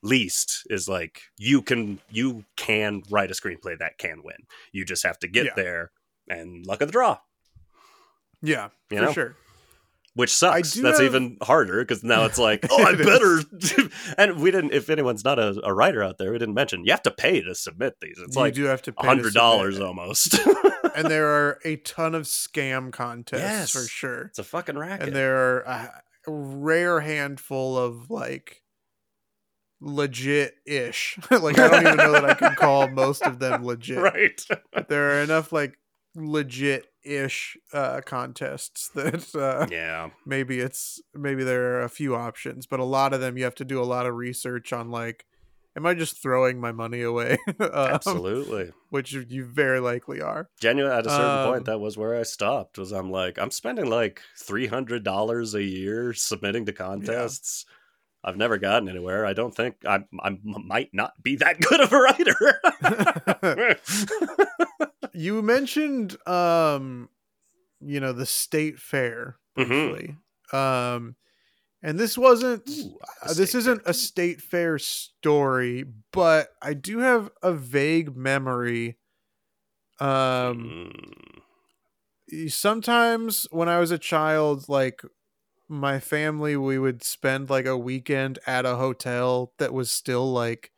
least 0.01 0.64
is 0.70 0.88
like 0.88 1.22
you 1.38 1.62
can 1.62 1.99
you 2.10 2.45
can 2.57 3.01
write 3.10 3.32
a 3.32 3.34
screenplay 3.34 3.78
that 3.80 3.97
can 3.97 4.24
win. 4.24 4.38
You 4.74 4.84
just 4.86 5.03
have 5.03 5.20
to 5.20 5.28
get 5.28 5.45
Yeah. 5.45 5.53
there 5.55 5.91
and 6.30 6.65
luck 6.65 6.82
of 6.82 6.88
the 6.88 6.91
draw, 6.93 7.17
yeah 8.41 8.69
You 8.89 8.97
for 8.99 9.03
know? 9.05 9.11
sure 9.13 9.36
which 10.15 10.34
sucks. 10.36 10.73
That's 10.73 10.97
have- 10.99 11.05
even 11.05 11.38
harder 11.41 11.82
because 11.82 12.03
now 12.03 12.25
it's 12.25 12.38
like, 12.39 12.65
oh, 12.69 12.84
I 12.84 12.93
better. 12.95 13.39
and 14.17 14.41
we 14.41 14.51
didn't. 14.51 14.73
If 14.73 14.89
anyone's 14.89 15.23
not 15.23 15.39
a, 15.39 15.61
a 15.63 15.73
writer 15.73 16.03
out 16.03 16.17
there, 16.17 16.32
we 16.34 16.38
didn't 16.39 16.55
mention 16.55 16.84
you 16.84 16.91
have 16.91 17.03
to 17.03 17.11
pay 17.11 17.41
to 17.41 17.55
submit 17.55 17.95
these. 18.01 18.17
It's 18.19 18.36
you 18.36 18.41
like 18.41 18.53
do 18.53 18.63
have 18.65 18.82
to 18.82 18.91
pay 18.91 19.07
hundred 19.07 19.34
dollars 19.34 19.80
almost. 19.80 20.38
and 20.95 21.07
there 21.09 21.27
are 21.27 21.59
a 21.63 21.77
ton 21.77 22.15
of 22.15 22.23
scam 22.23 22.91
contests 22.91 23.41
Yes. 23.41 23.71
for 23.71 23.88
sure 23.88 24.21
It's 24.23 24.39
a 24.39 24.43
fucking 24.43 24.77
racket. 24.77 25.07
and 25.07 25.15
there 25.15 25.38
are 25.38 25.59
a 25.61 26.01
rare 26.27 26.99
handful 26.99 27.77
of 27.77 28.09
like 28.09 28.63
legit 29.80 30.55
ish 30.65 31.17
like 31.32 31.57
i 31.57 31.67
don't 31.69 31.82
even 31.86 31.95
know 31.97 32.11
that 32.11 32.25
i 32.25 32.34
can 32.34 32.53
call 32.55 32.89
most 32.89 33.21
of 33.21 33.39
them 33.39 33.63
legit 33.63 33.97
right. 33.97 34.45
but 34.73 34.89
there 34.89 35.11
are 35.17 35.23
enough 35.23 35.53
like 35.53 35.77
legit 36.16 36.88
ish 37.03 37.57
uh 37.74 38.01
contests 38.05 38.89
that 38.95 39.34
uh 39.36 39.68
yeah. 39.72 40.10
maybe 40.26 40.60
it's 40.60 41.01
maybe 41.14 41.43
there 41.43 41.76
are 41.76 41.84
a 41.84 41.89
few 41.89 42.16
options 42.16 42.66
but 42.66 42.80
a 42.80 42.84
lot 42.84 43.14
of 43.14 43.22
them 43.22 43.38
you 43.38 43.43
have 43.43 43.55
to 43.55 43.66
do 43.66 43.82
a 43.82 43.86
lot 43.86 44.05
of 44.05 44.16
research 44.16 44.74
on 44.74 44.89
like 44.91 45.26
am 45.78 45.86
i 45.86 45.93
just 45.93 46.22
throwing 46.22 46.60
my 46.60 46.72
money 46.72 47.01
away 47.01 47.38
um, 47.60 47.70
Absolutely. 47.72 48.72
which 48.89 49.14
you- 49.14 49.45
very 49.45 49.80
likely 49.80 50.20
are 50.20 50.49
Genuine 50.60 50.91
at 50.91 51.05
a 51.05 51.10
certain 51.10 51.26
Um, 51.45 51.47
point 51.53 51.66
that 51.66 51.80
was 51.80 51.95
where 51.95 52.16
I 52.16 52.24
stopped 52.24 52.78
was 52.78 52.91
I'm 52.91 53.12
like, 53.12 53.38
I'm 53.38 53.51
spending 53.51 53.86
like 53.89 54.22
three 54.38 54.68
hundred 54.68 55.03
dollars 55.03 55.53
a 55.53 55.64
year 55.64 56.14
submitting 56.14 56.66
to 56.66 56.74
contests. 56.74 57.66
I've 58.22 58.36
never 58.36 58.57
gotten 58.57 58.89
anywhere. 58.89 59.26
I 59.26 59.32
don't 59.34 59.55
think 59.55 59.76
I 59.88 59.99
I 60.22 60.38
might 60.43 60.89
not 60.91 61.14
be 61.24 61.38
that 61.38 61.62
good 61.62 61.80
of 61.80 61.93
a 61.93 61.99
writer. 62.01 62.60
You 65.20 65.41
mentioned 65.41 66.17
um 66.28 67.09
you 67.82 67.99
know 67.99 68.13
the 68.13 68.26
state 68.28 68.80
fair 68.80 69.39
Mhm. 69.55 70.22
um 70.53 71.15
and 71.84 71.99
this 71.99 72.17
wasn't 72.17 72.70
Ooh, 72.70 72.99
uh, 73.24 73.34
this 73.34 73.55
isn't 73.55 73.82
fair. 73.84 73.86
a 73.86 73.93
state 73.93 74.41
fair 74.41 74.80
story 74.80 75.86
but 76.11 76.49
i 76.61 76.74
do 76.74 76.99
have 76.99 77.32
a 77.43 77.53
vague 77.53 78.15
memory 78.15 78.97
um 79.99 80.76
Mm. 80.84 81.41
sometimes 82.47 83.47
when 83.51 83.67
i 83.70 83.80
was 83.80 83.91
a 83.91 83.97
child 83.97 84.67
like 84.70 85.01
my 85.70 85.99
family 85.99 86.57
we 86.57 86.80
would 86.80 87.03
spend 87.03 87.49
like 87.49 87.65
a 87.65 87.78
weekend 87.78 88.39
at 88.47 88.65
a 88.65 88.78
hotel 88.78 89.53
that 89.59 89.74
was 89.74 89.91
still 89.91 90.32
like 90.32 90.72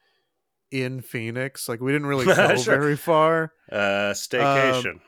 in 0.71 1.01
phoenix 1.01 1.67
like 1.67 1.81
we 1.81 1.91
didn't 1.91 2.07
really 2.07 2.25
go 2.33 2.55
Sure. 2.55 2.79
very 2.79 2.95
far 2.95 3.51
Uh, 3.71 4.13
staycation. 4.13 5.01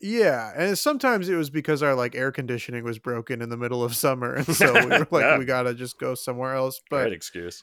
Yeah, 0.00 0.52
and 0.56 0.76
sometimes 0.78 1.28
it 1.30 1.36
was 1.36 1.48
because 1.50 1.82
our 1.82 1.94
like 1.94 2.14
air 2.14 2.30
conditioning 2.32 2.84
was 2.84 2.98
broken 2.98 3.40
in 3.40 3.48
the 3.48 3.56
middle 3.56 3.82
of 3.84 3.94
summer, 3.96 4.34
and 4.34 4.46
so 4.54 4.72
we 4.74 4.86
were 4.86 5.06
like, 5.10 5.22
Yeah. 5.22 5.38
we 5.38 5.44
gotta 5.46 5.72
just 5.74 5.98
go 5.98 6.14
somewhere 6.14 6.54
else. 6.54 6.80
But 6.90 7.02
Great 7.04 7.12
excuse. 7.14 7.62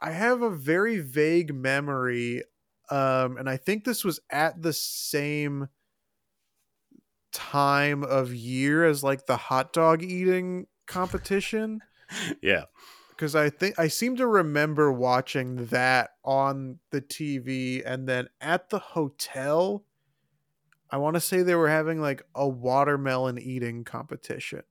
I 0.00 0.10
have 0.12 0.42
a 0.42 0.50
very 0.50 0.98
vague 1.00 1.52
memory, 1.54 2.42
um, 2.90 3.36
and 3.36 3.48
I 3.48 3.56
think 3.56 3.84
this 3.84 4.04
was 4.04 4.20
at 4.30 4.60
the 4.62 4.72
same 4.72 5.68
time 7.32 8.02
of 8.04 8.32
year 8.34 8.84
as 8.84 9.02
like 9.02 9.26
the 9.26 9.36
hot 9.36 9.72
dog 9.72 10.02
eating 10.02 10.66
competition 10.86 11.80
Yeah. 12.42 12.64
Because 13.16 13.34
I 13.34 13.48
think 13.48 13.78
I 13.78 13.88
seem 13.88 14.16
to 14.16 14.26
remember 14.26 14.92
watching 14.92 15.66
that 15.66 16.10
on 16.24 16.78
the 16.90 17.00
TV, 17.00 17.82
and 17.84 18.06
then 18.06 18.28
at 18.40 18.68
the 18.68 18.78
hotel, 18.78 19.84
I 20.90 20.98
want 20.98 21.14
to 21.14 21.20
say 21.20 21.42
they 21.42 21.54
were 21.54 21.68
having 21.70 22.00
like 22.00 22.22
a 22.34 22.46
watermelon 22.46 23.38
eating 23.38 23.84
competition, 23.84 24.62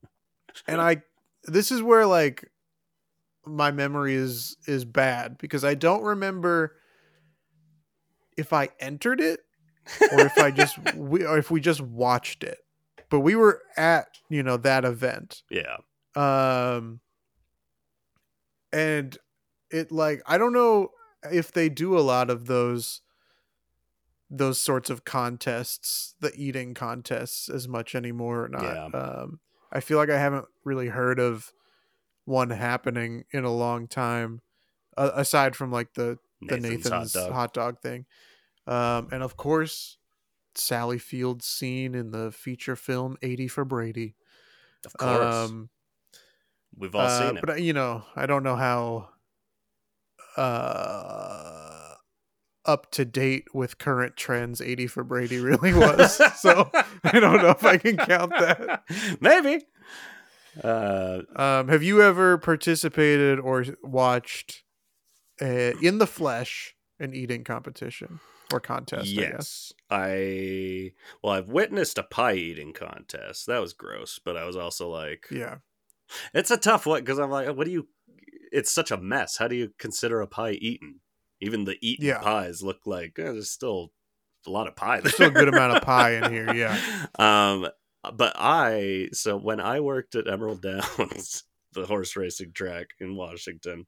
and 0.66 0.80
I 0.80 1.02
this 1.44 1.72
is 1.72 1.82
where 1.82 2.06
like 2.06 2.50
my 3.44 3.72
memory 3.72 4.14
is 4.14 4.56
is 4.66 4.84
bad 4.84 5.36
because 5.38 5.64
I 5.64 5.74
don't 5.74 6.02
remember 6.02 6.76
if 8.36 8.52
I 8.52 8.68
entered 8.78 9.20
it 9.20 9.40
or 10.12 10.20
if 10.20 10.38
I 10.38 10.52
just 10.52 10.78
we 10.94 11.24
or 11.24 11.36
if 11.38 11.50
we 11.50 11.60
just 11.60 11.80
watched 11.80 12.44
it, 12.44 12.58
but 13.10 13.20
we 13.20 13.34
were 13.34 13.60
at 13.76 14.06
you 14.28 14.44
know 14.44 14.56
that 14.58 14.84
event. 14.84 15.42
Yeah. 15.50 15.78
um 16.14 17.00
and 18.72 19.18
it 19.70 19.92
like 19.92 20.22
i 20.26 20.38
don't 20.38 20.52
know 20.52 20.90
if 21.30 21.52
they 21.52 21.68
do 21.68 21.96
a 21.96 22.00
lot 22.00 22.30
of 22.30 22.46
those 22.46 23.00
those 24.30 24.60
sorts 24.60 24.88
of 24.90 25.04
contests 25.04 26.14
the 26.20 26.32
eating 26.34 26.74
contests 26.74 27.48
as 27.48 27.68
much 27.68 27.94
anymore 27.94 28.44
or 28.44 28.48
not 28.48 28.74
Yeah. 28.74 28.86
um 28.94 29.40
i 29.70 29.80
feel 29.80 29.98
like 29.98 30.10
i 30.10 30.18
haven't 30.18 30.46
really 30.64 30.88
heard 30.88 31.18
of 31.20 31.52
one 32.24 32.50
happening 32.50 33.24
in 33.32 33.44
a 33.44 33.52
long 33.52 33.88
time 33.88 34.40
uh, 34.96 35.10
aside 35.14 35.56
from 35.56 35.70
like 35.70 35.94
the 35.94 36.18
the 36.40 36.56
Nathan's, 36.56 36.84
nathan's 36.86 37.14
hot 37.14 37.22
dog. 37.24 37.32
hot 37.32 37.54
dog 37.54 37.80
thing 37.80 38.06
um 38.66 39.08
and 39.12 39.22
of 39.22 39.36
course 39.36 39.98
sally 40.54 40.98
Field 40.98 41.42
scene 41.42 41.94
in 41.94 42.10
the 42.10 42.30
feature 42.32 42.76
film 42.76 43.16
80 43.22 43.48
for 43.48 43.64
brady 43.64 44.14
Of 44.84 44.96
course. 44.96 45.50
um 45.50 45.70
We've 46.76 46.94
all 46.94 47.02
uh, 47.02 47.18
seen 47.28 47.36
it. 47.36 47.40
But 47.40 47.50
uh, 47.50 47.54
you 47.54 47.72
know, 47.72 48.04
I 48.16 48.26
don't 48.26 48.42
know 48.42 48.56
how 48.56 49.08
uh 50.36 51.94
up 52.64 52.90
to 52.92 53.04
date 53.04 53.46
with 53.52 53.78
current 53.78 54.16
trends 54.16 54.60
80 54.60 54.86
for 54.86 55.04
Brady 55.04 55.38
really 55.38 55.74
was. 55.74 56.20
so 56.40 56.70
I 57.04 57.18
don't 57.18 57.42
know 57.42 57.50
if 57.50 57.64
I 57.64 57.76
can 57.76 57.96
count 57.96 58.30
that. 58.38 58.84
Maybe. 59.20 59.64
Uh, 60.62 61.22
Um 61.34 61.68
have 61.68 61.82
you 61.82 62.02
ever 62.02 62.38
participated 62.38 63.38
or 63.40 63.64
watched 63.82 64.62
uh, 65.40 65.72
in 65.82 65.98
the 65.98 66.06
flesh 66.06 66.74
an 67.00 67.14
eating 67.14 67.42
competition 67.42 68.20
or 68.52 68.60
contest, 68.60 69.18
I 69.18 69.22
guess? 69.22 69.32
yes. 69.32 69.72
I 69.90 70.92
well, 71.22 71.32
I've 71.32 71.48
witnessed 71.48 71.98
a 71.98 72.02
pie 72.02 72.34
eating 72.34 72.72
contest. 72.72 73.46
That 73.46 73.60
was 73.60 73.72
gross, 73.72 74.20
but 74.24 74.36
I 74.36 74.44
was 74.44 74.56
also 74.56 74.88
like, 74.88 75.26
Yeah. 75.30 75.56
It's 76.34 76.50
a 76.50 76.56
tough 76.56 76.86
one 76.86 77.00
because 77.00 77.18
I'm 77.18 77.30
like, 77.30 77.48
what 77.56 77.64
do 77.66 77.70
you? 77.72 77.88
It's 78.52 78.72
such 78.72 78.90
a 78.90 78.96
mess. 78.96 79.38
How 79.38 79.48
do 79.48 79.56
you 79.56 79.70
consider 79.78 80.20
a 80.20 80.26
pie 80.26 80.52
eaten? 80.52 81.00
Even 81.40 81.64
the 81.64 81.76
eaten 81.80 82.06
Yeah. 82.06 82.20
pies 82.20 82.62
look 82.62 82.80
like 82.86 83.18
eh, 83.18 83.24
there's 83.24 83.50
still 83.50 83.92
a 84.46 84.50
lot 84.50 84.68
of 84.68 84.76
pie. 84.76 85.00
There's 85.00 85.14
still 85.14 85.28
a 85.28 85.30
good 85.30 85.48
amount 85.48 85.76
of 85.76 85.82
pie 85.82 86.12
in 86.16 86.30
here, 86.32 86.52
yeah. 86.54 86.78
Um, 87.18 87.68
but 88.14 88.32
I 88.36 89.08
so 89.12 89.36
when 89.36 89.60
I 89.60 89.80
worked 89.80 90.14
at 90.14 90.28
Emerald 90.28 90.62
Downs, 90.62 91.44
the 91.72 91.86
horse 91.86 92.16
racing 92.16 92.52
track 92.52 92.88
in 93.00 93.16
Washington, 93.16 93.86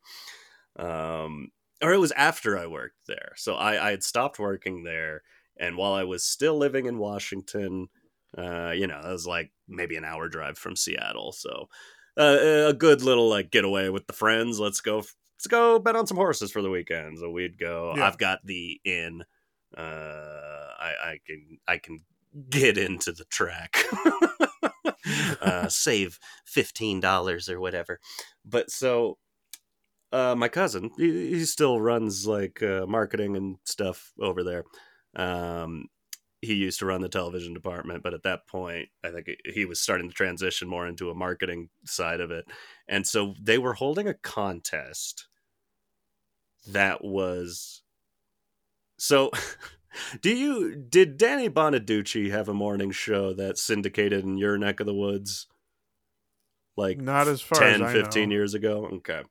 um, 0.76 1.48
or 1.82 1.92
it 1.92 1.98
was 1.98 2.12
after 2.12 2.58
I 2.58 2.66
worked 2.66 3.06
there. 3.06 3.32
So 3.36 3.54
I, 3.54 3.88
I 3.88 3.90
had 3.90 4.02
stopped 4.02 4.38
working 4.38 4.84
there, 4.84 5.22
and 5.56 5.76
while 5.76 5.92
I 5.92 6.04
was 6.04 6.24
still 6.24 6.56
living 6.56 6.86
in 6.86 6.98
Washington, 6.98 7.88
uh, 8.36 8.70
you 8.70 8.86
know, 8.86 9.00
it 9.00 9.12
was 9.12 9.26
like 9.26 9.52
maybe 9.68 9.96
an 9.96 10.04
hour 10.04 10.28
drive 10.28 10.58
from 10.58 10.76
Seattle. 10.76 11.32
So 11.32 11.68
uh, 12.18 12.68
a 12.68 12.72
good 12.72 13.02
little 13.02 13.28
like 13.28 13.50
getaway 13.50 13.88
with 13.88 14.06
the 14.06 14.12
friends. 14.12 14.60
Let's 14.60 14.80
go 14.80 14.96
let's 14.98 15.46
go 15.48 15.78
bet 15.78 15.96
on 15.96 16.06
some 16.06 16.16
horses 16.16 16.50
for 16.50 16.62
the 16.62 16.70
weekend. 16.70 17.18
So 17.18 17.30
we'd 17.30 17.58
go. 17.58 17.94
Yeah. 17.96 18.06
I've 18.06 18.18
got 18.18 18.40
the 18.44 18.80
inn. 18.84 19.22
Uh, 19.76 19.80
I, 19.80 20.92
I 21.04 21.18
can 21.26 21.58
I 21.66 21.78
can 21.78 22.00
get 22.50 22.78
into 22.78 23.12
the 23.12 23.24
track. 23.24 23.76
uh, 25.40 25.68
save 25.68 26.18
fifteen 26.44 27.00
dollars 27.00 27.48
or 27.48 27.60
whatever. 27.60 28.00
But 28.44 28.70
so, 28.70 29.18
uh, 30.12 30.34
my 30.36 30.48
cousin, 30.48 30.90
he, 30.96 31.30
he 31.30 31.44
still 31.44 31.80
runs 31.80 32.26
like 32.26 32.62
uh, 32.62 32.86
marketing 32.86 33.36
and 33.36 33.56
stuff 33.64 34.12
over 34.20 34.42
there. 34.42 34.64
Um, 35.16 35.88
he 36.44 36.54
used 36.54 36.78
to 36.80 36.86
run 36.86 37.00
the 37.00 37.08
television 37.08 37.54
department, 37.54 38.02
but 38.02 38.14
at 38.14 38.22
that 38.22 38.46
point, 38.46 38.88
I 39.02 39.10
think 39.10 39.28
he 39.44 39.64
was 39.64 39.80
starting 39.80 40.08
to 40.08 40.14
transition 40.14 40.68
more 40.68 40.86
into 40.86 41.10
a 41.10 41.14
marketing 41.14 41.70
side 41.84 42.20
of 42.20 42.30
it. 42.30 42.46
And 42.88 43.06
so 43.06 43.34
they 43.40 43.58
were 43.58 43.74
holding 43.74 44.08
a 44.08 44.14
contest 44.14 45.26
that 46.66 47.04
was 47.04 47.82
so 48.96 49.30
do 50.20 50.30
you 50.30 50.74
did 50.74 51.18
Danny 51.18 51.48
Bonaducci 51.48 52.30
have 52.30 52.48
a 52.48 52.54
morning 52.54 52.90
show 52.90 53.34
that 53.34 53.58
syndicated 53.58 54.24
in 54.24 54.38
your 54.38 54.56
neck 54.56 54.80
of 54.80 54.86
the 54.86 54.94
woods 54.94 55.46
like 56.76 56.98
Not 56.98 57.28
as 57.28 57.40
far 57.40 57.58
10 57.58 57.82
as 57.82 57.90
I 57.90 57.92
15 57.92 58.28
know. 58.28 58.34
years 58.34 58.54
ago 58.54 58.88
okay 58.94 59.22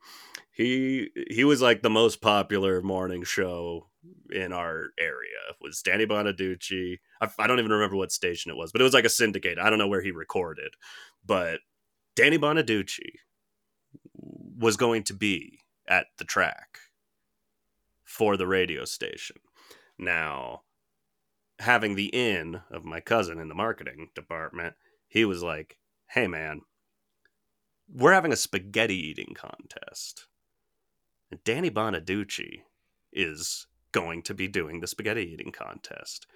he 0.51 1.09
he 1.30 1.43
was 1.43 1.61
like 1.61 1.82
the 1.82 1.89
most 1.89 2.22
popular 2.22 2.82
morning 2.82 3.24
show 3.24 3.88
in 4.31 4.51
our 4.51 4.87
area 4.99 5.39
was 5.61 5.81
Danny 5.81 6.05
Bonaducci. 6.05 6.99
I, 7.21 7.29
I 7.39 7.47
don't 7.47 7.59
even 7.59 7.71
remember 7.71 7.95
what 7.95 8.11
station 8.11 8.51
it 8.51 8.57
was 8.57 8.71
but 8.71 8.81
it 8.81 8.83
was 8.83 8.93
like 8.93 9.05
a 9.05 9.09
syndicate. 9.09 9.59
I 9.59 9.69
don't 9.69 9.79
know 9.79 9.87
where 9.87 10.01
he 10.01 10.11
recorded 10.11 10.73
but 11.25 11.59
Danny 12.15 12.37
Bonaducci 12.37 13.13
was 14.15 14.77
going 14.77 15.03
to 15.03 15.13
be 15.13 15.59
at 15.87 16.07
the 16.17 16.25
track 16.25 16.77
for 18.03 18.37
the 18.37 18.47
radio 18.47 18.85
station. 18.85 19.37
Now 19.97 20.61
having 21.59 21.95
the 21.95 22.07
in 22.07 22.61
of 22.71 22.83
my 22.83 22.99
cousin 22.99 23.39
in 23.39 23.47
the 23.47 23.55
marketing 23.55 24.09
department 24.15 24.75
he 25.07 25.23
was 25.23 25.43
like 25.43 25.77
hey 26.09 26.27
man 26.27 26.61
we're 27.91 28.13
having 28.13 28.33
a 28.33 28.37
spaghetti 28.37 28.95
eating 28.95 29.35
contest. 29.35 30.27
And 31.29 31.43
Danny 31.43 31.69
Bonaducci 31.69 32.61
is 33.11 33.67
going 33.93 34.21
to 34.23 34.33
be 34.33 34.49
doing 34.49 34.81
the 34.81 34.87
spaghetti 34.87 35.21
eating 35.31 35.53
contest. 35.53 36.27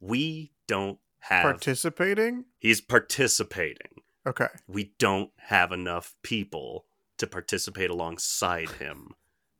We 0.00 0.52
don't 0.68 0.98
have. 1.20 1.42
Participating? 1.42 2.44
he's 2.60 2.80
participating. 2.80 4.02
Okay. 4.26 4.46
We 4.68 4.92
don't 4.98 5.30
have 5.48 5.72
enough 5.72 6.14
people 6.22 6.84
to 7.16 7.26
participate 7.26 7.90
alongside 7.90 8.70
him. 8.70 9.14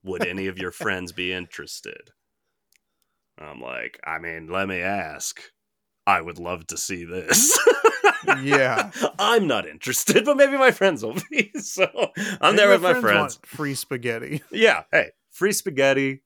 Would 0.05 0.25
any 0.25 0.47
of 0.47 0.59
your 0.59 0.71
friends 0.85 1.11
be 1.11 1.33
interested? 1.33 2.11
I'm 3.37 3.61
like, 3.61 3.99
I 4.05 4.19
mean, 4.19 4.49
let 4.49 4.69
me 4.69 4.81
ask. 4.81 5.41
I 6.07 6.21
would 6.21 6.39
love 6.39 6.67
to 6.69 6.77
see 6.77 7.05
this. 7.05 7.59
Yeah. 8.43 8.91
I'm 9.19 9.47
not 9.47 9.67
interested, 9.67 10.25
but 10.25 10.37
maybe 10.37 10.59
my 10.59 10.73
friends 10.73 11.05
will 11.05 11.17
be. 11.31 11.53
So 11.61 11.87
I'm 12.41 12.57
Maybe 12.57 12.57
there 12.57 12.69
with 12.71 12.83
my 12.83 12.93
friends 12.95 13.37
friends. 13.37 13.39
free 13.45 13.75
spaghetti. 13.75 14.43
Yeah. 14.51 14.83
Hey, 14.91 15.11
free 15.31 15.53
spaghetti. 15.53 16.23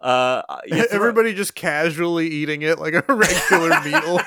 Uh, 0.00 0.42
Everybody 0.90 1.34
just 1.34 1.54
casually 1.54 2.28
eating 2.28 2.62
it 2.62 2.78
like 2.78 2.94
a 2.94 3.04
regular 3.12 3.80
meal. 3.84 4.20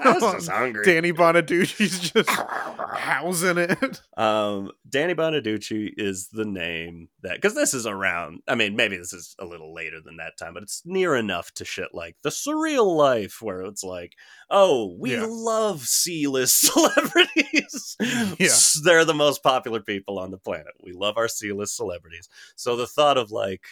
I 0.00 0.12
was 0.12 0.34
just 0.34 0.48
hungry. 0.48 0.84
Danny 0.84 1.12
Bonaducci's 1.12 2.10
just 2.10 2.30
housing 2.30 3.58
it. 3.58 4.00
Um, 4.16 4.70
Danny 4.88 5.14
Bonaducci 5.14 5.90
is 5.96 6.28
the 6.28 6.44
name 6.44 7.08
that 7.22 7.34
because 7.36 7.54
this 7.56 7.74
is 7.74 7.86
around. 7.86 8.40
I 8.46 8.54
mean, 8.54 8.76
maybe 8.76 8.96
this 8.96 9.12
is 9.12 9.34
a 9.40 9.44
little 9.44 9.74
later 9.74 10.00
than 10.04 10.18
that 10.18 10.36
time, 10.38 10.54
but 10.54 10.62
it's 10.62 10.82
near 10.84 11.16
enough 11.16 11.50
to 11.54 11.64
shit 11.64 11.88
like 11.92 12.16
the 12.22 12.30
surreal 12.30 12.96
life, 12.96 13.38
where 13.42 13.62
it's 13.62 13.82
like, 13.82 14.12
oh, 14.48 14.96
we 14.98 15.14
Yeah. 15.14 15.26
love 15.28 15.82
C-list 15.82 16.60
celebrities. 16.60 17.96
Yeah. 18.38 18.48
They're 18.84 19.04
the 19.04 19.14
most 19.14 19.42
popular 19.42 19.80
people 19.80 20.18
on 20.18 20.30
the 20.30 20.38
planet. 20.38 20.72
We 20.82 20.92
love 20.92 21.16
our 21.16 21.28
C-list 21.28 21.76
celebrities. 21.76 22.28
So 22.56 22.76
the 22.76 22.86
thought 22.86 23.18
of 23.18 23.30
like 23.32 23.62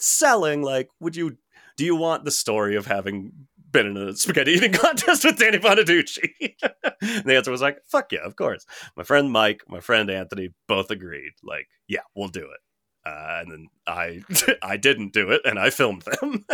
selling, 0.00 0.62
like, 0.62 0.88
would 1.00 1.16
you? 1.16 1.36
Do 1.76 1.84
you 1.84 1.96
want 1.96 2.24
the 2.24 2.30
story 2.30 2.76
of 2.76 2.86
having 2.86 3.32
been 3.72 3.86
in 3.86 3.96
a 3.96 4.16
spaghetti 4.16 4.52
eating 4.52 4.72
contest 4.74 5.24
with 5.24 5.38
Danny 5.38 5.58
Bonaducci? 5.58 6.54
and 7.00 7.24
the 7.24 7.36
answer 7.36 7.50
was 7.50 7.62
like, 7.62 7.78
fuck 7.86 8.12
yeah, 8.12 8.24
of 8.24 8.36
course. 8.36 8.66
My 8.96 9.02
friend 9.02 9.30
Mike, 9.30 9.62
my 9.68 9.80
friend 9.80 10.10
Anthony 10.10 10.50
both 10.66 10.90
agreed, 10.90 11.32
like, 11.42 11.68
yeah, 11.88 12.00
we'll 12.14 12.28
do 12.28 12.42
it. 12.42 12.60
Uh, 13.06 13.40
and 13.40 13.50
then 13.50 13.66
I 13.86 14.20
I 14.62 14.76
didn't 14.76 15.12
do 15.12 15.30
it 15.30 15.40
and 15.44 15.58
I 15.58 15.70
filmed 15.70 16.02
them. 16.02 16.44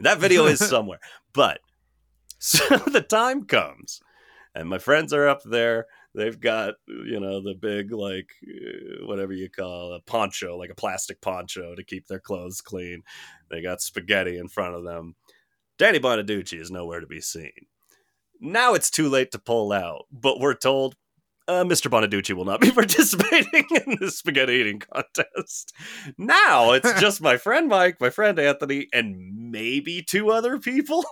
that 0.00 0.18
video 0.18 0.46
is 0.46 0.60
somewhere. 0.60 1.00
But 1.32 1.60
so 2.38 2.76
the 2.76 3.00
time 3.00 3.44
comes 3.44 4.00
and 4.54 4.68
my 4.68 4.78
friends 4.78 5.12
are 5.12 5.28
up 5.28 5.42
there. 5.42 5.86
They've 6.16 6.40
got, 6.40 6.74
you 6.88 7.20
know, 7.20 7.42
the 7.42 7.54
big, 7.54 7.92
like, 7.92 8.30
uh, 8.42 9.06
whatever 9.06 9.34
you 9.34 9.50
call 9.50 9.92
a 9.92 10.00
poncho, 10.00 10.56
like 10.56 10.70
a 10.70 10.74
plastic 10.74 11.20
poncho 11.20 11.74
to 11.74 11.84
keep 11.84 12.06
their 12.06 12.20
clothes 12.20 12.62
clean. 12.62 13.02
They 13.50 13.60
got 13.60 13.82
spaghetti 13.82 14.38
in 14.38 14.48
front 14.48 14.74
of 14.74 14.82
them. 14.82 15.14
Danny 15.78 16.00
Bonaducci 16.00 16.58
is 16.58 16.70
nowhere 16.70 17.00
to 17.00 17.06
be 17.06 17.20
seen. 17.20 17.52
Now 18.40 18.72
it's 18.72 18.90
too 18.90 19.10
late 19.10 19.30
to 19.32 19.38
pull 19.38 19.72
out, 19.72 20.06
but 20.10 20.40
we're 20.40 20.54
told 20.54 20.96
uh, 21.48 21.64
Mr. 21.64 21.90
Bonaducci 21.90 22.34
will 22.34 22.44
not 22.44 22.60
be 22.60 22.70
participating 22.72 23.64
in 23.86 23.96
the 24.00 24.10
spaghetti 24.10 24.54
eating 24.54 24.80
contest. 24.80 25.72
Now 26.18 26.72
it's 26.72 26.92
just 27.00 27.20
my 27.20 27.36
friend 27.36 27.68
Mike, 27.68 28.00
my 28.00 28.10
friend 28.10 28.38
Anthony, 28.38 28.88
and 28.92 29.50
maybe 29.50 30.02
two 30.02 30.30
other 30.30 30.58
people. 30.58 31.04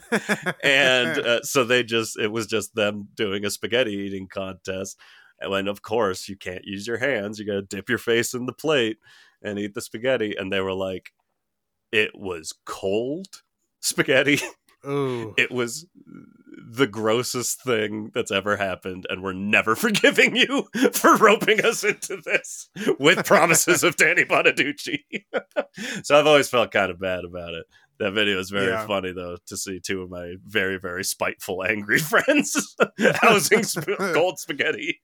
and 0.62 1.18
uh, 1.18 1.42
so 1.42 1.64
they 1.64 1.82
just, 1.82 2.18
it 2.18 2.32
was 2.32 2.46
just 2.46 2.74
them 2.74 3.08
doing 3.14 3.44
a 3.44 3.50
spaghetti 3.50 3.92
eating 3.92 4.26
contest. 4.26 4.98
And 5.40 5.68
of 5.68 5.82
course, 5.82 6.28
you 6.28 6.36
can't 6.36 6.64
use 6.64 6.86
your 6.86 6.98
hands. 6.98 7.38
You 7.38 7.46
got 7.46 7.54
to 7.54 7.62
dip 7.62 7.88
your 7.88 7.98
face 7.98 8.34
in 8.34 8.46
the 8.46 8.52
plate 8.52 8.98
and 9.42 9.58
eat 9.58 9.74
the 9.74 9.82
spaghetti. 9.82 10.34
And 10.36 10.50
they 10.50 10.60
were 10.60 10.72
like, 10.72 11.12
it 11.92 12.12
was 12.14 12.54
cold 12.64 13.42
spaghetti. 13.80 14.40
Ooh. 14.86 15.34
It 15.36 15.50
was 15.50 15.86
the 16.56 16.86
grossest 16.86 17.62
thing 17.62 18.10
that's 18.14 18.30
ever 18.30 18.56
happened, 18.56 19.06
and 19.08 19.22
we're 19.22 19.32
never 19.32 19.74
forgiving 19.84 20.36
you 20.36 20.68
for 20.92 21.16
roping 21.16 21.64
us 21.64 21.84
into 21.84 22.16
this 22.24 22.68
with 22.98 23.24
promises 23.26 23.82
of 23.84 23.96
Danny 23.96 24.24
Bonaducci. 24.24 25.00
so 26.02 26.18
I've 26.18 26.26
always 26.26 26.48
felt 26.48 26.70
kind 26.70 26.90
of 26.90 27.00
bad 27.00 27.24
about 27.24 27.54
it. 27.54 27.66
That 28.00 28.12
video 28.12 28.38
is 28.40 28.50
very 28.50 28.72
Yeah. 28.72 28.86
funny, 28.86 29.12
though, 29.12 29.36
to 29.46 29.56
see 29.56 29.78
two 29.78 30.02
of 30.02 30.10
my 30.10 30.34
very, 30.44 30.78
very 30.78 31.04
spiteful, 31.04 31.62
angry 31.64 31.98
friends 31.98 32.74
housing 33.22 33.62
sp- 33.62 33.94
cold 34.12 34.38
spaghetti. 34.40 35.00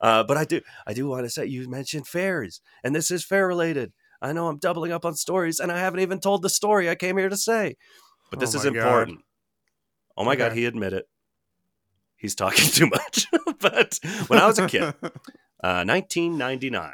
uh, 0.00 0.24
but 0.24 0.36
I 0.36 0.44
do, 0.44 0.60
I 0.86 0.92
do 0.92 1.06
want 1.08 1.24
to 1.24 1.30
say 1.30 1.46
you 1.46 1.68
mentioned 1.68 2.06
fairs, 2.08 2.60
and 2.82 2.94
this 2.94 3.10
is 3.10 3.24
fair 3.24 3.46
related. 3.46 3.92
I 4.20 4.32
know 4.32 4.48
I'm 4.48 4.58
doubling 4.58 4.92
up 4.92 5.04
on 5.04 5.14
stories, 5.14 5.60
and 5.60 5.70
I 5.70 5.78
haven't 5.78 6.00
even 6.00 6.20
told 6.20 6.42
the 6.42 6.50
story 6.50 6.88
I 6.90 6.94
came 6.94 7.16
here 7.16 7.28
to 7.28 7.36
say. 7.36 7.76
But 8.30 8.40
this 8.40 8.54
Oh 8.54 8.58
is 8.58 8.64
important. 8.64 9.18
God. 9.18 9.24
Oh 10.16 10.24
my 10.24 10.36
god, 10.36 10.52
Okay. 10.52 10.60
he 10.60 10.66
admitted 10.66 11.04
he's 12.22 12.34
talking 12.34 12.68
too 12.70 12.86
much. 12.86 13.26
but 13.60 13.98
when 14.28 14.38
I 14.40 14.46
was 14.46 14.58
a 14.58 14.66
kid, 14.66 14.82
uh, 15.62 15.84
1999, 15.84 16.92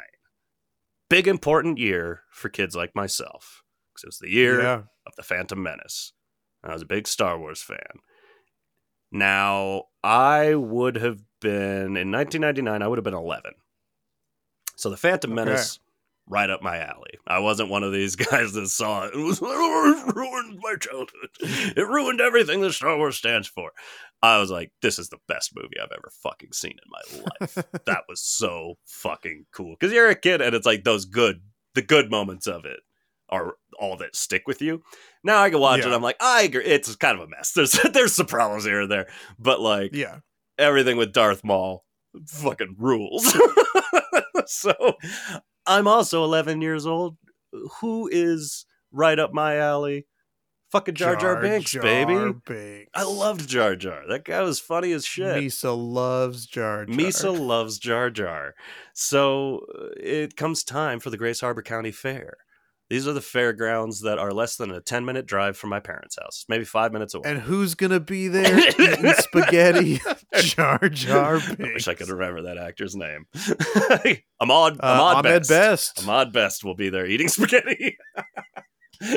big 1.09 1.27
important 1.27 1.77
year 1.77 2.23
for 2.31 2.49
kids 2.49 2.75
like 2.75 2.93
myself 2.95 3.63
because 3.93 4.03
it 4.03 4.07
was 4.07 4.19
the 4.19 4.31
year 4.31 4.61
yeah. 4.61 4.81
of 5.05 5.15
the 5.15 5.23
Phantom 5.23 5.61
Menace. 5.61 6.11
I 6.63 6.73
was 6.73 6.81
a 6.81 6.87
big 6.87 7.07
Star 7.07 7.39
Wars 7.39 7.61
fan. 7.61 8.01
Now, 9.11 9.83
I 10.03 10.55
would 10.55 10.97
have 10.97 11.21
been 11.39 11.95
in 11.95 12.11
1999. 12.11 12.81
I 12.81 12.87
would 12.87 12.97
have 12.97 13.03
been 13.03 13.13
11. 13.13 13.53
So 14.75 14.89
the 14.89 14.97
Phantom. 14.97 15.33
Menace, 15.33 15.79
right 16.29 16.49
up 16.49 16.61
my 16.61 16.77
alley. 16.77 17.17
I 17.27 17.39
wasn't 17.39 17.69
one 17.69 17.83
of 17.83 17.91
these 17.91 18.15
guys 18.31 18.53
that 18.53 18.69
saw 18.69 19.05
it 19.05 19.13
and 19.13 19.25
was 19.25 19.41
like, 19.41 19.51
"Oh, 19.53 20.05
it 20.07 20.15
ruined 20.15 20.59
my 20.61 20.75
childhood. 20.79 21.29
It 21.75 21.87
ruined 21.87 22.21
everything 22.21 22.61
that 22.61 22.73
Star 22.73 22.95
Wars 22.95 23.17
stands 23.17 23.47
for." 23.47 23.71
I 24.21 24.39
was 24.39 24.51
like, 24.51 24.71
"This 24.81 24.99
is 24.99 25.09
the 25.09 25.17
best 25.27 25.55
movie 25.55 25.79
I've 25.81 25.91
ever 25.91 26.11
fucking 26.23 26.53
seen 26.53 26.77
in 26.83 26.89
my 26.89 27.23
life." 27.41 27.55
that 27.85 28.03
was 28.07 28.21
so 28.21 28.77
fucking 28.85 29.47
cool 29.51 29.75
because 29.77 29.93
you're 29.93 30.09
a 30.09 30.15
kid 30.15 30.41
and 30.41 30.55
it's 30.55 30.65
like 30.65 30.83
those 30.83 31.05
good, 31.05 31.41
the 31.73 31.81
good 31.81 32.09
moments 32.09 32.47
of 32.47 32.65
it 32.65 32.79
are 33.29 33.55
all 33.79 33.97
that 33.97 34.15
stick 34.15 34.47
with 34.47 34.61
you. 34.61 34.81
Now 35.23 35.41
I 35.41 35.49
can 35.49 35.59
watch 35.59 35.81
it. 35.81 35.91
I'm 35.91 36.01
like, 36.01 36.17
I 36.19 36.43
agree. 36.43 36.65
It's 36.65 36.95
kind 36.95 37.17
of 37.19 37.25
a 37.25 37.29
mess. 37.29 37.51
There's 37.51 37.71
there's 37.93 38.15
some 38.15 38.27
problems 38.27 38.65
here 38.65 38.81
and 38.81 38.91
there, 38.91 39.07
but 39.37 39.59
like 39.59 39.93
yeah. 39.93 40.19
everything 40.57 40.97
with 40.97 41.13
Darth 41.13 41.43
Maul 41.43 41.85
fucking 42.27 42.75
rules. 42.77 43.37
so 44.45 44.95
I'm 45.69 45.87
also 45.87 46.23
11 46.23 46.61
years 46.61 46.85
old. 46.85 47.17
Who 47.79 48.09
is 48.11 48.65
right 48.91 49.17
up 49.19 49.33
my 49.33 49.57
alley? 49.57 50.07
Fucking 50.71 50.95
Jar 50.95 51.15
Jar, 51.15 51.41
Binks, 51.41 51.75
baby. 51.75 52.33
Binks. 52.45 52.91
I 52.93 53.03
loved 53.03 53.49
Jar 53.49 53.75
Jar. 53.75 54.03
That 54.07 54.23
guy 54.23 54.41
was 54.41 54.59
funny 54.59 54.91
as 54.91 55.03
shit. 55.03 55.35
Misa 55.35 55.75
loves 55.75 56.45
Jar 56.45 56.85
Jar. 56.85 56.95
Misa 56.95 57.39
loves 57.39 57.79
Jar 57.79 58.11
Jar. 58.11 58.53
So 58.93 59.65
uh, 59.73 59.87
it 59.97 60.35
comes 60.35 60.63
time 60.63 60.99
for 60.99 61.09
the 61.09 61.17
Grays 61.17 61.39
Harbor 61.39 61.63
County 61.63 61.91
Fair. 61.91 62.37
These 62.89 63.07
are 63.07 63.13
the 63.13 63.21
fairgrounds 63.21 64.01
that 64.01 64.17
are 64.17 64.31
less 64.31 64.55
than 64.55 64.71
a 64.71 64.81
10 64.81 65.05
minute 65.05 65.27
drive 65.27 65.55
from 65.57 65.69
my 65.69 65.79
parents' 65.79 66.17
house, 66.19 66.45
maybe 66.49 66.63
five 66.65 66.91
minutes 66.91 67.13
away. 67.13 67.29
And 67.29 67.39
who's 67.39 67.75
gonna 67.75 67.99
be 67.99 68.27
there 68.29 68.57
eating 68.57 69.13
spaghetti? 69.17 70.01
Jar 70.39 70.79
Jar 70.89 71.35
I 71.37 71.55
wish 71.73 71.87
I 71.87 71.93
could 71.93 72.09
remember 72.09 72.41
that 72.43 72.57
actor's 72.57 72.95
name. 72.95 73.25
Ahmad, 74.39 74.79
Uh, 74.79 74.85
Ahmad 74.85 75.15
Ahmed 75.25 75.41
Best. 75.41 75.49
Best. 75.49 76.03
Ahmad 76.03 76.33
Best 76.33 76.63
will 76.63 76.75
be 76.75 76.89
there 76.89 77.05
eating 77.05 77.27
spaghetti. 77.27 77.97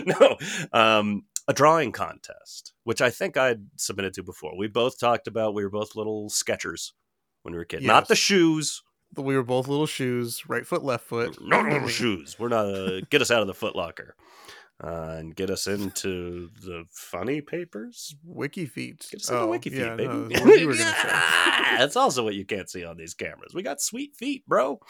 no, 0.05 0.37
um, 0.73 1.23
a 1.49 1.53
drawing 1.53 1.93
contest, 1.93 2.73
which 2.85 3.01
I 3.01 3.11
think 3.11 3.37
I'd 3.37 3.65
submitted 3.77 4.13
to 4.15 4.23
before. 4.23 4.57
We 4.57 4.69
both 4.69 4.99
talked 4.99 5.27
about 5.27 5.55
we 5.55 5.65
were 5.65 5.71
both 5.71 5.97
little 5.97 6.29
sketchers 6.29 6.93
when 7.43 7.53
we 7.53 7.59
were 7.59 7.65
kids. 7.65 7.85
Not 7.85 8.09
the 8.09 8.15
shoes, 8.17 8.83
We 9.17 9.37
were 9.37 9.43
both 9.43 9.69
little 9.69 9.87
shoes, 9.87 10.43
right 10.49 10.67
foot, 10.67 10.83
left 10.83 11.05
foot. 11.05 11.37
no 11.41 11.61
little 11.61 11.89
shoes. 12.01 12.37
We're 12.39 12.49
not. 12.49 12.67
Uh, 12.67 13.01
get 13.11 13.21
us 13.23 13.31
out 13.31 13.41
of 13.43 13.47
the 13.47 13.55
Foot 13.55 13.77
Locker. 13.77 14.17
Uh, 14.83 15.15
and 15.19 15.37
get 15.37 15.49
us 15.49 15.69
into 15.69 16.49
the 16.65 16.85
funny 16.91 17.41
papers. 17.41 18.17
Wiki 18.25 18.67
feet. 18.67 19.07
Get 19.13 19.21
us 19.21 19.29
into 19.29 19.41
Oh, 19.43 19.47
wiki 19.47 19.71
feet, 19.71 19.79
yeah, 19.79 19.95
baby. 19.95 20.09
no, 20.13 20.27
that's 20.29 20.41
what 20.45 20.59
you 20.61 20.67
were 20.67 20.73
gonna 20.75 20.91
say. 20.91 21.77
That's 21.79 21.95
also 21.95 22.25
what 22.25 22.35
you 22.35 22.45
can't 22.45 22.69
see 22.69 22.85
on 22.85 22.97
these 22.97 23.15
cameras. 23.15 23.55
We 23.55 23.63
got 23.63 23.81
sweet 23.81 24.17
feet, 24.17 24.45
bro. 24.49 24.81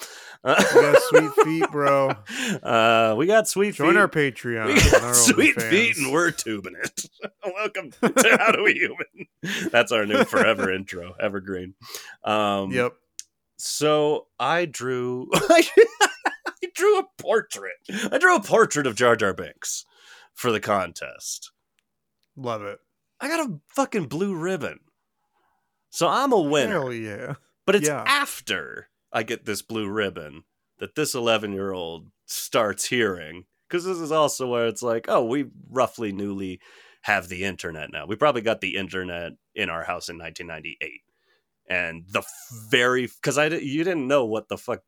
Uh, 0.43 0.65
We 0.75 0.81
got 0.81 1.03
sweet 1.03 1.33
feet, 1.45 1.71
bro. 1.71 2.13
Uh, 2.63 3.15
we 3.19 3.27
got 3.27 3.49
sweet 3.49 3.73
feet. 3.73 3.77
Join 3.79 3.95
feet. 3.95 3.99
our 3.99 4.09
Patreon. 4.09 4.67
we 4.69 4.75
got 4.91 5.03
our 5.03 5.15
sweet 5.15 5.61
feet, 5.61 5.97
and 5.99 6.11
we're 6.13 6.31
tubing 6.31 6.75
it. 6.83 7.05
Welcome 7.45 7.91
to 7.91 8.37
How 8.39 8.53
Do 8.53 8.63
We 8.63 8.73
Human. 8.75 9.71
That's 9.71 9.93
our 9.93 10.07
new 10.07 10.25
forever 10.25 10.73
intro, 10.73 11.13
evergreen. 11.21 11.75
Um, 12.25 12.71
Yep. 12.73 12.95
So 13.65 14.27
I 14.41 14.65
drew. 14.65 15.29
I 15.33 15.63
drew 16.75 16.99
a 16.99 17.05
portrait. 17.17 17.77
I 18.11 18.19
drew 18.19 18.35
a 18.37 18.43
portrait 18.43 18.87
of 18.87 18.97
Jar 18.97 19.15
Jar 19.15 19.33
Binks 19.33 19.85
for 20.35 20.51
the 20.51 20.61
contest. 20.61 21.53
Love 22.37 22.63
it. 22.63 22.81
I 23.21 23.29
got 23.29 23.49
a 23.49 23.61
fucking 23.69 24.07
blue 24.07 24.35
ribbon. 24.35 24.81
So 25.91 26.09
I'm 26.09 26.33
a 26.33 26.41
winner. 26.41 26.73
Hell 26.81 26.93
yeah. 26.93 27.35
But 27.65 27.77
it's 27.77 27.87
Yeah. 27.87 28.03
after 28.07 28.89
I 29.13 29.23
get 29.23 29.45
this 29.45 29.63
blue 29.63 29.89
ribbon 29.89 30.43
that 30.79 30.97
this 30.97 31.15
11 31.15 31.53
year 31.53 31.73
old 31.73 32.09
starts 32.27 32.87
hearing. 32.87 33.45
Because 33.69 33.85
this 33.85 33.99
is 33.99 34.11
also 34.13 34.49
where 34.49 34.67
it's 34.67 34.83
like, 34.83 35.07
oh, 35.09 35.25
we 35.25 35.47
roughly 35.71 36.13
newly 36.13 36.61
have 37.03 37.29
the 37.29 37.45
internet 37.45 37.91
now. 37.93 38.07
We 38.07 38.17
probably 38.17 38.43
got 38.43 38.61
the 38.61 38.77
internet 38.77 39.33
in 39.55 39.71
our 39.71 39.85
house 39.85 40.09
in 40.09 40.19
1998. 40.19 41.01
And 41.73 42.05
the 42.11 42.23
very, 42.71 43.07
because 43.07 43.39
I 43.39 43.47
you 43.47 43.85
didn't 43.85 44.09
know 44.09 44.25
what 44.27 44.49
the 44.49 44.59
fuck, 44.59 44.81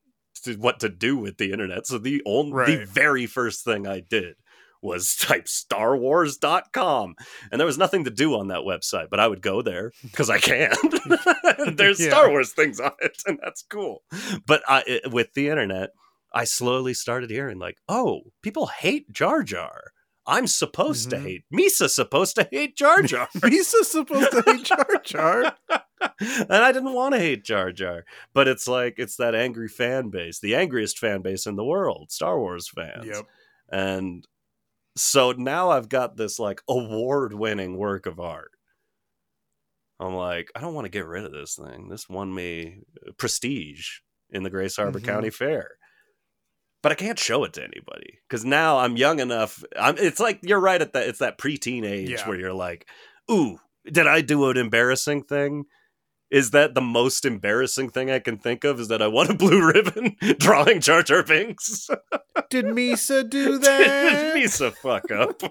to, 0.44 0.54
what 0.56 0.80
to 0.80 0.88
do 0.88 1.16
with 1.16 1.36
the 1.38 1.52
internet. 1.52 1.86
So 1.86 1.98
the 1.98 2.20
only, 2.26 2.76
the 2.76 2.84
very 2.86 3.26
first 3.26 3.64
thing 3.64 3.86
I 3.86 4.00
did 4.00 4.34
was 4.82 5.14
type 5.20 5.46
starwars.com 5.46 7.14
and 7.50 7.58
there 7.60 7.66
was 7.66 7.78
nothing 7.78 8.04
to 8.04 8.10
do 8.10 8.34
on 8.34 8.48
that 8.48 8.60
website 8.66 9.08
but 9.10 9.18
i 9.18 9.26
would 9.26 9.40
go 9.40 9.62
there 9.62 9.90
because 10.02 10.28
i 10.28 10.38
can. 10.38 10.74
There's 11.76 11.98
Yeah. 12.00 12.10
star 12.10 12.28
wars 12.30 12.52
things 12.52 12.80
on 12.80 12.92
it 13.00 13.16
and 13.26 13.38
that's 13.42 13.62
cool. 13.62 14.02
But 14.46 14.62
I, 14.68 14.82
it- 14.86 15.10
with 15.10 15.32
the 15.34 15.48
internet 15.48 15.90
i 16.34 16.44
slowly 16.44 16.92
started 16.92 17.30
hearing 17.30 17.58
like 17.58 17.76
oh 17.88 18.20
people 18.42 18.66
hate 18.66 19.10
jar 19.10 19.42
jar 19.42 19.92
i'm 20.26 20.46
supposed 20.46 21.08
Mhm. 21.08 21.10
to 21.10 21.18
hate 21.20 21.44
misa's 21.50 21.94
supposed 21.94 22.36
to 22.36 22.48
hate 22.50 22.76
jar 22.76 23.02
jar 23.12 23.28
Misa's 23.42 23.90
supposed 23.90 24.30
to 24.32 24.42
hate 24.46 24.64
Jar 24.64 24.86
Jar. 25.04 25.56
and 26.20 26.52
I 26.52 26.72
didn't 26.72 26.92
want 26.94 27.14
to 27.14 27.20
hate 27.20 27.44
Jar 27.44 27.72
Jar, 27.72 28.04
but 28.34 28.46
it's 28.48 28.68
like 28.68 28.94
it's 28.98 29.16
that 29.16 29.34
angry 29.34 29.68
fan 29.68 30.10
base, 30.10 30.38
the 30.40 30.54
angriest 30.54 30.98
fan 30.98 31.22
base 31.22 31.46
in 31.46 31.56
the 31.56 31.64
world, 31.64 32.10
Star 32.12 32.38
Wars 32.38 32.68
fans. 32.68 33.06
Yep. 33.06 33.26
And 33.70 34.26
so 34.96 35.32
now 35.32 35.70
I've 35.70 35.88
got 35.88 36.16
this 36.16 36.38
like 36.38 36.62
award-winning 36.68 37.76
work 37.76 38.06
of 38.06 38.20
art. 38.20 38.50
I'm 40.00 40.14
like, 40.14 40.50
I 40.54 40.60
don't 40.60 40.74
want 40.74 40.84
to 40.86 40.90
get 40.90 41.06
rid 41.06 41.24
of 41.24 41.32
this 41.32 41.54
thing. 41.56 41.88
This 41.88 42.08
won 42.08 42.34
me 42.34 42.82
prestige 43.16 43.98
in 44.30 44.42
the 44.42 44.50
Grays 44.50 44.76
Harbor 44.76 45.00
Mhm. 45.00 45.04
County 45.04 45.30
Fair. 45.30 45.78
But 46.84 46.92
I 46.92 46.96
can't 46.96 47.18
show 47.18 47.42
it 47.44 47.54
to 47.54 47.62
anybody 47.64 48.18
because 48.28 48.44
now 48.44 48.76
I'm 48.78 48.96
young 48.96 49.18
enough. 49.18 49.64
I'm. 49.76 49.96
It's 49.98 50.20
like 50.20 50.38
you're 50.42 50.60
right 50.60 50.80
at 50.80 50.92
that. 50.92 51.08
It's 51.08 51.18
that 51.20 51.38
preteen 51.38 51.84
age 51.84 52.10
Yeah. 52.10 52.28
where 52.28 52.38
you're 52.38 52.52
like, 52.52 52.86
"Ooh, 53.30 53.58
did 53.90 54.06
I 54.06 54.20
do 54.20 54.48
an 54.50 54.58
embarrassing 54.58 55.22
thing? 55.24 55.64
Is 56.30 56.50
that 56.50 56.74
the 56.74 56.80
most 56.82 57.24
embarrassing 57.24 57.88
thing 57.88 58.10
I 58.10 58.18
can 58.18 58.36
think 58.36 58.64
of? 58.64 58.78
Is 58.80 58.88
that 58.88 59.00
I 59.00 59.06
won 59.06 59.30
a 59.30 59.34
blue 59.34 59.66
ribbon 59.72 60.16
drawing 60.38 60.80
Jar 60.80 61.02
Jar 61.02 61.22
Binks? 61.22 61.88
Did 62.50 62.66
Misa 62.66 63.28
do 63.28 63.58
that? 63.60 63.78
Did? 64.34 64.44
Misa 64.44 64.72
fuck 64.74 65.10
up? 65.10 65.42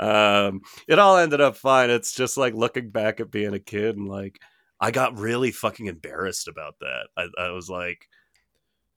um, 0.00 0.60
it 0.88 0.98
all 0.98 1.16
ended 1.18 1.40
up 1.40 1.56
fine. 1.56 1.90
It's 1.90 2.14
just 2.14 2.36
like 2.36 2.54
looking 2.54 2.90
back 2.90 3.20
at 3.20 3.30
being 3.30 3.54
a 3.54 3.60
kid 3.60 3.96
and 3.96 4.08
like 4.08 4.40
I 4.80 4.90
got 4.90 5.18
really 5.18 5.52
fucking 5.52 5.86
embarrassed 5.86 6.48
about 6.48 6.74
that. 6.80 7.06
I, 7.16 7.28
I 7.38 7.50
was 7.50 7.68
like, 7.70 8.08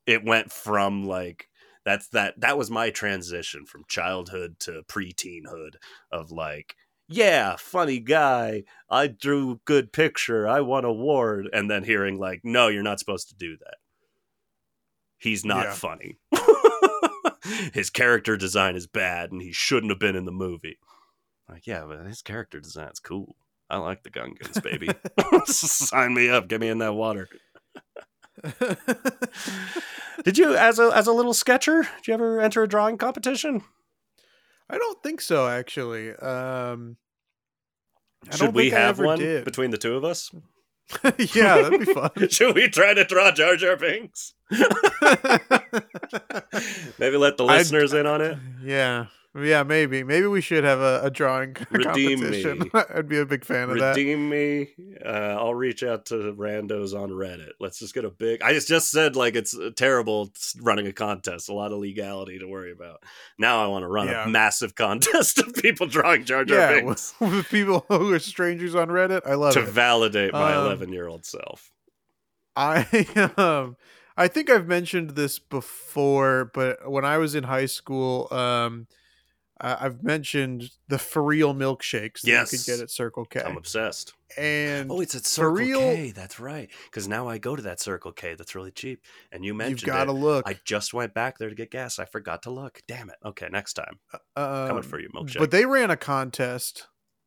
it 0.08 0.24
went 0.24 0.50
from 0.50 1.04
like 1.04 1.48
that's 1.84 2.08
that 2.08 2.40
that 2.40 2.56
was 2.58 2.70
my 2.70 2.90
transition 2.90 3.64
from 3.66 3.84
childhood 3.88 4.56
to 4.58 4.82
preteenhood 4.88 5.74
of 6.10 6.30
like 6.32 6.74
yeah 7.08 7.56
funny 7.56 8.00
guy 8.00 8.62
i 8.90 9.06
drew 9.06 9.60
good 9.64 9.92
picture 9.92 10.48
i 10.48 10.60
won 10.60 10.84
award 10.84 11.48
and 11.52 11.70
then 11.70 11.84
hearing 11.84 12.18
like 12.18 12.40
no 12.42 12.68
you're 12.68 12.82
not 12.82 12.98
supposed 12.98 13.28
to 13.28 13.34
do 13.36 13.56
that. 13.58 13.76
He's 15.20 15.44
not 15.44 15.64
Yeah. 15.66 15.72
funny. 15.72 16.16
His 17.72 17.90
character 17.90 18.36
design 18.36 18.76
is 18.76 18.86
bad 18.86 19.32
and 19.32 19.42
he 19.42 19.50
shouldn't 19.52 19.90
have 19.90 19.98
been 19.98 20.14
in 20.16 20.26
the 20.26 20.32
movie. 20.32 20.78
Like 21.48 21.66
yeah 21.66 21.84
but 21.88 22.06
his 22.06 22.22
character 22.22 22.60
design's 22.60 23.00
cool. 23.00 23.34
I 23.70 23.78
like 23.78 24.02
the 24.04 24.10
gungans 24.10 24.62
baby. 24.62 24.88
Sign 25.46 26.14
me 26.14 26.28
up. 26.30 26.46
Get 26.48 26.60
me 26.60 26.68
in 26.68 26.78
that 26.78 26.94
water 26.94 27.28
did 30.24 30.38
you 30.38 30.54
as 30.56 30.78
a 30.78 30.90
as 30.94 31.06
a 31.06 31.12
little 31.12 31.34
sketcher 31.34 31.82
did 31.82 32.06
you 32.08 32.14
ever 32.14 32.40
enter 32.40 32.62
a 32.62 32.68
drawing 32.68 32.96
competition 32.98 33.62
I 34.70 34.76
don't 34.76 35.02
think 35.02 35.22
so, 35.22 35.48
actually. 35.48 36.10
Um, 36.14 36.98
I 38.30 38.36
should 38.36 38.54
we 38.54 38.68
have 38.68 38.98
one 38.98 39.18
did. 39.18 39.46
between 39.46 39.70
the 39.70 39.78
two 39.78 39.96
of 39.96 40.04
us 40.04 40.30
yeah, 41.34 41.62
that'd 41.62 41.80
be 41.80 41.92
fun. 41.92 42.10
should 42.30 42.54
we 42.54 42.68
try 42.68 42.92
to 42.94 43.04
draw 43.04 43.30
jar 43.30 43.56
jar 43.56 43.76
binks 43.76 44.34
maybe 46.98 47.16
let 47.16 47.36
the 47.36 47.44
I'd- 47.44 47.58
listeners 47.58 47.92
in 47.94 48.06
on 48.06 48.20
it 48.20 48.38
yeah, 48.62 49.06
yeah, 49.36 49.62
maybe. 49.62 50.02
Maybe 50.02 50.26
we 50.26 50.40
should 50.40 50.64
have 50.64 50.80
a, 50.80 51.00
a 51.04 51.10
drawing 51.10 51.56
Redeem 51.70 52.18
competition. 52.20 52.58
me. 52.60 52.70
I'd 52.94 53.08
be 53.08 53.18
a 53.18 53.26
big 53.26 53.44
fan 53.44 53.70
of 53.70 53.78
that. 53.78 53.96
redeem 53.96 54.28
me 54.28 54.68
uh, 55.04 55.08
i'll 55.38 55.54
reach 55.54 55.82
out 55.82 56.06
to 56.06 56.14
randos 56.36 56.92
on 56.98 57.10
reddit 57.10 57.50
let's 57.60 57.78
just 57.78 57.94
get 57.94 58.04
a 58.04 58.10
big 58.10 58.42
i 58.42 58.58
just 58.58 58.90
said 58.90 59.14
like 59.16 59.36
it's 59.36 59.56
uh, 59.56 59.70
terrible 59.76 60.30
running 60.60 60.86
a 60.86 60.92
contest 60.92 61.48
a 61.48 61.54
lot 61.54 61.72
of 61.72 61.78
legality 61.78 62.38
to 62.38 62.46
worry 62.46 62.72
about 62.72 63.02
now 63.38 63.62
i 63.62 63.66
want 63.66 63.82
to 63.82 63.88
run 63.88 64.08
Yeah. 64.08 64.24
a 64.24 64.28
massive 64.28 64.74
contest 64.74 65.38
of 65.38 65.54
people 65.54 65.86
drawing 65.86 66.24
jar 66.24 66.44
jar 66.44 66.58
Yeah, 66.58 66.80
binks 66.80 67.14
with, 67.20 67.30
with 67.32 67.48
people 67.48 67.84
who 67.88 68.12
are 68.12 68.18
strangers 68.18 68.74
on 68.74 68.88
Reddit. 68.88 69.22
I 69.26 69.34
love 69.34 69.56
it. 69.56 69.60
to 69.60 69.66
it. 69.66 69.72
validate 69.72 70.32
my 70.32 70.54
Um, 70.54 70.66
11 70.66 70.92
year 70.92 71.06
old 71.06 71.24
self 71.24 71.70
I 72.56 73.32
um 73.36 73.76
I 74.16 74.26
think 74.26 74.50
I've 74.50 74.66
mentioned 74.66 75.10
this 75.10 75.38
before, 75.38 76.50
but 76.52 76.90
when 76.90 77.04
I 77.04 77.18
was 77.18 77.36
in 77.36 77.44
high 77.44 77.66
school, 77.66 78.26
um 78.32 78.88
I- 79.60 79.86
I've 79.86 80.02
mentioned 80.04 80.70
the 80.88 80.98
for 80.98 81.22
real 81.22 81.52
milkshakes 81.54 82.20
that 82.22 82.28
Yes. 82.28 82.52
you 82.52 82.58
could 82.58 82.66
get 82.66 82.80
at 82.80 82.90
Circle 82.90 83.24
K. 83.24 83.40
i'm 83.44 83.56
obsessed 83.56 84.14
And 84.36 84.90
Oh, 84.90 85.00
it's 85.00 85.14
at 85.14 85.26
Circle 85.26 85.52
real- 85.52 85.80
K. 85.80 86.10
That's 86.12 86.38
right. 86.38 86.70
Because 86.84 87.08
now 87.08 87.26
I 87.28 87.38
go 87.38 87.56
to 87.56 87.62
that 87.62 87.80
Circle 87.80 88.12
K 88.12 88.34
that's 88.34 88.54
really 88.54 88.70
cheap. 88.70 89.02
And 89.32 89.44
you 89.44 89.54
mentioned 89.54 89.82
you've 89.82 89.86
got 89.86 90.04
to 90.04 90.12
look. 90.12 90.46
I 90.48 90.58
just 90.64 90.92
went 90.94 91.14
back 91.14 91.38
there 91.38 91.48
to 91.48 91.54
get 91.54 91.70
gas. 91.70 91.98
I 91.98 92.04
forgot 92.04 92.42
to 92.42 92.50
look. 92.50 92.80
Damn 92.86 93.08
it. 93.10 93.16
Okay, 93.24 93.48
next 93.50 93.72
time. 93.74 93.98
um, 94.36 94.68
Coming 94.68 94.82
for 94.82 95.00
you, 95.00 95.08
milkshake. 95.14 95.38
But 95.38 95.50
they 95.50 95.64
ran 95.66 95.90
a 95.90 95.96
contest 95.96 96.86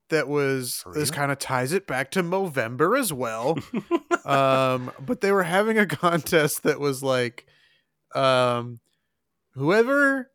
that 0.09 0.27
was 0.27 0.84
this 0.93 1.09
kind 1.11 1.32
of 1.32 1.39
ties 1.39 1.71
it 1.73 1.88
back 1.88 2.11
to 2.11 2.21
Movember 2.23 2.97
as 2.99 3.11
well. 3.11 3.57
um 4.25 4.91
but 5.05 5.21
they 5.21 5.32
were 5.32 5.43
having 5.43 5.77
a 5.79 5.86
contest 5.88 6.63
that 6.63 6.79
was 6.79 7.01
like 7.01 7.45
um 8.15 8.79
whoever 9.53 10.30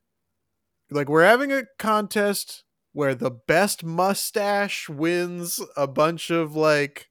like 0.90 1.08
we're 1.08 1.24
having 1.24 1.52
a 1.52 1.64
contest 1.78 2.64
where 2.92 3.14
the 3.14 3.30
best 3.30 3.84
mustache 3.84 4.88
wins 4.88 5.60
a 5.76 5.86
bunch 5.86 6.30
of 6.30 6.56
like 6.56 7.08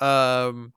um 0.00 0.72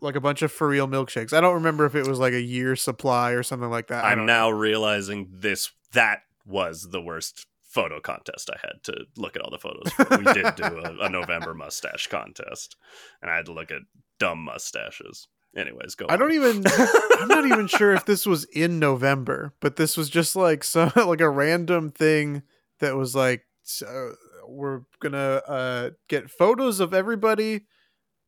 like 0.00 0.16
a 0.16 0.20
bunch 0.20 0.42
of 0.42 0.52
for 0.52 0.68
real 0.68 0.86
milkshakes. 0.86 1.32
I 1.32 1.40
don't 1.40 1.54
remember 1.54 1.86
if 1.86 1.94
it 1.94 2.06
was 2.06 2.18
like 2.18 2.32
a 2.32 2.40
year 2.40 2.76
supply 2.76 3.32
or 3.32 3.42
something 3.42 3.70
like 3.70 3.88
that. 3.88 4.04
I'm 4.04 4.26
now 4.26 4.50
realizing 4.50 5.28
this 5.32 5.70
that 5.92 6.20
was 6.46 6.88
the 6.90 7.00
worst 7.00 7.46
photo 7.62 8.00
contest 8.00 8.50
I 8.50 8.58
had 8.60 8.82
to 8.84 9.06
look 9.16 9.34
at 9.34 9.42
all 9.42 9.50
the 9.50 9.58
photos. 9.58 9.92
for. 9.92 10.06
We 10.18 10.32
did 10.32 10.54
do 10.54 10.64
a, 10.64 11.06
a 11.06 11.08
November 11.10 11.54
mustache 11.54 12.06
contest, 12.06 12.76
and 13.20 13.30
I 13.30 13.36
had 13.36 13.46
to 13.46 13.52
look 13.52 13.72
at 13.72 13.82
dumb 14.20 14.44
mustaches. 14.44 15.26
Anyways, 15.56 15.94
go. 15.94 16.06
I 16.08 16.14
on. 16.14 16.18
don't 16.18 16.32
even. 16.32 16.64
I'm 17.20 17.28
not 17.28 17.46
even 17.46 17.66
sure 17.66 17.92
if 17.92 18.04
this 18.04 18.26
was 18.26 18.44
in 18.44 18.78
November, 18.78 19.52
but 19.60 19.76
this 19.76 19.96
was 19.96 20.10
just 20.10 20.34
like 20.36 20.64
some 20.64 20.92
like 20.96 21.20
a 21.20 21.30
random 21.30 21.90
thing 21.90 22.42
that 22.80 22.96
was 22.96 23.14
like 23.14 23.44
so 23.62 24.14
we're 24.46 24.80
gonna 25.00 25.40
uh, 25.46 25.90
get 26.08 26.30
photos 26.30 26.80
of 26.80 26.92
everybody 26.92 27.62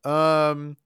um 0.05 0.77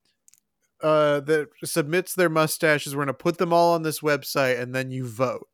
uh 0.83 1.21
that 1.21 1.49
submits 1.63 2.15
their 2.15 2.31
mustaches. 2.31 2.97
We're 2.97 3.03
gonna 3.03 3.13
put 3.15 3.37
them 3.39 3.53
all 3.53 3.75
on 3.75 3.83
this 3.83 4.01
website, 4.01 4.59
and 4.59 4.75
then 4.75 4.91
you 4.91 5.07
vote. 5.07 5.47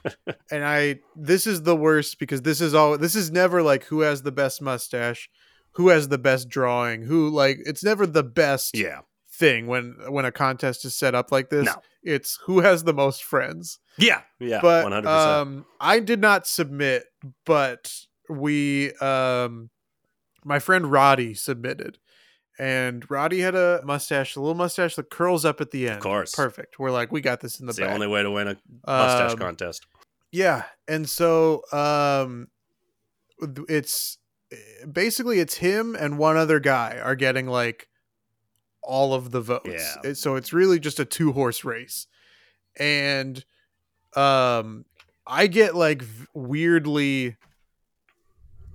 and 0.50 0.62
I 0.64 1.00
this 1.16 1.46
is 1.46 1.62
the 1.62 1.76
worst 1.76 2.18
because 2.18 2.42
this 2.42 2.60
is 2.60 2.74
all 2.74 2.98
this 2.98 3.14
is 3.14 3.30
never 3.30 3.62
like 3.62 3.84
who 3.84 4.00
has 4.00 4.22
the 4.22 4.32
best 4.32 4.60
mustache, 4.60 5.30
who 5.72 5.88
has 5.88 6.08
the 6.08 6.18
best 6.18 6.50
drawing, 6.50 7.02
who 7.02 7.30
like 7.30 7.58
it's 7.64 7.82
never 7.82 8.06
the 8.06 8.22
best 8.22 8.76
Yeah. 8.76 9.00
Thing 9.38 9.66
when 9.66 9.96
when 10.08 10.24
a 10.24 10.32
contest 10.32 10.84
is 10.84 10.94
set 10.94 11.14
up 11.14 11.32
like 11.32 11.50
this. 11.50 11.66
No. 11.66 11.74
It's 12.02 12.38
who 12.46 12.60
has 12.60 12.84
the 12.84 12.92
most 12.94 13.24
friends. 13.24 13.78
Yeah. 13.98 14.20
Yeah. 14.38 14.60
but 14.62 14.84
One 14.84 14.92
hundred 14.92 15.08
percent. 15.08 15.30
um 15.30 15.66
I 15.80 16.00
did 16.00 16.20
not 16.20 16.46
submit, 16.46 17.04
but 17.44 17.92
we 18.28 18.92
um 18.94 19.70
my 20.44 20.58
friend 20.58 20.90
Roddy 20.90 21.34
submitted. 21.34 21.98
And 22.56 23.04
Roddy 23.10 23.40
had 23.40 23.56
a 23.56 23.80
mustache, 23.84 24.36
a 24.36 24.40
little 24.40 24.54
mustache 24.54 24.94
that 24.94 25.10
curls 25.10 25.44
up 25.44 25.60
at 25.60 25.72
the 25.72 25.86
end. 25.88 25.96
Of 25.96 26.02
course. 26.04 26.32
Perfect. 26.36 26.78
We're 26.78 26.92
like, 26.92 27.10
we 27.10 27.20
got 27.20 27.40
this 27.40 27.58
in 27.58 27.66
the 27.66 27.70
It's 27.70 27.78
the 27.80 27.90
only 27.92 28.06
way 28.06 28.22
to 28.22 28.30
win 28.30 28.46
a 28.46 28.56
mustache 28.86 29.32
Um, 29.32 29.38
contest. 29.38 29.86
yeah, 30.30 30.62
and 30.86 31.08
so 31.08 31.62
um, 31.72 32.46
it's 33.68 34.18
basically 34.92 35.40
it's 35.40 35.54
him 35.56 35.96
and 35.98 36.16
one 36.18 36.36
other 36.36 36.60
guy 36.60 37.00
are 37.02 37.16
getting 37.16 37.46
like 37.48 37.88
all 38.84 39.14
of 39.14 39.30
the 39.30 39.40
votes. 39.40 39.96
Yeah. 40.04 40.12
So 40.14 40.36
it's 40.36 40.52
really 40.52 40.78
just 40.78 41.00
a 41.00 41.04
two 41.04 41.32
horse 41.32 41.64
race, 41.64 42.06
and 42.78 43.44
um, 44.16 44.84
I 45.26 45.46
get 45.46 45.74
like 45.74 46.02
weirdly 46.34 47.36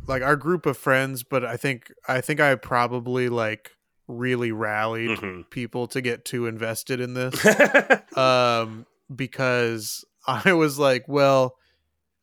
like 0.07 0.21
our 0.23 0.35
group 0.35 0.65
of 0.65 0.77
friends, 0.77 1.23
but 1.23 1.45
I 1.45 1.55
think 1.57 1.91
I 2.07 2.21
think 2.21 2.39
I 2.39 2.55
probably 2.55 3.29
like 3.29 3.71
really 4.07 4.51
rallied 4.51 5.11
Mhm. 5.19 5.47
people 5.51 5.85
to 5.87 6.01
get 6.01 6.25
too 6.25 6.47
invested 6.47 6.99
in 6.99 7.13
this 7.13 7.45
um 8.17 8.87
because 9.15 10.03
i 10.25 10.51
was 10.51 10.79
like 10.79 11.07
well 11.07 11.55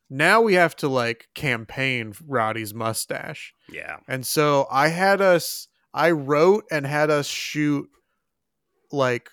now 0.09 0.41
we 0.41 0.55
have 0.55 0.75
to 0.75 0.89
like 0.89 1.29
campaign 1.33 2.13
roddy's 2.27 2.73
mustache 2.73 3.53
yeah. 3.71 3.95
and 4.05 4.25
so 4.25 4.67
i 4.69 4.89
had 4.89 5.21
us 5.21 5.69
i 5.97 6.11
wrote 6.11 6.63
and 6.71 6.85
had 6.85 7.09
us 7.09 7.27
shoot 7.27 7.89
like 8.91 9.29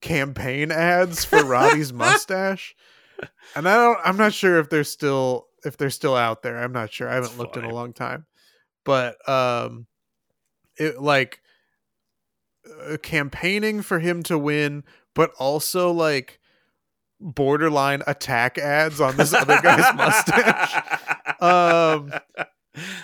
campaign 0.00 0.70
ads 0.70 1.24
for 1.24 1.44
roddy's 1.44 1.92
mustache. 1.92 2.74
And 3.54 3.68
i 3.68 3.74
don't 3.74 3.98
i'm 4.04 4.16
not 4.16 4.32
sure 4.32 4.58
if 4.58 4.70
they're 4.70 4.84
still 4.84 5.46
if 5.64 5.76
they're 5.76 5.90
still 5.90 6.14
out 6.14 6.42
there. 6.42 6.58
I'm 6.58 6.72
not 6.72 6.92
sure. 6.92 7.08
I 7.08 7.14
haven't 7.14 7.30
That's 7.30 7.38
looked 7.38 7.56
in 7.56 7.64
a 7.64 7.74
long 7.74 7.92
time. 7.92 8.26
But 8.84 9.16
um 9.28 9.86
it 10.78 11.00
like 11.00 11.40
uh, 12.88 12.98
campaigning 12.98 13.82
for 13.82 13.98
him 13.98 14.22
to 14.24 14.38
win 14.38 14.84
but 15.14 15.32
also 15.38 15.90
like 15.90 16.38
borderline 17.20 18.02
attack 18.06 18.58
ads 18.58 19.00
on 19.00 19.16
this 19.16 19.32
other 19.32 19.58
guy's 19.62 19.94
mustache. 19.96 20.82
Um, 21.40 22.12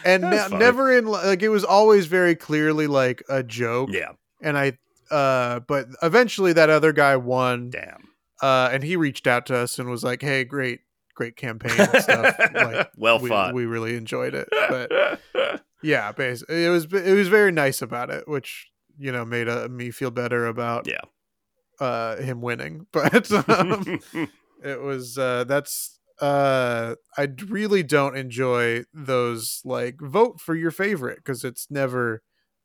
and 0.05 0.23
ne- 0.23 0.49
never 0.59 0.91
in 0.97 1.07
like 1.07 1.43
it 1.43 1.49
was 1.49 1.65
always 1.65 2.07
very 2.07 2.35
clearly 2.35 2.87
like 2.87 3.23
a 3.29 3.43
joke 3.43 3.91
Yeah. 3.93 4.13
and 4.41 4.57
i 4.59 4.79
uh 5.11 5.61
but 5.61 5.89
eventually 6.03 6.53
that 6.55 6.71
other 6.71 6.93
guy 6.93 7.17
won 7.17 7.71
Damn. 7.71 8.09
uh 8.41 8.71
and 8.73 8.83
he 8.83 8.97
reached 8.97 9.27
out 9.27 9.47
to 9.47 9.57
us 9.57 9.79
and 9.79 9.89
was 9.91 10.03
like 10.05 10.23
hey 10.23 10.45
great 10.45 10.81
great 11.15 11.37
campaign 11.37 11.73
and 11.79 12.03
stuff 12.03 12.37
like 12.55 12.91
well 12.97 13.19
we, 13.19 13.29
fought. 13.29 13.55
we 13.55 13.67
really 13.67 13.97
enjoyed 13.97 14.35
it 14.35 14.49
but 14.51 15.61
yeah 15.83 16.11
basically 16.13 16.65
it 16.65 16.71
was 16.71 16.85
it 16.87 17.15
was 17.15 17.29
very 17.29 17.53
nice 17.53 17.83
about 17.83 18.09
it 18.11 18.27
which 18.27 18.69
you 18.99 19.13
know 19.13 19.25
made 19.25 19.49
uh, 19.49 19.69
me 19.71 19.91
feel 19.91 20.11
better 20.11 20.47
about 20.47 20.87
Yeah. 20.87 21.01
uh 21.81 22.17
him 22.17 22.41
winning 22.41 22.87
but 22.93 23.31
um, 23.49 24.01
it 24.65 24.81
was 24.81 25.19
uh 25.19 25.45
that's 25.45 25.99
uh 26.21 26.95
i 27.17 27.29
really 27.49 27.83
don't 27.83 28.17
enjoy 28.17 28.83
those 28.93 29.61
like 29.65 30.01
vote 30.01 30.41
for 30.41 30.55
your 30.55 30.71
favorite 30.71 31.17
because 31.19 31.45
it's 31.45 31.71
never 31.71 32.23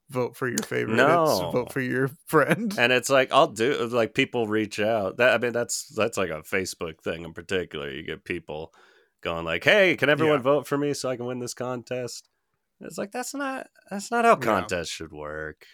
vote 0.10 0.36
for 0.36 0.48
your 0.48 0.62
favorite 0.64 0.96
No. 0.98 1.24
it's 1.24 1.54
vote 1.54 1.72
for 1.72 1.82
your 1.82 2.10
friend 2.28 2.76
and 2.78 2.92
it's 2.94 3.10
like 3.10 3.32
I'll 3.32 3.48
do 3.48 3.88
like 3.88 4.14
people 4.14 4.48
reach 4.48 4.80
out. 4.80 5.18
That 5.18 5.34
I 5.34 5.38
mean 5.38 5.52
that's 5.54 5.88
that's 5.96 6.18
like 6.18 6.30
a 6.30 6.44
Facebook 6.44 7.02
thing 7.02 7.24
in 7.24 7.34
particular. 7.34 7.90
You 7.90 8.04
get 8.04 8.24
people 8.24 8.74
going 9.22 9.44
like, 9.44 9.64
"Hey, 9.66 9.98
can 9.98 10.10
everyone 10.10 10.38
Yeah. 10.38 10.44
vote 10.44 10.68
for 10.68 10.78
me 10.78 10.94
so 10.94 11.10
I 11.10 11.18
can 11.18 11.26
win 11.26 11.40
this 11.40 11.54
contest?" 11.54 12.30
It's 12.80 12.98
like 12.98 13.12
that's 13.12 13.34
not 13.34 13.68
that's 13.90 14.10
not 14.12 14.24
how 14.24 14.36
Yeah. 14.36 14.42
contests 14.46 14.90
should 14.90 15.12
work. 15.12 15.66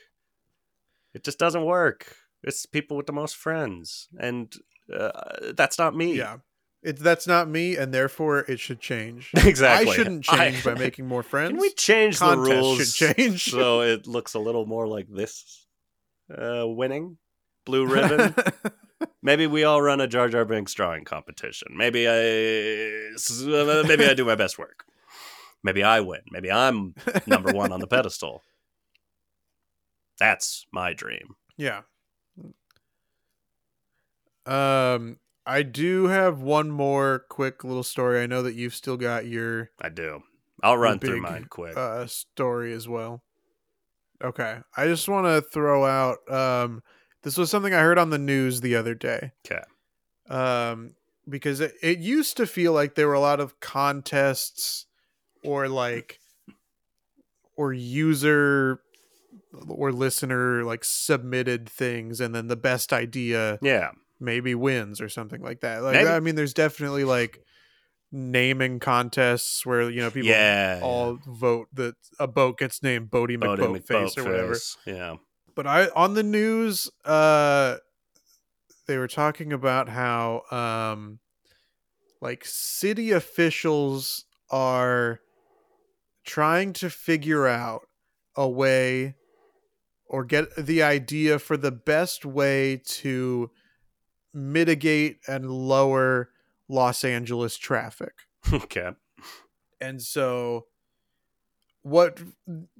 It 1.13 1.23
just 1.23 1.37
doesn't 1.39 1.65
work. 1.65 2.15
It's 2.43 2.65
people 2.65 2.97
with 2.97 3.05
the 3.05 3.13
most 3.13 3.35
friends, 3.35 4.09
and 4.19 4.51
uh, 4.91 5.51
that's 5.55 5.77
not 5.77 5.95
me. 5.95 6.15
yeah 6.17 6.37
it's 6.83 7.01
that's 7.01 7.25
not 7.25 7.47
me 7.47 7.75
and 7.77 7.93
therefore 7.93 8.39
it 8.39 8.59
should 8.59 8.79
change 8.79 9.31
exactly. 9.37 9.91
i 9.91 9.95
shouldn't 9.95 10.29
I- 10.33 10.51
change 10.51 10.63
by 10.63 10.73
making 10.75 11.07
more 11.07 11.23
friends 11.23 11.51
Can 11.51 11.59
we 11.61 11.71
change 11.71 12.19
the 12.19 12.37
rules 12.37 12.93
should 12.95 13.15
change 13.15 13.49
so 13.49 13.81
it 13.93 14.05
looks 14.07 14.33
a 14.33 14.39
little 14.39 14.65
more 14.65 14.87
like 14.87 15.07
this? 15.09 15.65
Uh, 16.33 16.65
winning 16.65 17.17
blue 17.65 17.85
ribbon. 17.85 18.33
Maybe 19.21 19.45
we 19.47 19.63
all 19.65 19.81
run 19.81 19.99
a 20.01 20.07
Jar 20.07 20.29
Jar 20.29 20.45
Binks 20.45 20.73
drawing 20.73 21.03
competition. 21.05 21.69
Maybe 21.75 22.07
I, 22.07 22.13
uh, 22.13 23.83
maybe 23.87 24.05
I 24.05 24.13
do 24.13 24.25
my 24.25 24.35
best 24.35 24.57
work. 24.57 24.85
Maybe 25.63 25.83
I 25.83 25.99
win. 25.99 26.21
Maybe 26.31 26.51
I'm 26.51 26.95
number 27.27 27.51
one 27.53 27.71
on 27.71 27.79
the 27.81 27.87
pedestal. 27.87 28.41
That's 30.17 30.65
my 30.71 30.93
dream. 30.93 31.35
Yeah. 31.57 31.81
Um, 34.45 35.17
I 35.45 35.63
do 35.63 36.07
have 36.07 36.41
one 36.41 36.71
more 36.71 37.25
quick 37.29 37.63
little 37.63 37.83
story. 37.83 38.21
I 38.21 38.27
know 38.27 38.43
that 38.43 38.55
you've 38.55 38.75
still 38.75 38.97
got 38.97 39.25
your 39.27 39.71
I 39.81 39.89
do. 39.89 40.23
I'll 40.61 40.77
run 40.77 40.99
through 40.99 41.21
mine 41.21 41.45
quick. 41.49 41.75
uh 41.75 42.07
story 42.07 42.73
as 42.73 42.87
well. 42.87 43.23
Okay. 44.23 44.59
I 44.77 44.85
just 44.85 45.09
want 45.09 45.25
to 45.27 45.41
throw 45.41 45.85
out 45.85 46.17
um 46.31 46.81
this 47.23 47.37
was 47.37 47.49
something 47.49 47.73
I 47.73 47.81
heard 47.81 47.97
on 47.97 48.09
the 48.09 48.17
news 48.17 48.61
the 48.61 48.75
other 48.75 48.95
day. 48.95 49.31
Okay. 49.45 49.63
Um 50.29 50.95
because 51.27 51.59
it, 51.59 51.73
it 51.81 51.99
used 51.99 52.37
to 52.37 52.45
feel 52.45 52.73
like 52.73 52.95
there 52.95 53.07
were 53.07 53.13
a 53.13 53.19
lot 53.19 53.39
of 53.39 53.59
contests 53.59 54.85
or 55.43 55.67
like 55.67 56.19
or 57.55 57.73
user 57.73 58.81
or 59.67 59.91
listener 59.91 60.63
like 60.63 60.83
submitted 60.83 61.69
things 61.69 62.19
and 62.19 62.33
then 62.33 62.47
the 62.47 62.55
best 62.55 62.91
idea 62.91 63.59
yeah. 63.61 63.91
Maybe 64.19 64.55
wins 64.55 65.01
or 65.01 65.09
something 65.09 65.41
like 65.41 65.61
that. 65.61 65.83
Like 65.83 65.93
Maybe. 65.93 66.09
I 66.09 66.19
mean 66.19 66.35
there's 66.35 66.53
definitely 66.53 67.03
like 67.03 67.39
naming 68.11 68.79
contests 68.79 69.65
where 69.65 69.89
you 69.89 70.01
know 70.01 70.11
people 70.11 70.29
yeah. 70.29 70.79
all 70.83 71.17
vote 71.27 71.67
that 71.73 71.95
a 72.19 72.27
boat 72.27 72.59
gets 72.59 72.83
named 72.83 73.09
Boaty 73.09 73.37
McBoatface 73.37 74.17
or 74.17 74.23
whatever. 74.23 74.57
Yeah. 74.85 75.15
But 75.55 75.67
I 75.67 75.87
on 75.95 76.13
the 76.13 76.23
news 76.23 76.89
uh 77.05 77.77
they 78.87 78.97
were 78.97 79.07
talking 79.07 79.51
about 79.51 79.89
how 79.89 80.43
um 80.51 81.19
like 82.21 82.45
city 82.45 83.11
officials 83.11 84.25
are 84.49 85.19
trying 86.23 86.73
to 86.73 86.89
figure 86.89 87.47
out 87.47 87.81
a 88.35 88.47
way 88.47 89.15
or 90.07 90.23
get 90.23 90.55
the 90.55 90.83
idea 90.83 91.39
for 91.39 91.57
the 91.57 91.71
best 91.71 92.25
way 92.25 92.81
to 92.85 93.49
mitigate 94.33 95.19
and 95.27 95.49
lower 95.49 96.29
Los 96.67 97.03
Angeles 97.03 97.57
traffic. 97.57 98.13
okay. 98.51 98.91
And 99.81 100.01
so 100.01 100.65
what 101.81 102.21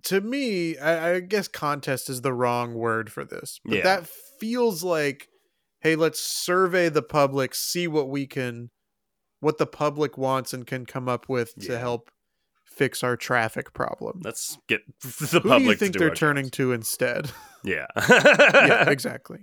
to 0.04 0.22
me, 0.22 0.78
I, 0.78 1.16
I 1.16 1.20
guess 1.20 1.47
contest 1.47 2.10
is 2.10 2.22
the 2.22 2.34
wrong 2.34 2.74
word 2.74 3.12
for 3.12 3.26
this. 3.26 3.60
But 3.66 3.76
Yeah. 3.78 3.84
that 3.84 4.08
feels 4.39 4.84
like, 4.84 5.28
hey, 5.82 5.95
let's 5.95 6.20
survey 6.22 6.89
the 6.89 7.01
public, 7.01 7.54
see 7.56 7.88
what 7.88 8.10
we 8.10 8.26
can 8.28 8.70
what 9.41 9.58
the 9.58 9.68
public 9.68 10.18
wants 10.18 10.54
and 10.54 10.66
can 10.66 10.86
come 10.86 11.10
up 11.10 11.28
with 11.28 11.54
to 11.66 11.78
help 11.78 12.10
fix 12.64 13.04
our 13.04 13.18
traffic 13.18 13.74
problem. 13.74 14.22
Let's 14.24 14.58
get 14.70 14.82
the 15.01 15.41
Who 15.43 15.49
public 15.49 15.58
do 15.60 15.64
you 15.66 15.76
think 15.76 15.93
do 15.93 15.99
they're 15.99 16.16
turning 16.16 16.45
jobs. 16.45 16.51
to 16.58 16.72
instead? 16.72 17.32
Yeah. 17.66 17.88
yeah, 18.10 18.89
exactly. 18.89 19.39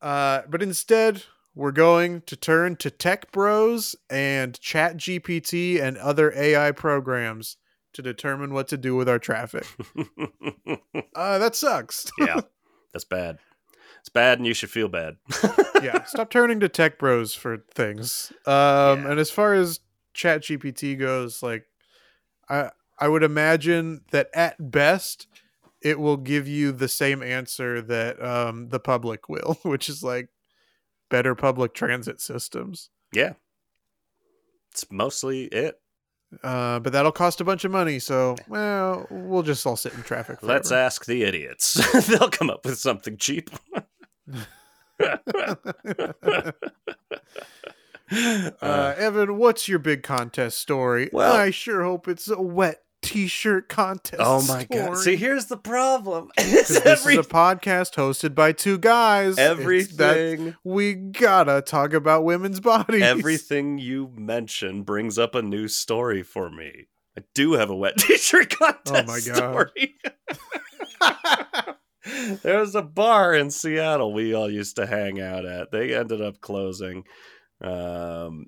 Uh, 0.00 0.42
but 0.48 0.62
instead, 0.62 1.24
we're 1.54 1.72
going 1.72 2.20
to 2.22 2.36
turn 2.36 2.76
to 2.76 2.90
Tech 2.90 3.32
Bros 3.32 3.96
and 4.08 4.58
Chat 4.60 4.96
GPT 4.96 5.80
and 5.82 5.96
other 5.98 6.32
AI 6.36 6.70
programs 6.72 7.56
to 7.94 8.02
determine 8.02 8.52
what 8.52 8.68
to 8.68 8.76
do 8.76 8.94
with 8.94 9.08
our 9.08 9.18
traffic. 9.18 9.66
Uh, 11.14 11.38
that 11.38 11.56
sucks. 11.56 12.06
yeah, 12.18 12.40
that's 12.92 13.04
bad. 13.04 13.38
It's 14.00 14.08
bad, 14.08 14.38
and 14.38 14.46
you 14.46 14.54
should 14.54 14.70
feel 14.70 14.88
bad. 14.88 15.16
yeah, 15.82 16.04
stop 16.04 16.30
turning 16.30 16.60
to 16.60 16.68
Tech 16.68 16.96
Bros 16.98 17.34
for 17.34 17.64
things. 17.74 18.32
Um, 18.46 18.54
Yeah. 18.54 19.10
and 19.10 19.18
as 19.18 19.30
far 19.30 19.54
as 19.54 19.80
Chat 20.14 20.42
GPT 20.42 20.96
goes, 20.96 21.42
like, 21.42 21.64
I 22.48 22.70
I 23.00 23.08
would 23.08 23.24
imagine 23.24 24.02
that 24.12 24.28
at 24.32 24.70
best 24.70 25.26
it 25.82 25.98
will 25.98 26.16
give 26.16 26.48
you 26.48 26.72
the 26.72 26.88
same 26.88 27.22
answer 27.22 27.80
that 27.82 28.22
um, 28.22 28.68
the 28.68 28.80
public 28.80 29.28
will, 29.28 29.58
which 29.62 29.88
is 29.88 30.02
like 30.02 30.28
better 31.10 31.34
public 31.34 31.74
transit 31.74 32.20
systems. 32.20 32.90
yeah, 33.12 33.34
it's 34.72 34.90
mostly 34.90 35.44
it. 35.44 35.80
Uh, 36.42 36.78
but 36.80 36.92
that'll 36.92 37.10
cost 37.10 37.40
a 37.40 37.44
bunch 37.44 37.64
of 37.64 37.70
money, 37.70 37.98
so 37.98 38.36
well, 38.48 39.06
we'll 39.10 39.42
just 39.42 39.66
all 39.66 39.76
sit 39.76 39.94
in 39.94 40.02
traffic. 40.02 40.42
Let's 40.42 40.70
ask 40.70 41.06
the 41.06 41.22
idiots. 41.22 41.74
They'll 42.06 42.28
come 42.28 42.50
up 42.50 42.66
with 42.66 42.78
something 42.78 43.16
cheap. 43.16 43.48
uh, 48.10 48.94
Evan, 48.96 49.38
what's 49.38 49.68
your 49.68 49.78
big 49.78 50.02
contest 50.02 50.58
story? 50.58 51.08
Well- 51.12 51.34
I 51.34 51.50
sure 51.50 51.82
hope 51.82 52.08
it's 52.08 52.28
a 52.28 52.40
wet 52.40 52.82
t-shirt 53.02 53.68
contest. 53.68 54.20
oh 54.24 54.42
my 54.46 54.64
god! 54.64 54.96
See, 54.98 55.16
here's 55.16 55.46
the 55.46 55.56
problem. 55.56 56.30
This 56.38 56.84
every, 56.84 57.14
is 57.14 57.26
a 57.26 57.28
podcast 57.28 57.94
hosted 57.94 58.34
by 58.34 58.52
two 58.52 58.78
guys. 58.78 59.38
Everything. 59.38 60.56
we 60.64 60.94
gotta 60.94 61.62
talk 61.62 61.92
about 61.92 62.24
women's 62.24 62.60
bodies. 62.60 63.02
Everything 63.02 63.78
you 63.78 64.12
mention 64.16 64.82
brings 64.82 65.18
up 65.18 65.34
a 65.34 65.42
new 65.42 65.68
story 65.68 66.22
for 66.22 66.50
me. 66.50 66.88
I 67.16 67.22
do 67.34 67.52
have 67.54 67.70
a 67.70 67.76
wet 67.76 67.96
t-shirt 67.98 68.50
contest 68.50 68.92
Oh 68.94 69.02
my 69.06 69.20
God. 69.20 69.70
story. 69.72 69.94
there 72.42 72.60
was 72.60 72.74
a 72.74 72.82
bar 72.82 73.34
in 73.34 73.50
Seattle 73.50 74.12
we 74.12 74.34
all 74.34 74.50
used 74.50 74.76
to 74.76 74.86
hang 74.86 75.20
out 75.20 75.44
at. 75.44 75.70
They 75.70 75.94
ended 75.94 76.22
up 76.22 76.40
closing. 76.40 77.04
Um, 77.60 78.46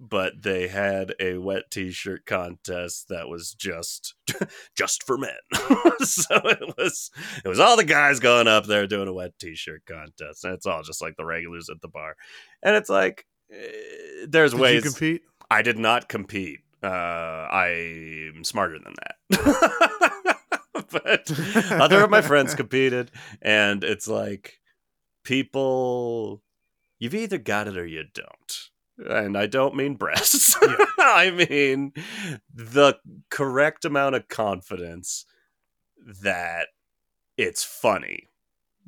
but 0.00 0.42
they 0.42 0.68
had 0.68 1.14
a 1.20 1.36
wet 1.36 1.70
t-shirt 1.70 2.24
contest 2.24 3.08
that 3.10 3.28
was 3.28 3.52
just 3.52 4.14
just 4.76 5.02
for 5.04 5.18
men. 5.18 5.30
so 6.00 6.36
it 6.44 6.74
was 6.78 7.10
it 7.44 7.48
was 7.48 7.60
all 7.60 7.76
the 7.76 7.84
guys 7.84 8.18
going 8.18 8.48
up 8.48 8.64
there 8.64 8.86
doing 8.86 9.08
a 9.08 9.12
wet 9.12 9.38
t-shirt 9.38 9.82
contest. 9.86 10.44
And 10.44 10.54
it's 10.54 10.66
all 10.66 10.82
just 10.82 11.02
like 11.02 11.16
the 11.16 11.26
regulars 11.26 11.68
at 11.68 11.82
the 11.82 11.88
bar. 11.88 12.16
And 12.62 12.74
it's 12.74 12.88
like 12.88 13.26
eh, 13.52 14.26
there's 14.26 14.52
Did 14.52 14.60
ways 14.60 14.84
you 14.84 14.90
compete? 14.90 15.22
I 15.50 15.62
did 15.62 15.78
not 15.78 16.08
compete. 16.08 16.60
Uh, 16.82 16.86
I'm 16.86 18.42
smarter 18.42 18.78
than 18.78 18.94
that. 19.28 20.36
but 20.90 21.70
other 21.72 22.02
of 22.02 22.10
my 22.10 22.22
friends 22.22 22.54
competed, 22.54 23.10
and 23.42 23.84
it's 23.84 24.08
like 24.08 24.60
people, 25.24 26.42
you've 26.98 27.14
either 27.14 27.36
got 27.36 27.68
it 27.68 27.76
or 27.76 27.84
you 27.84 28.04
don't. 28.14 28.69
And 29.08 29.36
I 29.36 29.46
don't 29.46 29.76
mean 29.76 29.94
breasts. 29.94 30.56
I 30.98 31.30
mean 31.30 31.92
the 32.54 32.94
correct 33.30 33.84
amount 33.84 34.14
of 34.16 34.28
confidence 34.28 35.24
that 36.22 36.68
it's 37.36 37.64
funny. 37.64 38.28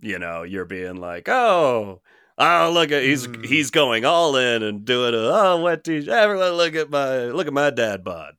You 0.01 0.19
know, 0.19 0.43
you're 0.43 0.65
being 0.65 0.97
like, 0.97 1.29
oh, 1.29 2.01
oh, 2.39 2.71
look 2.73 2.91
at 2.93 3.03
he's 3.03 3.27
Mm. 3.27 3.45
he's 3.45 3.71
going 3.71 4.05
all 4.05 4.37
in 4.37 4.63
and 4.63 4.85
doing 4.85 5.15
a 5.15 5.19
oh 5.19 5.61
wet 5.63 5.85
t 5.85 6.09
Everyone 6.11 6.53
look 6.53 6.75
at 6.75 6.91
my 6.91 7.27
look 7.27 7.47
at 7.47 7.53
my 7.53 7.71
dad 7.71 8.05
bod. 8.05 8.35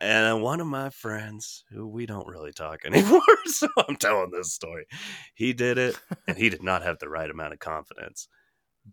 And 0.00 0.42
one 0.42 0.60
of 0.60 0.66
my 0.66 0.90
friends, 0.90 1.64
who 1.70 1.86
we 1.86 2.06
don't 2.06 2.26
really 2.26 2.52
talk 2.52 2.80
anymore, 2.84 3.20
so 3.46 3.68
I'm 3.88 3.96
telling 3.96 4.30
this 4.32 4.52
story. 4.52 4.86
He 5.34 5.52
did 5.52 5.78
it, 5.78 5.98
and 6.26 6.36
he 6.36 6.48
did 6.48 6.62
not 6.62 6.82
have 6.82 6.98
the 6.98 7.08
right 7.08 7.30
amount 7.30 7.52
of 7.52 7.60
confidence, 7.60 8.26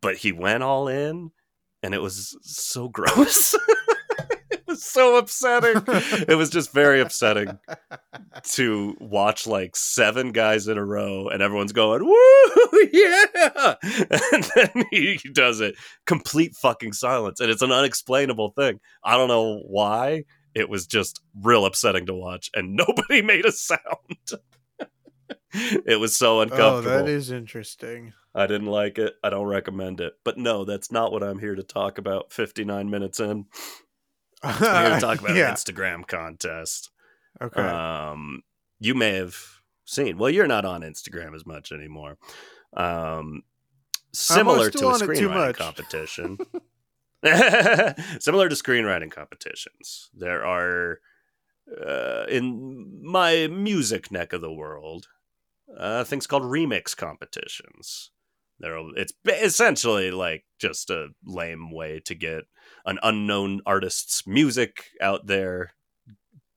but 0.01 0.17
he 0.17 0.31
went 0.31 0.61
all 0.63 0.87
in, 0.87 1.31
and 1.83 1.93
it 1.93 2.01
was 2.01 2.37
so 2.41 2.89
gross. 2.89 3.53
it 4.51 4.61
was 4.67 4.83
so 4.83 5.17
upsetting. 5.17 5.81
It 6.27 6.37
was 6.37 6.49
just 6.49 6.73
very 6.73 7.01
upsetting 7.01 7.57
to 8.43 8.95
watch 8.99 9.47
like 9.47 9.75
seven 9.75 10.31
guys 10.31 10.67
in 10.67 10.77
a 10.77 10.85
row 10.85 11.27
and 11.29 11.41
everyone's 11.41 11.71
going, 11.71 12.05
woo, 12.05 12.87
yeah. 12.91 13.75
And 14.31 14.43
then 14.55 14.85
he 14.91 15.19
does 15.33 15.61
it. 15.61 15.75
Complete 16.05 16.55
fucking 16.55 16.93
silence. 16.93 17.39
And 17.39 17.49
it's 17.49 17.61
an 17.61 17.71
unexplainable 17.71 18.51
thing. 18.57 18.79
I 19.03 19.17
don't 19.17 19.27
know 19.27 19.59
why. 19.65 20.23
It 20.55 20.67
was 20.69 20.87
just 20.87 21.21
real 21.41 21.65
upsetting 21.65 22.07
to 22.07 22.13
watch 22.13 22.49
and 22.55 22.75
nobody 22.75 23.21
made 23.21 23.45
a 23.45 23.51
sound. 23.51 23.79
it 25.53 25.99
was 25.99 26.15
so 26.15 26.37
Oh, 26.37 26.41
uncomfortable. 26.41 26.83
that 26.97 27.07
is 27.07 27.31
interesting. 27.31 28.13
I 28.35 28.47
didn't 28.47 28.67
like 28.67 28.97
it. 28.97 29.15
I 29.23 29.29
don't 29.29 29.47
recommend 29.47 29.99
it. 30.01 30.13
But 30.23 30.37
no, 30.37 30.65
that's 30.65 30.91
not 30.91 31.11
what 31.11 31.23
I'm 31.23 31.39
here 31.39 31.55
to 31.55 31.63
talk 31.63 31.97
about 31.97 32.31
59 32.31 32.89
minutes 32.89 33.19
in. 33.19 33.45
I'm 34.43 34.57
here 34.57 34.95
to 34.95 34.99
talk 35.01 35.19
about 35.19 35.35
yeah. 35.35 35.49
an 35.49 35.55
Instagram 35.55 36.07
contest. 36.07 36.91
Okay. 37.41 37.61
Um, 37.61 38.43
you 38.79 38.95
may 38.95 39.15
have 39.15 39.35
seen. 39.85 40.17
Well, 40.17 40.29
you're 40.29 40.47
not 40.47 40.65
on 40.65 40.81
Instagram 40.81 41.35
as 41.35 41.45
much 41.45 41.71
anymore. 41.71 42.17
Um, 42.73 43.43
similar 44.13 44.69
to 44.69 44.85
a 44.85 44.89
on 44.89 44.95
it 44.95 44.99
too 44.99 45.29
screenwriting 45.29 45.55
competition. 45.55 46.37
similar 48.19 48.47
to 48.47 48.55
screenwriting 48.55 49.11
competitions, 49.11 50.09
there 50.13 50.45
are 50.45 50.99
uh, 51.85 52.23
in 52.29 53.01
my 53.03 53.47
music 53.47 54.09
neck 54.09 54.31
of 54.31 54.39
the 54.39 54.51
world 54.51 55.07
uh, 55.77 56.03
things 56.03 56.27
called 56.27 56.43
remix 56.43 56.95
competitions. 56.95 58.11
There, 58.59 58.77
it's 58.95 59.13
essentially 59.25 60.11
like 60.11 60.43
just 60.59 60.89
a 60.89 61.09
lame 61.25 61.71
way 61.71 62.01
to 62.05 62.15
get 62.15 62.43
an 62.85 62.99
unknown 63.03 63.61
artist's 63.65 64.27
music 64.27 64.85
out 65.01 65.27
there. 65.27 65.71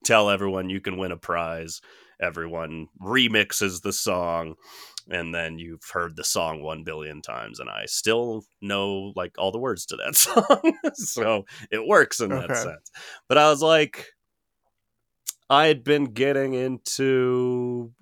Tell 0.05 0.31
everyone 0.31 0.69
you 0.69 0.81
can 0.81 0.97
win 0.97 1.13
a 1.13 1.17
prize. 1.17 1.81
Everyone 2.21 2.89
remixes 3.01 3.83
the 3.83 3.93
song, 3.93 4.55
and 5.11 5.35
then 5.35 5.59
you've 5.59 5.89
heard 5.93 6.17
the 6.17 6.25
song 6.25 6.63
one 6.63 6.85
billion 6.85 7.23
times. 7.23 7.61
And 7.61 7.69
I 7.69 7.87
still 7.87 8.45
know 8.61 9.13
like 9.17 9.37
all 9.39 9.53
the 9.53 9.59
words 9.59 9.87
to 9.87 9.97
that 9.97 10.17
song, 10.17 10.79
so 10.95 11.45
it 11.71 11.87
works 11.87 12.21
in 12.21 12.31
that 12.31 12.57
sense. 12.57 12.91
But 13.29 13.39
I 13.39 13.49
was 13.49 13.63
like, 13.63 14.07
I 15.49 15.67
had 15.67 15.85
been 15.85 16.07
getting 16.07 16.55
into 16.55 17.93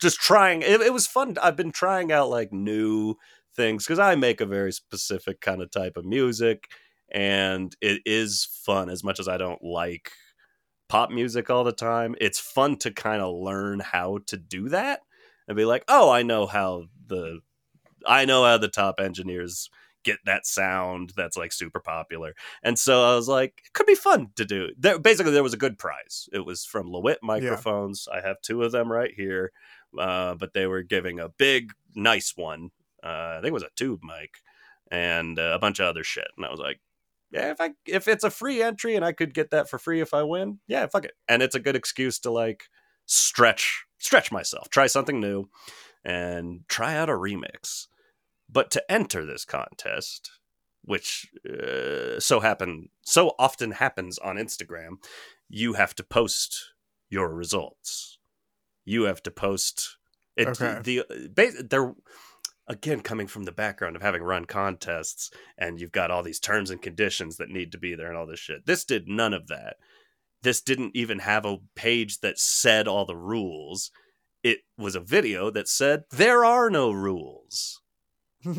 just 0.00 0.18
trying. 0.18 0.62
It, 0.62 0.80
it 0.80 0.92
was 0.92 1.06
fun. 1.06 1.36
I've 1.42 1.56
been 1.56 1.72
trying 1.72 2.12
out 2.12 2.30
like 2.30 2.52
new 2.52 3.16
things 3.56 3.84
because 3.84 3.98
I 3.98 4.14
make 4.14 4.40
a 4.40 4.46
very 4.46 4.72
specific 4.72 5.40
kind 5.40 5.62
of 5.62 5.70
type 5.70 5.96
of 5.96 6.04
music, 6.04 6.68
and 7.10 7.74
it 7.80 8.02
is 8.04 8.48
fun 8.64 8.90
as 8.90 9.04
much 9.04 9.20
as 9.20 9.28
I 9.28 9.36
don't 9.36 9.62
like 9.62 10.12
pop 10.88 11.10
music 11.10 11.50
all 11.50 11.64
the 11.64 11.72
time. 11.72 12.14
It's 12.20 12.40
fun 12.40 12.76
to 12.78 12.90
kind 12.90 13.22
of 13.22 13.34
learn 13.34 13.80
how 13.80 14.18
to 14.26 14.36
do 14.36 14.68
that 14.70 15.00
and 15.48 15.56
be 15.56 15.64
like, 15.64 15.84
oh, 15.88 16.10
I 16.10 16.22
know 16.22 16.46
how 16.46 16.84
the 17.06 17.40
I 18.06 18.24
know 18.24 18.44
how 18.44 18.58
the 18.58 18.68
top 18.68 19.00
engineers 19.00 19.68
get 20.04 20.18
that 20.24 20.46
sound 20.46 21.12
that's 21.16 21.36
like 21.36 21.52
super 21.52 21.80
popular. 21.80 22.34
And 22.62 22.78
so 22.78 23.04
I 23.04 23.14
was 23.14 23.28
like, 23.28 23.62
it 23.64 23.72
could 23.72 23.86
be 23.86 23.94
fun 23.94 24.28
to 24.36 24.44
do. 24.44 24.70
There, 24.78 24.98
basically, 24.98 25.32
there 25.32 25.42
was 25.42 25.54
a 25.54 25.58
good 25.58 25.78
prize. 25.78 26.28
It 26.32 26.44
was 26.44 26.64
from 26.64 26.88
Lewitt 26.88 27.18
microphones. 27.22 28.08
I 28.12 28.26
have 28.26 28.40
two 28.40 28.62
of 28.62 28.72
them 28.72 28.90
right 28.90 29.12
here, 29.14 29.52
uh, 29.98 30.34
but 30.34 30.54
they 30.54 30.66
were 30.66 30.82
giving 30.82 31.20
a 31.20 31.28
big, 31.28 31.72
nice 31.94 32.36
one. 32.36 32.70
Uh, 33.02 33.36
I 33.36 33.38
think 33.40 33.48
it 33.48 33.52
was 33.52 33.62
a 33.62 33.70
tube 33.76 34.00
mic 34.02 34.36
and 34.90 35.38
uh, 35.38 35.52
a 35.54 35.58
bunch 35.58 35.78
of 35.78 35.86
other 35.86 36.04
shit. 36.04 36.28
And 36.36 36.44
I 36.44 36.50
was 36.50 36.60
like, 36.60 36.80
yeah, 37.30 37.50
if 37.50 37.60
I 37.60 37.70
if 37.86 38.08
it's 38.08 38.24
a 38.24 38.30
free 38.30 38.60
entry 38.60 38.96
and 38.96 39.04
I 39.04 39.12
could 39.12 39.34
get 39.34 39.50
that 39.50 39.70
for 39.70 39.78
free 39.78 40.00
if 40.00 40.12
I 40.12 40.24
win, 40.24 40.58
yeah, 40.66 40.86
fuck 40.86 41.04
it. 41.04 41.12
And 41.28 41.42
it's 41.42 41.54
a 41.54 41.60
good 41.60 41.76
excuse 41.76 42.18
to 42.20 42.30
like 42.30 42.64
stretch 43.06 43.84
stretch 43.98 44.32
myself, 44.32 44.68
try 44.68 44.88
something 44.88 45.20
new, 45.20 45.48
and 46.04 46.62
try 46.68 46.96
out 46.96 47.08
a 47.08 47.12
remix. 47.12 47.86
But 48.52 48.70
to 48.72 48.90
enter 48.90 49.24
this 49.24 49.44
contest, 49.44 50.30
which 50.82 51.28
uh, 51.48 52.18
so 52.18 52.40
happen 52.40 52.88
so 53.02 53.34
often 53.38 53.72
happens 53.72 54.18
on 54.18 54.36
Instagram, 54.36 54.96
you 55.48 55.74
have 55.74 55.94
to 55.96 56.04
post 56.04 56.72
your 57.08 57.32
results. 57.34 58.18
You 58.84 59.04
have 59.04 59.22
to 59.24 59.30
post 59.30 59.98
it. 60.36 60.48
Okay. 60.48 60.80
The 60.82 61.94
again 62.66 63.00
coming 63.00 63.26
from 63.26 63.44
the 63.44 63.52
background 63.52 63.96
of 63.96 64.02
having 64.02 64.22
run 64.22 64.46
contests, 64.46 65.30
and 65.58 65.80
you've 65.80 65.92
got 65.92 66.10
all 66.10 66.22
these 66.22 66.40
terms 66.40 66.70
and 66.70 66.80
conditions 66.80 67.36
that 67.36 67.50
need 67.50 67.72
to 67.72 67.78
be 67.78 67.94
there 67.94 68.08
and 68.08 68.16
all 68.16 68.26
this 68.26 68.40
shit. 68.40 68.66
This 68.66 68.84
did 68.84 69.08
none 69.08 69.34
of 69.34 69.48
that. 69.48 69.76
This 70.42 70.62
didn't 70.62 70.96
even 70.96 71.18
have 71.18 71.44
a 71.44 71.58
page 71.74 72.20
that 72.20 72.38
said 72.38 72.88
all 72.88 73.04
the 73.04 73.16
rules. 73.16 73.90
It 74.42 74.60
was 74.78 74.94
a 74.94 75.00
video 75.00 75.50
that 75.50 75.68
said 75.68 76.04
there 76.10 76.44
are 76.44 76.70
no 76.70 76.90
rules 76.90 77.82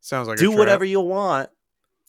Sounds 0.00 0.28
like 0.28 0.38
a 0.38 0.40
do 0.40 0.50
whatever 0.52 0.84
you 0.84 1.00
want. 1.00 1.50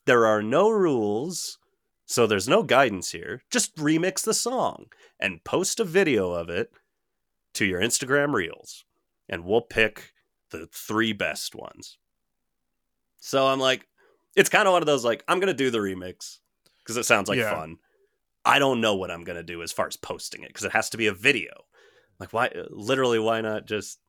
There 0.06 0.26
are 0.26 0.42
no 0.42 0.70
rules, 0.70 1.58
so 2.06 2.28
there's 2.28 2.48
no 2.48 2.64
guidance 2.64 3.12
here. 3.12 3.44
Just 3.50 3.76
remix 3.78 4.24
the 4.24 4.34
song 4.34 4.88
and 5.20 5.44
post 5.44 5.80
a 5.80 5.84
video 5.84 6.32
of 6.32 6.50
it 6.50 6.72
to 7.54 7.66
your 7.66 7.80
Instagram 7.82 8.34
Reels, 8.34 8.84
and 9.30 9.46
we'll 9.46 9.62
pick 9.62 10.14
the 10.50 10.68
three 10.74 11.14
best 11.14 11.56
ones. 11.56 11.98
So 13.20 13.48
I'm 13.48 13.60
like, 13.60 13.88
it's 14.36 14.50
kind 14.50 14.68
of 14.68 14.74
one 14.74 14.82
of 14.82 14.88
those 14.88 15.06
like, 15.06 15.24
I'm 15.28 15.40
gonna 15.40 15.54
do 15.54 15.70
the 15.72 15.78
remix 15.80 16.40
because 16.80 16.98
it 16.98 17.06
sounds 17.06 17.30
like 17.30 17.40
Yeah. 17.40 17.56
fun. 17.56 17.78
I 18.46 18.60
don't 18.60 18.82
know 18.82 18.96
what 18.96 19.10
I'm 19.12 19.24
gonna 19.24 19.44
do 19.44 19.62
as 19.64 19.72
far 19.72 19.88
as 19.88 19.96
posting 19.96 20.44
it 20.44 20.48
because 20.50 20.66
it 20.66 20.74
has 20.74 20.90
to 20.90 20.98
be 20.98 21.08
a 21.08 21.14
video. 21.14 21.66
Like, 22.20 22.34
why? 22.34 22.52
Literally, 22.70 23.20
why 23.20 23.42
not 23.42 23.66
just 23.66 24.00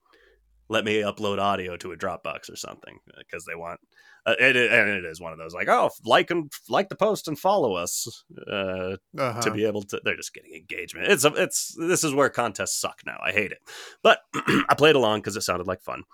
let 0.69 0.85
me 0.85 1.03
upload 1.03 1.39
audio 1.39 1.77
to 1.77 1.93
a 1.93 1.97
Dropbox 1.97 2.51
or 2.51 2.57
something? 2.57 2.99
Because 3.19 3.45
they 3.45 3.55
want 3.55 3.81
uh, 4.27 4.35
it, 4.39 4.57
and 4.57 4.89
it 4.91 5.05
is 5.05 5.21
one 5.21 5.33
of 5.33 5.39
those 5.39 5.53
like, 5.55 5.69
oh, 5.69 5.91
like 6.05 6.31
and 6.31 6.51
like 6.69 6.89
the 6.89 6.97
post 6.97 7.29
and 7.29 7.39
follow 7.39 7.75
us 7.75 8.25
uh, 8.51 8.97
Uh-huh. 9.19 9.41
to 9.43 9.51
be 9.51 9.67
able 9.67 9.83
to. 9.83 10.01
They're 10.03 10.17
just 10.17 10.33
getting 10.33 10.55
engagement. 10.55 11.09
It's 11.09 11.25
a, 11.25 11.33
it's 11.35 11.75
this 11.79 12.03
is 12.05 12.15
where 12.15 12.31
contests 12.31 12.81
suck 12.81 13.01
now. 13.05 13.19
I 13.23 13.33
hate 13.33 13.53
it, 13.53 13.59
but 14.03 14.21
I 14.35 14.75
played 14.77 14.97
along 14.97 15.21
because 15.21 15.37
it 15.37 15.43
sounded 15.43 15.67
like 15.67 15.83
fun. 15.83 16.05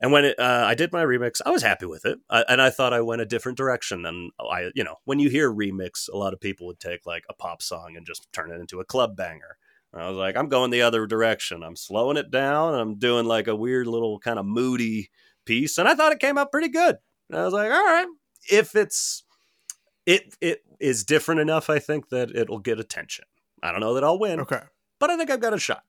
And 0.00 0.10
when 0.10 0.24
it, 0.24 0.36
uh, 0.38 0.64
I 0.66 0.74
did 0.74 0.92
my 0.92 1.04
remix, 1.04 1.40
I 1.46 1.50
was 1.50 1.62
happy 1.62 1.86
with 1.86 2.04
it, 2.04 2.18
I, 2.28 2.44
and 2.48 2.60
I 2.60 2.70
thought 2.70 2.92
I 2.92 3.00
went 3.02 3.22
a 3.22 3.26
different 3.26 3.56
direction 3.56 4.02
than 4.02 4.30
I. 4.40 4.70
You 4.74 4.82
know, 4.84 4.96
when 5.04 5.18
you 5.20 5.28
hear 5.28 5.52
remix, 5.52 6.08
a 6.12 6.16
lot 6.16 6.32
of 6.32 6.40
people 6.40 6.66
would 6.68 6.80
take 6.80 7.06
like 7.06 7.24
a 7.28 7.34
pop 7.34 7.62
song 7.62 7.94
and 7.96 8.04
just 8.06 8.26
turn 8.32 8.50
it 8.50 8.60
into 8.60 8.80
a 8.80 8.84
club 8.84 9.16
banger. 9.16 9.56
I 9.94 10.08
was 10.08 10.16
like, 10.16 10.36
I'm 10.36 10.48
going 10.48 10.70
the 10.70 10.82
other 10.82 11.06
direction. 11.06 11.62
I'm 11.62 11.76
slowing 11.76 12.16
it 12.16 12.30
down. 12.30 12.74
I'm 12.74 12.98
doing 12.98 13.26
like 13.26 13.46
a 13.46 13.56
weird 13.56 13.86
little 13.86 14.18
kind 14.18 14.38
of 14.38 14.46
moody 14.46 15.10
piece, 15.44 15.76
and 15.78 15.86
I 15.88 15.94
thought 15.94 16.12
it 16.12 16.20
came 16.20 16.38
out 16.38 16.50
pretty 16.50 16.68
good. 16.68 16.96
And 17.28 17.38
I 17.38 17.44
was 17.44 17.52
like, 17.52 17.70
all 17.70 17.84
right, 17.84 18.06
if 18.50 18.74
it's 18.74 19.24
it 20.06 20.34
it 20.40 20.62
is 20.80 21.04
different 21.04 21.40
enough, 21.40 21.68
I 21.70 21.78
think 21.78 22.08
that 22.08 22.34
it'll 22.34 22.58
get 22.58 22.80
attention. 22.80 23.24
I 23.62 23.70
don't 23.70 23.80
know 23.80 23.94
that 23.94 24.04
I'll 24.04 24.18
win, 24.18 24.40
Okay. 24.40 24.60
but 24.98 25.10
I 25.10 25.16
think 25.16 25.30
I've 25.30 25.40
got 25.40 25.54
a 25.54 25.58
shot. 25.58 25.82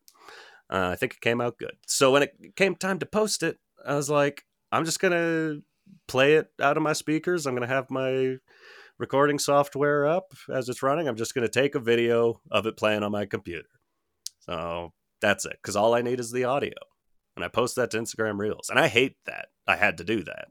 Uh, 0.69 0.89
I 0.91 0.95
think 0.95 1.13
it 1.13 1.21
came 1.21 1.39
out 1.41 1.57
good. 1.57 1.75
So 1.87 2.11
when 2.11 2.23
it 2.23 2.55
came 2.55 2.75
time 2.75 2.99
to 2.99 3.05
post 3.05 3.41
it, 3.43 3.57
I 3.85 3.95
was 3.95 4.09
like, 4.09 4.43
I'm 4.71 4.85
just 4.85 4.99
gonna 4.99 5.57
play 6.07 6.33
it 6.35 6.47
out 6.61 6.77
of 6.77 6.83
my 6.83 6.93
speakers. 6.93 7.45
I'm 7.45 7.55
gonna 7.55 7.67
have 7.67 7.89
my 7.89 8.35
recording 8.99 9.39
software 9.39 10.05
up 10.05 10.33
as 10.53 10.69
it's 10.69 10.83
running. 10.83 11.07
I'm 11.07 11.15
just 11.15 11.33
gonna 11.33 11.47
take 11.49 11.73
a 11.75 11.79
video 11.79 12.41
of 12.51 12.65
it 12.65 12.77
playing 12.77 13.03
on 13.03 13.11
my 13.11 13.25
computer. 13.25 13.67
So 14.45 14.93
that's 15.21 15.45
it, 15.45 15.57
because 15.61 15.75
all 15.75 15.93
I 15.93 16.01
need 16.01 16.19
is 16.19 16.31
the 16.31 16.43
audio, 16.43 16.73
and 17.35 17.43
I 17.45 17.47
post 17.47 17.75
that 17.77 17.91
to 17.91 17.97
Instagram 17.97 18.39
Reels, 18.39 18.69
and 18.69 18.79
I 18.79 18.87
hate 18.87 19.15
that 19.25 19.47
I 19.67 19.75
had 19.77 19.97
to 19.99 20.03
do 20.03 20.23
that 20.23 20.47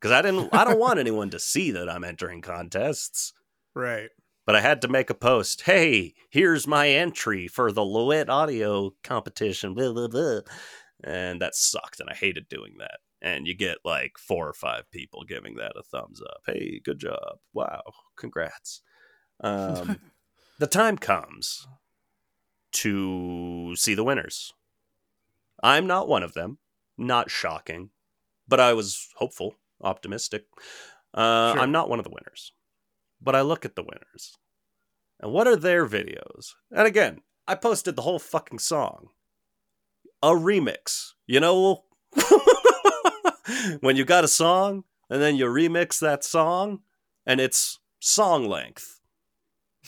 because 0.00 0.12
I 0.12 0.22
didn't. 0.22 0.48
I 0.54 0.64
don't 0.64 0.78
want 0.78 0.98
anyone 1.06 1.30
to 1.30 1.38
see 1.38 1.70
that 1.72 1.88
I'm 1.90 2.04
entering 2.04 2.40
contests 2.42 3.32
Right. 3.74 4.08
but 4.46 4.56
I 4.56 4.60
had 4.62 4.80
to 4.82 4.88
make 4.88 5.10
a 5.10 5.14
post. 5.14 5.62
Hey, 5.62 6.14
here's 6.30 6.66
my 6.66 6.88
entry 6.88 7.46
for 7.46 7.70
the 7.72 7.84
Loet 7.84 8.30
audio 8.30 8.92
competition. 9.04 9.74
Blah, 9.74 9.92
blah, 9.92 10.08
blah. 10.08 10.40
And 11.04 11.42
that 11.42 11.54
sucked, 11.54 12.00
and 12.00 12.08
I 12.08 12.14
hated 12.14 12.48
doing 12.48 12.76
that. 12.78 12.98
And 13.20 13.46
you 13.46 13.54
get 13.54 13.78
like 13.84 14.12
four 14.18 14.48
or 14.48 14.52
five 14.54 14.90
people 14.90 15.24
giving 15.28 15.56
that 15.56 15.72
a 15.76 15.82
thumbs 15.82 16.22
up. 16.22 16.40
Hey, 16.46 16.80
good 16.82 16.98
job. 16.98 17.38
Wow, 17.52 17.82
congrats. 18.16 18.80
Um, 19.40 19.98
the 20.58 20.66
time 20.66 20.96
comes 20.96 21.66
to 22.76 23.74
see 23.76 23.94
the 23.94 24.04
winners. 24.04 24.52
I'm 25.62 25.86
not 25.86 26.08
one 26.08 26.22
of 26.22 26.34
them. 26.34 26.58
Not 26.98 27.30
shocking, 27.30 27.90
but 28.48 28.60
I 28.60 28.72
was 28.72 29.08
hopeful, 29.16 29.56
optimistic. 29.82 30.46
Uh, 31.12 31.52
Sure. 31.52 31.62
I'm 31.62 31.72
not 31.72 31.88
one 31.88 31.98
of 31.98 32.04
the 32.04 32.10
winners, 32.10 32.52
but 33.20 33.34
I 33.34 33.40
look 33.42 33.64
at 33.64 33.74
the 33.76 33.82
winners. 33.82 34.38
And 35.20 35.32
what 35.32 35.46
are 35.46 35.56
their 35.56 35.86
videos? 35.86 36.54
And 36.70 36.86
again, 36.86 37.20
I 37.48 37.54
posted 37.54 37.96
the 37.96 38.02
whole 38.02 38.18
fucking 38.18 38.58
song. 38.58 39.08
A 40.22 40.30
remix. 40.30 41.12
You 41.26 41.40
know, 41.40 41.84
when 43.80 43.96
you 43.96 44.04
got 44.04 44.24
a 44.24 44.28
song 44.28 44.84
and 45.08 45.20
then 45.22 45.36
you 45.36 45.46
remix 45.46 46.00
that 46.00 46.24
song 46.24 46.80
and 47.24 47.40
it's 47.40 47.78
song 47.98 48.48
length, 48.48 49.00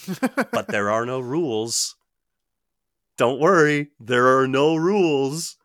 but 0.52 0.68
there 0.68 0.90
are 0.90 1.04
no 1.04 1.20
rules. 1.20 1.96
Don't 3.18 3.40
worry, 3.40 3.90
there 4.00 4.38
are 4.38 4.48
no 4.48 4.76
rules. 4.76 5.56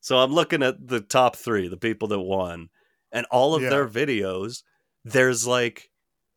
So 0.00 0.18
I'm 0.18 0.32
looking 0.32 0.62
at 0.62 0.86
the 0.88 1.00
top 1.00 1.34
three, 1.34 1.66
the 1.66 1.76
people 1.76 2.06
that 2.08 2.20
won, 2.20 2.68
and 3.10 3.26
all 3.30 3.54
of 3.56 3.62
Yeah. 3.62 3.70
their 3.70 3.88
videos, 3.88 4.62
there's 5.04 5.46
like 5.46 5.90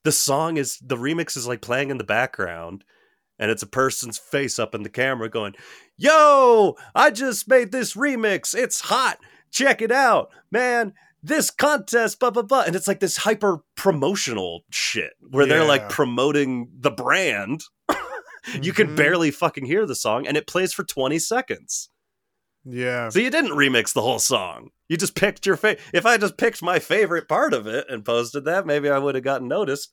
the 0.04 0.12
song 0.12 0.58
is 0.58 0.80
the 0.82 0.98
remix 0.98 1.38
is 1.38 1.48
like 1.48 1.62
playing 1.62 1.90
in 1.92 1.98
the 1.98 2.04
background 2.04 2.84
and 3.40 3.50
it's 3.52 3.64
a 3.64 3.68
person's 3.68 4.18
face 4.18 4.58
up 4.60 4.74
in 4.76 4.84
the 4.84 4.90
camera 4.90 5.30
going, 5.30 5.54
Yo, 5.98 6.76
I 6.96 7.12
just 7.12 7.48
made 7.48 7.72
this 7.72 7.94
remix. 7.96 8.56
It's 8.56 8.82
hot. 8.82 9.20
Check 9.52 9.82
it 9.82 9.92
out, 9.92 10.30
man. 10.52 10.94
This 11.22 11.50
contest, 11.52 12.20
blah, 12.20 12.32
blah, 12.32 12.42
blah. 12.42 12.64
And 12.64 12.76
it's 12.76 12.88
like 12.88 13.00
this 13.00 13.18
hyper 13.18 13.60
promotional 13.76 14.66
shit 14.72 15.14
where 15.30 15.46
they're 15.46 15.64
like 15.66 15.88
promoting 15.90 16.68
the 16.78 16.92
brand. 16.92 17.64
You 18.62 18.74
can 18.74 18.90
Mhm. 18.90 18.96
barely 18.96 19.32
fucking 19.32 19.66
hear 19.66 19.86
the 19.86 19.96
song 19.96 20.28
and 20.28 20.38
it 20.38 20.48
plays 20.48 20.74
for 20.74 20.84
20 20.84 21.20
seconds. 21.20 21.90
Yeah. 22.66 23.10
So 23.10 23.20
you 23.20 23.30
didn't 23.30 23.52
remix 23.58 23.94
the 23.94 24.02
whole 24.02 24.20
song. 24.20 24.70
You 24.88 24.96
just 24.98 25.16
picked 25.16 25.46
your 25.46 25.58
favorite. 25.58 25.82
If 25.94 26.06
I 26.06 26.18
just 26.18 26.38
picked 26.38 26.62
my 26.62 26.80
favorite 26.80 27.28
part 27.28 27.54
of 27.54 27.68
it 27.68 27.88
and 27.90 28.06
posted 28.06 28.46
that, 28.46 28.66
maybe 28.66 28.90
I 28.90 29.00
would 29.00 29.16
have 29.16 29.24
gotten 29.24 29.48
noticed. 29.48 29.90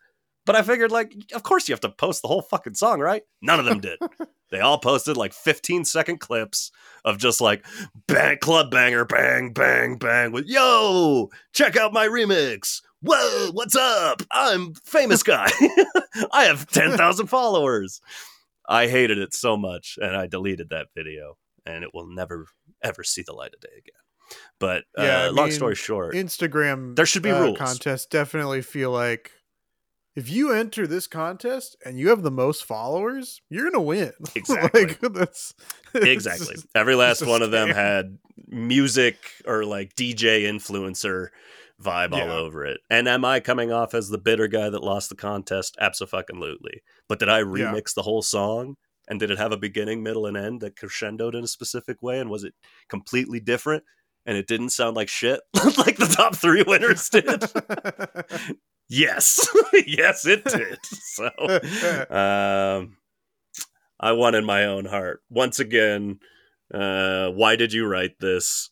But 0.46 0.56
I 0.56 0.62
figured, 0.62 0.90
like, 0.90 1.12
of 1.34 1.42
course 1.42 1.68
you 1.68 1.72
have 1.74 1.80
to 1.80 1.90
post 1.90 2.22
the 2.22 2.28
whole 2.28 2.42
fucking 2.42 2.74
song, 2.74 3.00
right? 3.00 3.22
None 3.42 3.58
of 3.60 3.66
them 3.66 3.80
did. 3.80 3.98
they 4.50 4.60
all 4.60 4.78
posted 4.78 5.16
like 5.16 5.32
15 5.32 5.84
second 5.84 6.18
clips 6.18 6.70
of 7.04 7.18
just 7.18 7.40
like 7.40 7.64
bang, 8.06 8.38
club 8.38 8.70
banger, 8.70 9.04
bang, 9.04 9.52
bang, 9.52 9.96
bang 9.98 10.32
with 10.32 10.46
yo, 10.46 11.28
check 11.52 11.76
out 11.76 11.92
my 11.92 12.06
remix. 12.06 12.80
Whoa, 13.02 13.50
what's 13.52 13.76
up? 13.76 14.22
I'm 14.30 14.74
famous 14.74 15.22
guy. 15.22 15.50
I 16.32 16.44
have 16.44 16.66
10,000 16.70 17.26
followers. 17.28 18.00
I 18.70 18.86
hated 18.88 19.18
it 19.18 19.34
so 19.34 19.56
much 19.56 19.98
and 20.00 20.16
I 20.16 20.26
deleted 20.26 20.70
that 20.70 20.86
video 20.96 21.36
and 21.66 21.84
it 21.84 21.90
will 21.92 22.06
never 22.06 22.46
ever 22.82 23.02
see 23.04 23.22
the 23.26 23.34
light 23.34 23.52
of 23.52 23.60
day 23.60 23.68
again. 23.76 24.38
But 24.58 24.84
uh, 24.98 25.02
Yeah, 25.02 25.18
I 25.24 25.28
long 25.28 25.46
mean, 25.48 25.52
story 25.52 25.74
short, 25.74 26.14
Instagram 26.14 26.94
There 26.96 27.04
should 27.04 27.22
be 27.22 27.30
uh, 27.30 27.42
rules. 27.42 27.58
contests 27.58 28.06
definitely 28.06 28.62
feel 28.62 28.92
like 28.92 29.32
if 30.16 30.30
you 30.30 30.52
enter 30.52 30.86
this 30.86 31.06
contest 31.06 31.76
and 31.84 31.98
you 31.98 32.08
have 32.10 32.22
the 32.22 32.30
most 32.30 32.64
followers, 32.64 33.40
you're 33.50 33.70
gonna 33.70 33.82
win. 33.82 34.12
Exactly. 34.34 34.86
like, 34.86 35.00
that's 35.12 35.54
exactly. 35.94 36.56
Every 36.74 36.94
last 36.94 37.26
one 37.26 37.42
of 37.42 37.50
them 37.50 37.68
had 37.68 38.18
music 38.48 39.16
or 39.46 39.64
like 39.64 39.94
DJ 39.94 40.42
influencer 40.42 41.28
vibe 41.82 42.12
all 42.12 42.30
over 42.30 42.64
it. 42.64 42.80
And 42.90 43.08
am 43.08 43.24
I 43.24 43.40
coming 43.40 43.72
off 43.72 43.94
as 43.94 44.08
the 44.08 44.18
bitter 44.18 44.48
guy 44.48 44.68
that 44.68 44.82
lost 44.82 45.08
the 45.08 45.16
contest? 45.16 45.76
Absolutely. 45.80 46.82
But 47.08 47.18
did 47.18 47.28
I 47.28 47.40
remix 47.42 47.94
the 47.94 48.02
whole 48.02 48.22
song? 48.22 48.76
And 49.08 49.18
did 49.18 49.30
it 49.30 49.38
have 49.38 49.50
a 49.50 49.56
beginning, 49.56 50.02
middle, 50.02 50.26
and 50.26 50.36
end 50.36 50.60
that 50.60 50.76
crescendoed 50.76 51.34
in 51.34 51.42
a 51.42 51.48
specific 51.48 52.00
way? 52.00 52.20
And 52.20 52.30
was 52.30 52.44
it 52.44 52.54
completely 52.88 53.40
different? 53.40 53.82
And 54.24 54.36
it 54.36 54.46
didn't 54.46 54.68
sound 54.70 54.94
like 54.94 55.08
shit 55.08 55.40
like 55.54 55.96
the 55.96 56.12
top 56.14 56.36
three 56.36 56.62
winners 56.64 57.08
did? 57.08 57.44
yes. 58.88 59.48
yes, 59.86 60.26
it 60.26 60.44
did. 60.44 60.78
So 60.84 61.26
um, 62.10 62.98
I 63.98 64.12
won 64.12 64.34
in 64.34 64.44
my 64.44 64.66
own 64.66 64.84
heart. 64.84 65.22
Once 65.28 65.58
again, 65.58 66.20
uh, 66.72 67.30
why 67.30 67.56
did 67.56 67.72
you 67.72 67.86
write 67.86 68.20
this? 68.20 68.70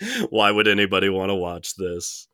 why 0.30 0.50
would 0.50 0.68
anybody 0.68 1.08
want 1.08 1.30
to 1.30 1.34
watch 1.34 1.76
this? 1.76 2.28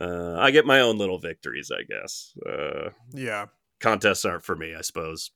Uh, 0.00 0.36
I 0.38 0.50
get 0.52 0.64
my 0.66 0.80
own 0.80 0.98
little 0.98 1.18
victories, 1.18 1.70
I 1.70 1.82
guess. 1.82 2.32
Uh, 2.48 2.90
yeah. 3.12 3.46
contests 3.80 4.24
aren't 4.24 4.44
for 4.44 4.54
me, 4.56 4.74
I 4.76 4.80
suppose. 4.82 5.30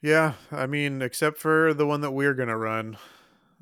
Yeah, 0.00 0.34
I 0.52 0.66
mean, 0.66 1.02
except 1.02 1.38
for 1.38 1.74
the 1.74 1.84
one 1.86 2.02
that 2.02 2.12
we're 2.12 2.34
gonna 2.34 2.56
run, 2.56 2.96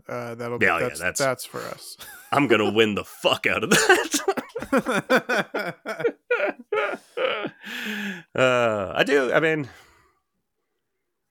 uh, 0.06 0.34
that'll 0.34 0.58
be 0.58 0.66
Yeah, 0.66 0.78
yeah, 0.80 0.88
that's, 0.88 0.98
that's- 1.00 1.18
that's 1.18 1.44
for 1.46 1.60
us. 1.62 1.96
I'm 2.32 2.46
gonna 2.46 2.70
win 2.70 2.94
the 2.94 3.04
fuck 3.04 3.46
out 3.46 3.64
of 3.64 3.70
that. 3.70 4.22
uh, 8.34 8.92
I 8.94 9.04
do. 9.04 9.32
I 9.32 9.40
mean, 9.40 9.68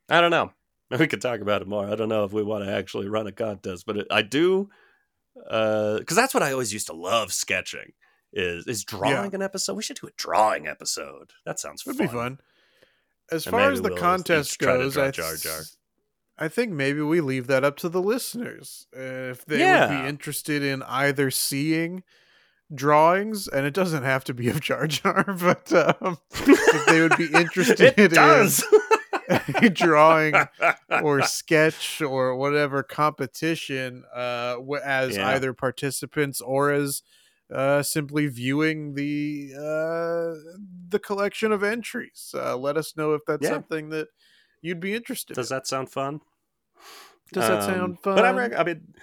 I 0.10 0.22
don't 0.22 0.32
know. 0.32 0.52
We 0.92 1.08
could 1.08 1.22
talk 1.22 1.42
about 1.42 1.62
it 1.62 1.68
more. 1.68 1.86
I 1.88 1.96
don't 1.96 2.10
know 2.10 2.24
if 2.26 2.32
we 2.32 2.44
want 2.44 2.64
to 2.64 2.72
actually 2.72 3.08
run 3.08 3.28
a 3.28 3.32
contest, 3.32 3.86
but 3.86 3.98
it, 3.98 4.08
I 4.12 4.22
do, 4.22 4.70
because 5.36 6.16
that's 6.16 6.34
what 6.34 6.44
I 6.44 6.52
always 6.52 6.74
used 6.74 6.88
to 6.88 6.94
love 6.94 7.34
sketching. 7.34 7.94
Is 8.34 8.68
is 8.68 8.84
drawing 8.84 9.34
an 9.34 9.42
episode? 9.42 9.76
We 9.76 9.84
should 9.84 9.98
do 10.02 10.08
a 10.08 10.12
drawing 10.18 10.68
episode. 10.68 11.32
That 11.46 11.60
sounds 11.60 11.86
Would 11.86 11.96
fun. 11.98 12.08
be 12.08 12.12
fun. 12.12 12.40
As 13.32 13.46
And 13.46 13.52
far 13.52 13.72
as 13.72 13.82
the 13.82 13.90
we'll 13.90 13.98
contest 13.98 14.54
each 14.54 14.58
try 14.60 14.74
to 14.74 14.80
goes, 14.80 14.98
I. 14.98 16.46
I 16.46 16.48
think 16.50 16.74
maybe 16.74 17.02
we 17.02 17.22
leave 17.22 17.48
that 17.48 17.64
up 17.64 17.78
to 17.78 17.90
the 17.90 18.02
listeners 18.02 18.88
uh, 18.96 19.00
if 19.32 19.46
they 19.46 19.60
would 19.90 20.02
be 20.04 20.08
interested 20.10 20.64
in 20.64 20.84
either 20.84 21.32
seeing 21.32 22.04
drawings, 22.74 23.48
and 23.48 23.66
it 23.66 23.74
doesn't 23.74 24.04
have 24.04 24.24
to 24.26 24.34
be 24.34 24.50
of 24.50 24.60
Jar 24.60 24.86
Jar, 24.88 25.24
but 25.40 25.72
um, 25.72 26.18
if 26.32 26.86
they 26.88 27.00
would 27.02 27.16
be 27.18 27.28
interested 27.34 27.94
it 27.98 28.12
does. 28.12 28.62
in 28.62 28.68
a 28.68 28.80
drawing 29.74 30.34
or 31.02 31.22
sketch 31.24 32.02
or 32.02 32.36
whatever 32.36 32.84
competition 32.84 34.04
uh, 34.16 34.58
as 34.84 35.18
Yeah. 35.18 35.30
either 35.30 35.54
participants 35.54 36.42
or 36.42 36.72
as 36.72 37.02
uh, 37.54 37.84
simply 37.84 38.28
viewing 38.28 38.96
the 38.96 39.52
uh, 39.56 40.34
the 40.90 41.00
collection 41.00 41.52
of 41.52 41.64
entries. 41.64 42.34
Uh, 42.34 42.58
let 42.58 42.78
us 42.78 42.96
know 42.98 43.14
if 43.14 43.22
that's 43.28 43.44
Yeah. 43.44 43.50
something 43.52 43.90
that 43.90 44.08
you'd 44.62 44.80
be 44.80 44.94
interested. 44.96 45.36
Does 45.36 45.52
in. 45.52 45.58
that 45.58 45.68
sound 45.68 45.92
fun? 45.92 46.22
Does 47.34 47.48
that 47.48 47.62
Um, 47.62 47.62
sound 47.62 48.00
fun? 48.02 48.16
But 48.16 48.26
I, 48.26 48.32
rec- 48.32 48.58
I 48.58 48.64
mean, 48.64 48.94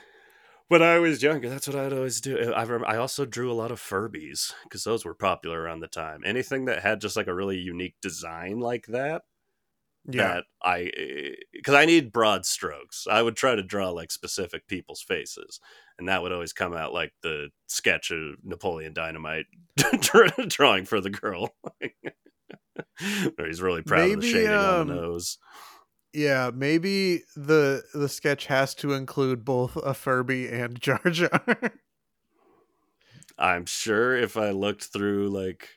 when 0.68 0.82
I 0.82 0.98
was 0.98 1.22
younger, 1.22 1.48
that's 1.48 1.68
what 1.68 1.76
I'd 1.76 1.92
always 1.92 2.20
do. 2.20 2.52
I 2.52 2.62
remember, 2.62 2.86
I 2.86 2.96
also 2.96 3.24
drew 3.26 3.50
a 3.50 3.54
lot 3.54 3.70
of 3.70 3.80
Furbies 3.80 4.52
because 4.64 4.84
those 4.84 5.04
were 5.04 5.14
popular 5.14 5.60
around 5.60 5.80
the 5.80 5.88
time. 5.88 6.22
Anything 6.24 6.64
that 6.66 6.82
had 6.82 7.00
just 7.00 7.16
like 7.16 7.26
a 7.26 7.34
really 7.34 7.58
unique 7.58 7.96
design 8.00 8.58
like 8.58 8.86
that, 8.86 9.22
yeah. 10.06 10.34
that 10.34 10.44
I, 10.62 10.90
because 11.52 11.74
I 11.74 11.84
need 11.84 12.12
broad 12.12 12.44
strokes. 12.46 13.06
I 13.10 13.22
would 13.22 13.36
try 13.36 13.54
to 13.54 13.62
draw 13.62 13.90
like 13.90 14.10
specific 14.10 14.66
people's 14.66 15.02
faces, 15.02 15.60
and 15.98 16.08
that 16.08 16.22
would 16.22 16.32
always 16.32 16.52
come 16.52 16.74
out 16.74 16.92
like 16.92 17.12
the 17.22 17.48
sketch 17.66 18.10
of 18.10 18.36
Napoleon 18.44 18.92
Dynamite 18.92 19.46
drawing 20.48 20.84
for 20.84 21.00
the 21.00 21.10
girl. 21.10 21.54
Where 23.36 23.46
he's 23.46 23.62
really 23.62 23.82
proud 23.82 24.02
of 24.02 24.10
the 24.10 24.16
Maybe, 24.16 24.32
shading 24.32 24.48
on 24.50 24.80
um, 24.80 24.88
the 24.88 24.94
nose. 24.94 25.38
Yeah, 26.12 26.50
maybe 26.54 27.22
the 27.36 27.82
the 27.94 28.08
sketch 28.08 28.46
has 28.46 28.74
to 28.76 28.92
include 28.92 29.44
both 29.44 29.76
a 29.76 29.94
Furby 29.94 30.48
and 30.48 30.78
Jar 30.80 31.00
Jar. 31.10 31.42
I'm 33.38 33.64
sure 33.64 34.16
if 34.16 34.36
I 34.36 34.50
looked 34.50 34.84
through 34.84 35.30
like 35.30 35.68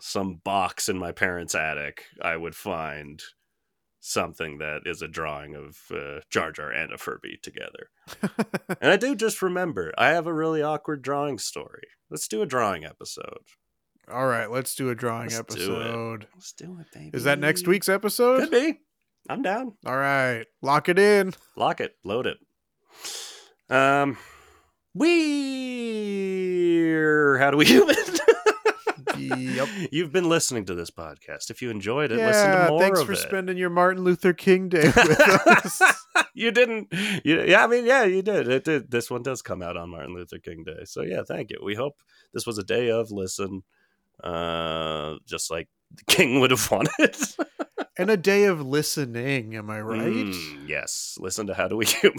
some 0.00 0.40
box 0.44 0.88
in 0.88 0.98
my 0.98 1.12
parents' 1.12 1.54
attic, 1.54 2.04
I 2.20 2.36
would 2.36 2.54
find 2.54 3.22
something 4.06 4.58
that 4.58 4.82
is 4.84 5.00
a 5.00 5.08
drawing 5.08 5.54
of 5.54 5.78
uh, 5.90 6.20
Jar 6.30 6.52
Jar 6.52 6.70
and 6.70 6.92
a 6.92 6.98
Furby 6.98 7.38
together. 7.42 7.88
and 8.80 8.90
I 8.90 8.98
do 8.98 9.14
just 9.16 9.40
remember, 9.40 9.94
I 9.96 10.08
have 10.08 10.26
a 10.26 10.32
really 10.32 10.62
awkward 10.62 11.00
drawing 11.00 11.38
story. 11.38 11.84
Let's 12.10 12.28
do 12.28 12.42
a 12.42 12.46
drawing 12.46 12.84
episode. 12.84 13.38
All 14.12 14.26
right, 14.26 14.50
let's 14.50 14.74
do 14.74 14.90
a 14.90 14.94
drawing 14.94 15.30
Let's 15.30 15.36
do 15.36 15.40
it. 15.40 15.80
episode. 15.80 16.26
Let's 16.34 16.52
do 16.52 16.78
it, 16.78 16.86
baby. 16.92 17.16
Is 17.16 17.24
that 17.24 17.38
next 17.38 17.66
week's 17.66 17.88
episode? 17.88 18.40
Could 18.40 18.50
be. 18.50 18.80
I'm 19.30 19.40
down. 19.40 19.72
All 19.86 19.96
right, 19.96 20.44
lock 20.60 20.90
it 20.90 20.98
in. 20.98 21.32
Lock 21.56 21.80
it. 21.80 21.96
Load 22.04 22.26
it. 22.26 22.36
Um, 23.70 24.18
we're 24.92 25.08
how 27.38 27.50
do 27.50 27.56
we 27.56 27.64
human? 27.64 27.96
Yep. 29.18 29.68
You've 29.92 30.12
been 30.12 30.28
listening 30.28 30.64
to 30.66 30.74
this 30.74 30.90
podcast. 30.90 31.50
If 31.50 31.60
you 31.62 31.70
enjoyed 31.70 32.10
it, 32.12 32.16
listen 32.16 32.50
Yeah, 32.50 32.64
to 32.64 32.70
more 32.70 32.80
thanks 32.80 33.00
of 33.00 33.06
for 33.06 33.12
it. 33.12 33.16
spending 33.18 33.56
your 33.56 33.70
Martin 33.70 34.04
Luther 34.04 34.32
King 34.32 34.68
Day 34.68 34.84
with 34.96 35.20
us. 35.20 35.80
you 36.34 36.50
didn't. 36.50 36.92
You, 37.24 37.42
yeah, 37.42 37.64
I 37.64 37.66
mean, 37.66 37.86
yeah, 37.86 38.04
you 38.04 38.22
did. 38.22 38.48
It 38.48 38.64
did. 38.64 38.90
This 38.90 39.10
one 39.10 39.22
does 39.22 39.42
come 39.42 39.62
out 39.62 39.76
on 39.76 39.90
Martin 39.90 40.14
Luther 40.14 40.38
King 40.38 40.64
Day. 40.64 40.84
So 40.84 41.02
yeah, 41.02 41.22
thank 41.26 41.50
you. 41.50 41.58
We 41.62 41.74
hope 41.74 41.96
this 42.32 42.46
was 42.46 42.58
a 42.58 42.64
day 42.64 42.90
of 42.90 43.10
listen, 43.10 43.62
uh, 44.22 45.14
just 45.26 45.50
like 45.50 45.68
the 45.94 46.04
king 46.04 46.40
would 46.40 46.50
have 46.50 46.70
wanted. 46.70 47.16
and 47.98 48.10
a 48.10 48.16
day 48.16 48.44
of 48.44 48.60
listening, 48.64 49.54
am 49.56 49.70
I 49.70 49.80
right? 49.80 50.00
Mm, 50.00 50.68
yes. 50.68 51.16
Listen 51.20 51.46
to 51.46 51.54
How 51.54 51.68
Do 51.68 51.76
We 51.76 51.86
Human. 51.86 52.18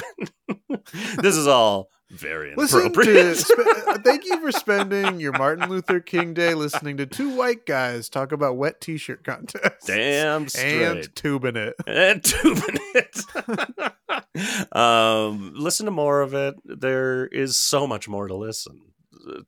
this 1.21 1.35
is 1.35 1.47
all 1.47 1.89
very 2.09 2.53
inappropriate. 2.53 3.37
to. 3.37 3.81
Uh, 3.85 3.99
thank 3.99 4.25
you 4.25 4.39
for 4.41 4.51
spending 4.51 5.19
your 5.19 5.31
Martin 5.33 5.69
Luther 5.69 5.99
King 5.99 6.33
Day 6.33 6.55
listening 6.55 6.97
to 6.97 7.05
two 7.05 7.35
white 7.35 7.65
guys 7.65 8.09
talk 8.09 8.31
about 8.31 8.57
wet 8.57 8.81
T-shirt 8.81 9.23
contests. 9.23 9.85
Damn 9.85 10.47
straight. 10.47 10.81
and 10.81 11.15
tubing 11.15 11.55
it. 11.55 11.75
and 11.85 12.23
tubing 12.23 12.79
it. 12.95 14.75
um, 14.75 15.53
listen 15.55 15.85
to 15.85 15.91
more 15.91 16.21
of 16.21 16.33
it. 16.33 16.55
There 16.65 17.27
is 17.27 17.57
so 17.57 17.85
much 17.85 18.09
more 18.09 18.27
to 18.27 18.35
listen. 18.35 18.81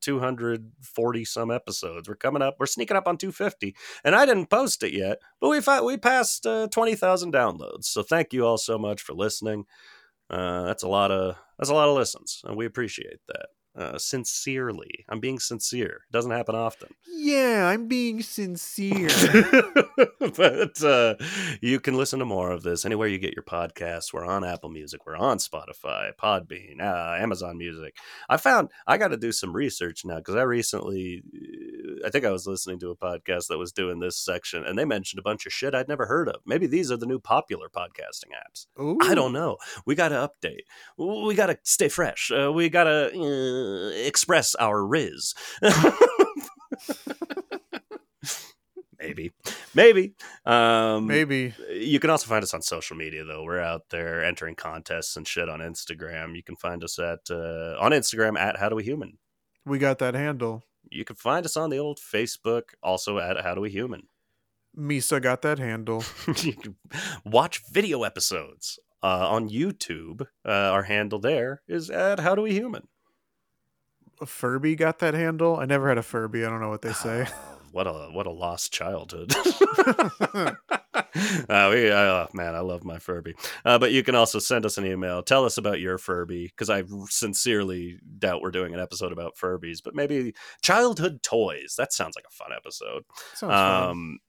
240 0.02 1.26
some 1.26 1.52
episodes. 1.52 2.08
We're 2.08 2.16
coming 2.16 2.42
up. 2.42 2.58
We're 2.60 2.66
sneaking 2.66 2.98
up 2.98 3.08
on 3.08 3.18
250, 3.18 3.76
and 4.04 4.16
I 4.16 4.26
didn't 4.26 4.50
post 4.50 4.84
it 4.84 4.94
yet, 4.94 5.20
but 5.40 5.50
we 5.50 5.62
we 5.84 5.98
passed 5.98 6.46
uh, 6.46 6.68
20,000 6.68 7.34
downloads. 7.34 7.86
So 7.86 8.04
thank 8.04 8.34
you 8.34 8.46
all 8.46 8.58
so 8.58 8.78
much 8.78 9.02
for 9.02 9.14
listening. 9.14 9.66
Uh, 10.30 10.64
that's 10.64 10.84
a 10.84 10.88
lot 10.88 11.12
of 11.12 11.38
that's 11.58 11.70
a 11.70 11.74
lot 11.74 11.90
of 11.90 11.96
listens, 11.96 12.42
and 12.44 12.56
we 12.56 12.66
appreciate 12.66 13.20
that. 13.28 13.48
Uh, 13.78 13.96
sincerely, 13.96 15.06
I'm 15.08 15.20
being 15.20 15.38
sincere. 15.38 16.02
It 16.10 16.12
doesn't 16.12 16.32
happen 16.32 16.56
often. 16.56 16.90
Yeah, 17.08 17.68
I'm 17.68 17.88
being 17.88 18.24
sincere. 18.24 19.10
but 20.36 20.84
uh, 20.84 21.14
you 21.62 21.80
can 21.80 21.96
listen 21.96 22.18
to 22.18 22.26
more 22.26 22.50
of 22.50 22.64
this 22.64 22.86
anywhere 22.86 23.08
you 23.08 23.20
get 23.20 23.36
your 23.36 23.44
podcasts. 23.44 24.12
We're 24.12 24.26
on 24.26 24.44
Apple 24.44 24.70
Music, 24.70 25.06
we're 25.06 25.16
on 25.16 25.38
Spotify, 25.38 26.12
Podbean, 26.20 26.82
uh, 26.82 27.22
Amazon 27.22 27.60
Music. 27.60 27.96
I 28.28 28.38
found 28.38 28.70
I 28.88 28.98
got 28.98 29.10
to 29.10 29.18
do 29.18 29.32
some 29.32 29.56
research 29.56 30.06
now 30.06 30.18
because 30.18 30.36
I 30.36 30.42
recently, 30.42 31.22
I 32.06 32.10
think 32.10 32.26
I 32.26 32.32
was 32.32 32.48
listening 32.48 32.80
to 32.80 32.90
a 32.90 32.96
podcast 32.96 33.48
that 33.48 33.58
was 33.58 33.72
doing 33.72 34.00
this 34.00 34.18
section, 34.18 34.64
and 34.66 34.78
they 34.78 34.86
mentioned 34.86 35.20
a 35.20 35.24
bunch 35.24 35.46
of 35.46 35.54
shit 35.54 35.76
I'd 35.76 35.88
never 35.88 36.06
heard 36.06 36.30
of. 36.30 36.42
Maybe 36.46 36.68
these 36.68 36.92
are 36.92 36.98
the 36.98 37.06
new 37.06 37.20
popular 37.20 37.70
podcasting 37.70 38.32
apps. 38.34 38.68
Ooh. 38.80 38.98
I 39.02 39.16
don't 39.16 39.34
know. 39.34 39.58
We 39.86 39.96
got 39.96 40.10
to 40.10 40.30
update. 40.30 40.62
We 40.98 41.36
got 41.36 41.48
to 41.48 41.58
stay 41.64 41.90
fresh. 41.90 42.32
Uh, 42.32 42.52
we 42.52 42.70
got 42.70 42.86
to 42.86 43.12
uh, 43.14 43.90
express 44.06 44.56
our 44.56 44.86
riz. 44.86 45.34
maybe, 49.00 49.32
maybe. 49.74 50.14
Um, 50.46 51.08
Maybe. 51.08 51.54
You 51.72 52.00
can 52.00 52.10
also 52.10 52.28
find 52.28 52.44
us 52.44 52.54
on 52.54 52.62
social 52.62 52.96
media, 52.96 53.24
though. 53.24 53.44
We're 53.44 53.60
out 53.60 53.90
there 53.90 54.24
entering 54.24 54.56
contests 54.56 55.16
and 55.16 55.28
shit 55.28 55.50
on 55.50 55.60
Instagram. 55.60 56.36
You 56.36 56.44
can 56.44 56.56
find 56.56 56.84
us 56.84 57.00
at 57.00 57.20
uh, 57.30 57.76
on 57.80 57.92
Instagram 57.92 58.38
at 58.38 58.58
How 58.58 58.70
Do 58.70 58.76
We 58.76 58.84
Human. 58.84 59.18
We 59.66 59.80
got 59.80 60.00
that 60.00 60.16
handle. 60.16 60.64
You 60.92 61.06
can 61.06 61.16
find 61.16 61.46
us 61.46 61.58
on 61.58 61.70
the 61.70 61.78
old 61.78 62.00
Facebook, 62.00 62.74
also 62.82 63.20
at 63.20 63.42
How 63.42 63.56
Do 63.56 63.62
We 63.62 63.70
Human. 63.70 64.04
Misa 64.78 65.22
got 65.22 65.42
that 65.42 65.60
handle. 65.60 66.04
you 66.44 66.54
can 66.54 66.76
watch 67.26 67.64
video 67.72 68.04
episodes 68.04 68.80
uh, 69.02 69.30
on 69.30 69.50
YouTube. 69.50 70.22
Uh, 70.46 70.52
our 70.52 70.84
handle 70.84 71.20
there 71.20 71.62
is 71.68 71.90
at 71.90 72.20
How 72.20 72.36
Do 72.36 72.44
We 72.44 72.54
Human. 72.54 72.88
Furby 74.26 74.76
got 74.76 75.00
that 75.00 75.14
handle. 75.14 75.58
I 75.58 75.66
never 75.66 75.90
had 75.90 75.98
a 75.98 76.04
Furby. 76.04 76.46
I 76.46 76.50
don't 76.50 76.62
know 76.62 76.70
what 76.70 76.82
they 76.82 76.94
say. 76.94 77.28
what 77.72 77.88
a 77.88 78.10
what 78.12 78.28
a 78.28 78.32
lost 78.32 78.72
childhood. 78.74 79.34
uh, 80.38 81.70
we, 81.72 81.90
uh, 81.92 82.28
man, 82.34 82.56
I 82.56 82.60
love 82.60 82.84
my 82.84 83.00
Furby. 83.00 83.34
Uh, 83.66 83.80
but 83.80 83.92
you 83.92 84.04
can 84.04 84.16
also 84.16 84.40
send 84.40 84.66
us 84.66 84.78
an 84.78 84.86
email. 84.86 85.24
Tell 85.24 85.46
us 85.46 85.58
about 85.58 85.80
your 85.80 85.98
Furby 85.98 86.48
because 86.48 86.70
I 86.70 86.84
sincerely 87.10 88.00
doubt 88.20 88.42
we're 88.42 88.52
doing 88.52 88.74
an 88.74 88.80
episode 88.80 89.12
about 89.12 89.36
Furbies. 89.36 89.80
But 89.84 89.96
maybe 89.96 90.34
childhood 90.62 91.22
toys. 91.24 91.76
That 91.78 91.94
sounds 91.94 92.16
like 92.16 92.26
a 92.28 92.34
fun 92.34 92.50
episode. 92.56 93.04
Sounds 93.34 93.52
fun. 93.54 93.90
Um, 93.90 94.20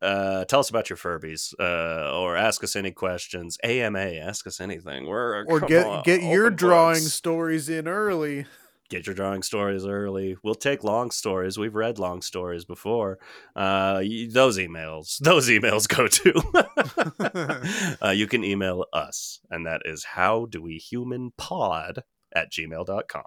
uh, 0.00 0.44
tell 0.46 0.58
us 0.58 0.68
about 0.68 0.90
your 0.90 0.96
Furbies, 0.96 1.54
uh, 1.60 2.12
or 2.18 2.36
ask 2.36 2.64
us 2.64 2.74
any 2.74 2.90
questions. 2.90 3.56
AMA, 3.62 4.00
ask 4.00 4.48
us 4.48 4.60
anything. 4.60 5.06
We're 5.06 5.44
Or 5.44 5.60
get 5.60 5.86
on, 5.86 6.02
get 6.02 6.22
your 6.24 6.50
drawing 6.50 7.02
books. 7.04 7.12
stories 7.12 7.68
in 7.68 7.86
early. 7.86 8.46
Get 8.92 9.06
your 9.06 9.14
drawing 9.14 9.42
stories 9.42 9.86
early. 9.86 10.36
We'll 10.44 10.54
take 10.54 10.84
long 10.84 11.10
stories. 11.10 11.56
We've 11.56 11.74
read 11.74 11.98
long 11.98 12.20
stories 12.20 12.66
before. 12.66 13.18
Uh, 13.56 14.02
those 14.28 14.58
emails, 14.58 15.16
those 15.20 15.48
emails 15.48 15.88
go 15.88 16.08
to. 16.08 17.96
uh, 18.06 18.10
you 18.10 18.26
can 18.26 18.44
email 18.44 18.84
us, 18.92 19.40
and 19.50 19.64
that 19.64 19.80
is 19.86 20.04
how 20.04 20.44
do 20.44 20.60
we 20.60 20.76
human 20.76 21.32
pod 21.38 22.02
at 22.36 22.52
gmail.com. 22.52 23.22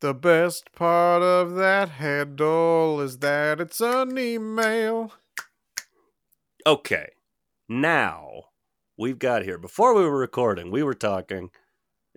The 0.00 0.14
best 0.14 0.72
part 0.72 1.22
of 1.22 1.56
that 1.56 1.90
handle 1.90 3.02
is 3.02 3.18
that 3.18 3.60
it's 3.60 3.82
an 3.82 4.16
email. 4.16 5.12
Okay, 6.66 7.10
now 7.68 8.44
we've 8.96 9.18
got 9.18 9.42
here. 9.42 9.58
Before 9.58 9.94
we 9.94 10.04
were 10.04 10.18
recording, 10.18 10.70
we 10.70 10.82
were 10.82 10.94
talking, 10.94 11.50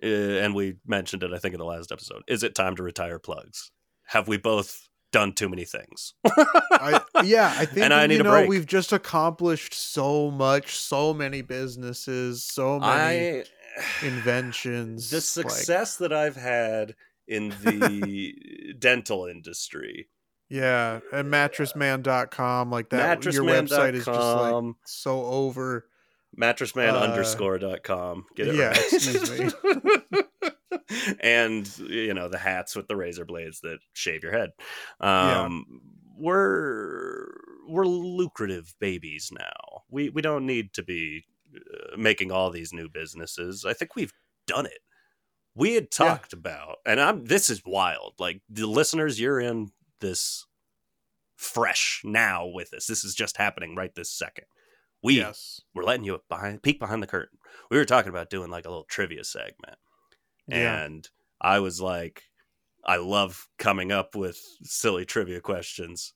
Uh, 0.04 0.42
and 0.44 0.54
we 0.54 0.76
mentioned 0.86 1.22
it, 1.22 1.32
I 1.32 1.38
think, 1.38 1.54
in 1.54 1.58
the 1.58 1.64
last 1.64 1.90
episode. 1.90 2.22
Is 2.28 2.42
it 2.42 2.54
time 2.54 2.76
to 2.76 2.82
retire 2.82 3.18
plugs? 3.18 3.70
Have 4.08 4.28
we 4.28 4.36
both 4.36 4.88
done 5.12 5.32
too 5.32 5.48
many 5.48 5.64
things? 5.64 6.12
I, 6.26 7.00
yeah, 7.24 7.54
I 7.56 7.64
think 7.66 7.84
And 7.84 7.94
I 7.94 8.06
need 8.06 8.16
you 8.16 8.20
a 8.20 8.24
know 8.24 8.30
break. 8.32 8.48
we've 8.48 8.66
just 8.66 8.92
accomplished 8.92 9.72
so 9.72 10.30
much, 10.30 10.76
so 10.76 11.14
many 11.14 11.40
businesses, 11.40 12.44
so 12.44 12.78
many 12.80 13.40
I 13.40 13.44
inventions. 14.02 15.10
the 15.10 15.16
like- 15.16 15.22
success 15.50 15.96
that 15.96 16.12
I've 16.12 16.36
had 16.36 16.94
in 17.26 17.48
the 17.62 18.74
dental 18.78 19.26
industry. 19.26 20.08
yeah, 20.50 21.00
and 21.12 21.32
mattressman.com 21.32 22.70
like 22.70 22.90
that. 22.90 23.24
Your 23.24 23.44
website 23.44 23.94
is 23.94 24.04
just 24.04 24.18
like 24.18 24.74
so 24.84 25.24
over 25.24 25.86
Mattressman 26.38 26.92
Uh, 26.92 26.98
underscore 26.98 27.58
dot 27.58 27.82
com. 27.82 28.26
Get 28.34 28.48
it 28.48 28.54
yeah, 28.56 28.68
right. 28.68 28.92
excuse 28.92 29.38
me. 29.38 29.50
and 31.20 31.78
you 31.78 32.14
know 32.14 32.28
the 32.28 32.38
hats 32.38 32.74
with 32.76 32.88
the 32.88 32.96
razor 32.96 33.24
blades 33.24 33.60
that 33.60 33.78
shave 33.92 34.22
your 34.22 34.32
head. 34.32 34.50
Yeah. 35.00 35.42
Um, 35.42 35.64
We're 36.16 37.26
we're 37.68 37.86
lucrative 37.86 38.74
babies 38.78 39.30
now. 39.36 39.82
We 39.90 40.10
we 40.10 40.22
don't 40.22 40.46
need 40.46 40.72
to 40.74 40.82
be 40.82 41.24
uh, 41.54 41.96
making 41.96 42.30
all 42.30 42.50
these 42.50 42.72
new 42.72 42.88
businesses. 42.88 43.64
I 43.64 43.72
think 43.72 43.94
we've 43.96 44.12
done 44.46 44.66
it. 44.66 44.80
We 45.54 45.74
had 45.74 45.84
Yeah. 45.84 45.88
talked 46.08 46.32
about, 46.32 46.78
and 46.86 47.00
I'm. 47.00 47.24
This 47.26 47.48
is 47.50 47.62
wild. 47.64 48.14
Like 48.18 48.42
the 48.48 48.66
listeners, 48.66 49.20
you're 49.20 49.40
in 49.40 49.70
this 50.00 50.46
fresh 51.36 52.02
now 52.04 52.46
with 52.46 52.72
us. 52.74 52.86
This 52.86 53.04
is 53.04 53.14
just 53.14 53.36
happening 53.36 53.74
right 53.74 53.94
this 53.94 54.10
second. 54.10 54.46
We 55.04 55.18
yes. 55.18 55.60
we're 55.74 55.84
letting 55.84 56.04
you 56.04 56.18
behind 56.30 56.62
peek 56.62 56.80
behind 56.80 57.02
the 57.02 57.06
curtain. 57.06 57.38
We 57.70 57.76
were 57.76 57.84
talking 57.84 58.08
about 58.08 58.30
doing 58.30 58.50
like 58.50 58.64
a 58.64 58.70
little 58.70 58.86
trivia 58.88 59.22
segment. 59.22 59.76
Yeah. 60.48 60.82
And 60.82 61.06
I 61.40 61.60
was 61.60 61.78
like, 61.78 62.22
I 62.86 62.96
love 62.96 63.46
coming 63.58 63.92
up 63.92 64.16
with 64.16 64.40
silly 64.62 65.04
trivia 65.04 65.40
questions. 65.40 66.14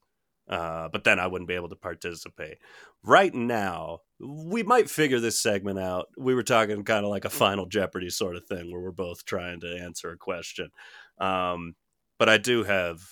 Uh, 0.48 0.88
but 0.88 1.04
then 1.04 1.20
I 1.20 1.26
wouldn't 1.26 1.48
be 1.48 1.54
able 1.54 1.68
to 1.68 1.76
participate. 1.76 2.56
Right 3.04 3.34
now, 3.34 3.98
we 4.18 4.62
might 4.62 4.88
figure 4.88 5.20
this 5.20 5.38
segment 5.38 5.78
out. 5.78 6.06
We 6.16 6.34
were 6.34 6.42
talking 6.42 6.82
kind 6.84 7.04
of 7.04 7.10
like 7.10 7.26
a 7.26 7.30
Final 7.30 7.66
Jeopardy 7.66 8.08
sort 8.08 8.36
of 8.36 8.46
thing 8.46 8.72
where 8.72 8.80
we're 8.80 8.90
both 8.90 9.26
trying 9.26 9.60
to 9.60 9.78
answer 9.78 10.10
a 10.10 10.16
question. 10.16 10.70
Um, 11.18 11.74
but 12.18 12.30
I 12.30 12.38
do 12.38 12.64
have 12.64 13.02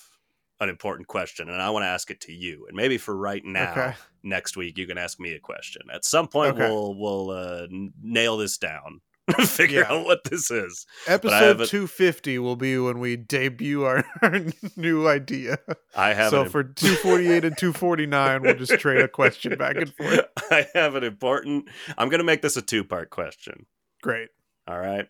an 0.59 0.69
important 0.69 1.07
question, 1.07 1.49
and 1.49 1.61
I 1.61 1.69
want 1.69 1.83
to 1.83 1.87
ask 1.87 2.09
it 2.09 2.21
to 2.21 2.33
you. 2.33 2.65
And 2.67 2.75
maybe 2.75 2.97
for 2.97 3.15
right 3.15 3.43
now, 3.45 3.71
Okay. 3.71 3.93
next 4.23 4.57
week 4.57 4.77
you 4.77 4.87
can 4.87 4.97
ask 4.97 5.19
me 5.19 5.33
a 5.33 5.39
question. 5.39 5.83
At 5.93 6.03
some 6.05 6.27
point, 6.27 6.55
Okay. 6.55 6.67
we'll 6.69 6.95
we'll 6.95 7.29
uh, 7.31 7.67
nail 8.01 8.37
this 8.37 8.57
down, 8.57 9.01
figure 9.41 9.81
Yeah. 9.81 9.93
out 9.93 10.05
what 10.05 10.23
this 10.23 10.49
is. 10.49 10.85
Episode 11.05 11.61
a- 11.61 11.67
250 11.67 12.39
will 12.39 12.55
be 12.55 12.77
when 12.79 12.97
we 12.99 13.15
debut 13.17 13.83
our, 13.83 14.03
our 14.23 14.39
new 14.75 15.07
idea. 15.07 15.59
I 15.95 16.13
have 16.13 16.31
So 16.31 16.41
an, 16.43 16.49
for 16.49 16.63
248 16.63 17.45
and 17.45 17.57
249, 17.57 18.41
we'll 18.41 18.55
just 18.55 18.79
trade 18.79 19.01
a 19.01 19.07
question 19.07 19.55
back 19.57 19.75
and 19.75 19.93
forth. 19.93 20.21
I 20.49 20.65
have 20.73 20.95
an 20.95 21.03
important. 21.03 21.69
I'm 21.97 22.09
going 22.09 22.19
to 22.19 22.23
make 22.25 22.41
this 22.41 22.57
a 22.57 22.61
two 22.63 22.83
part 22.83 23.09
question. 23.11 23.65
Great. 24.01 24.29
All 24.67 24.79
right, 24.79 25.07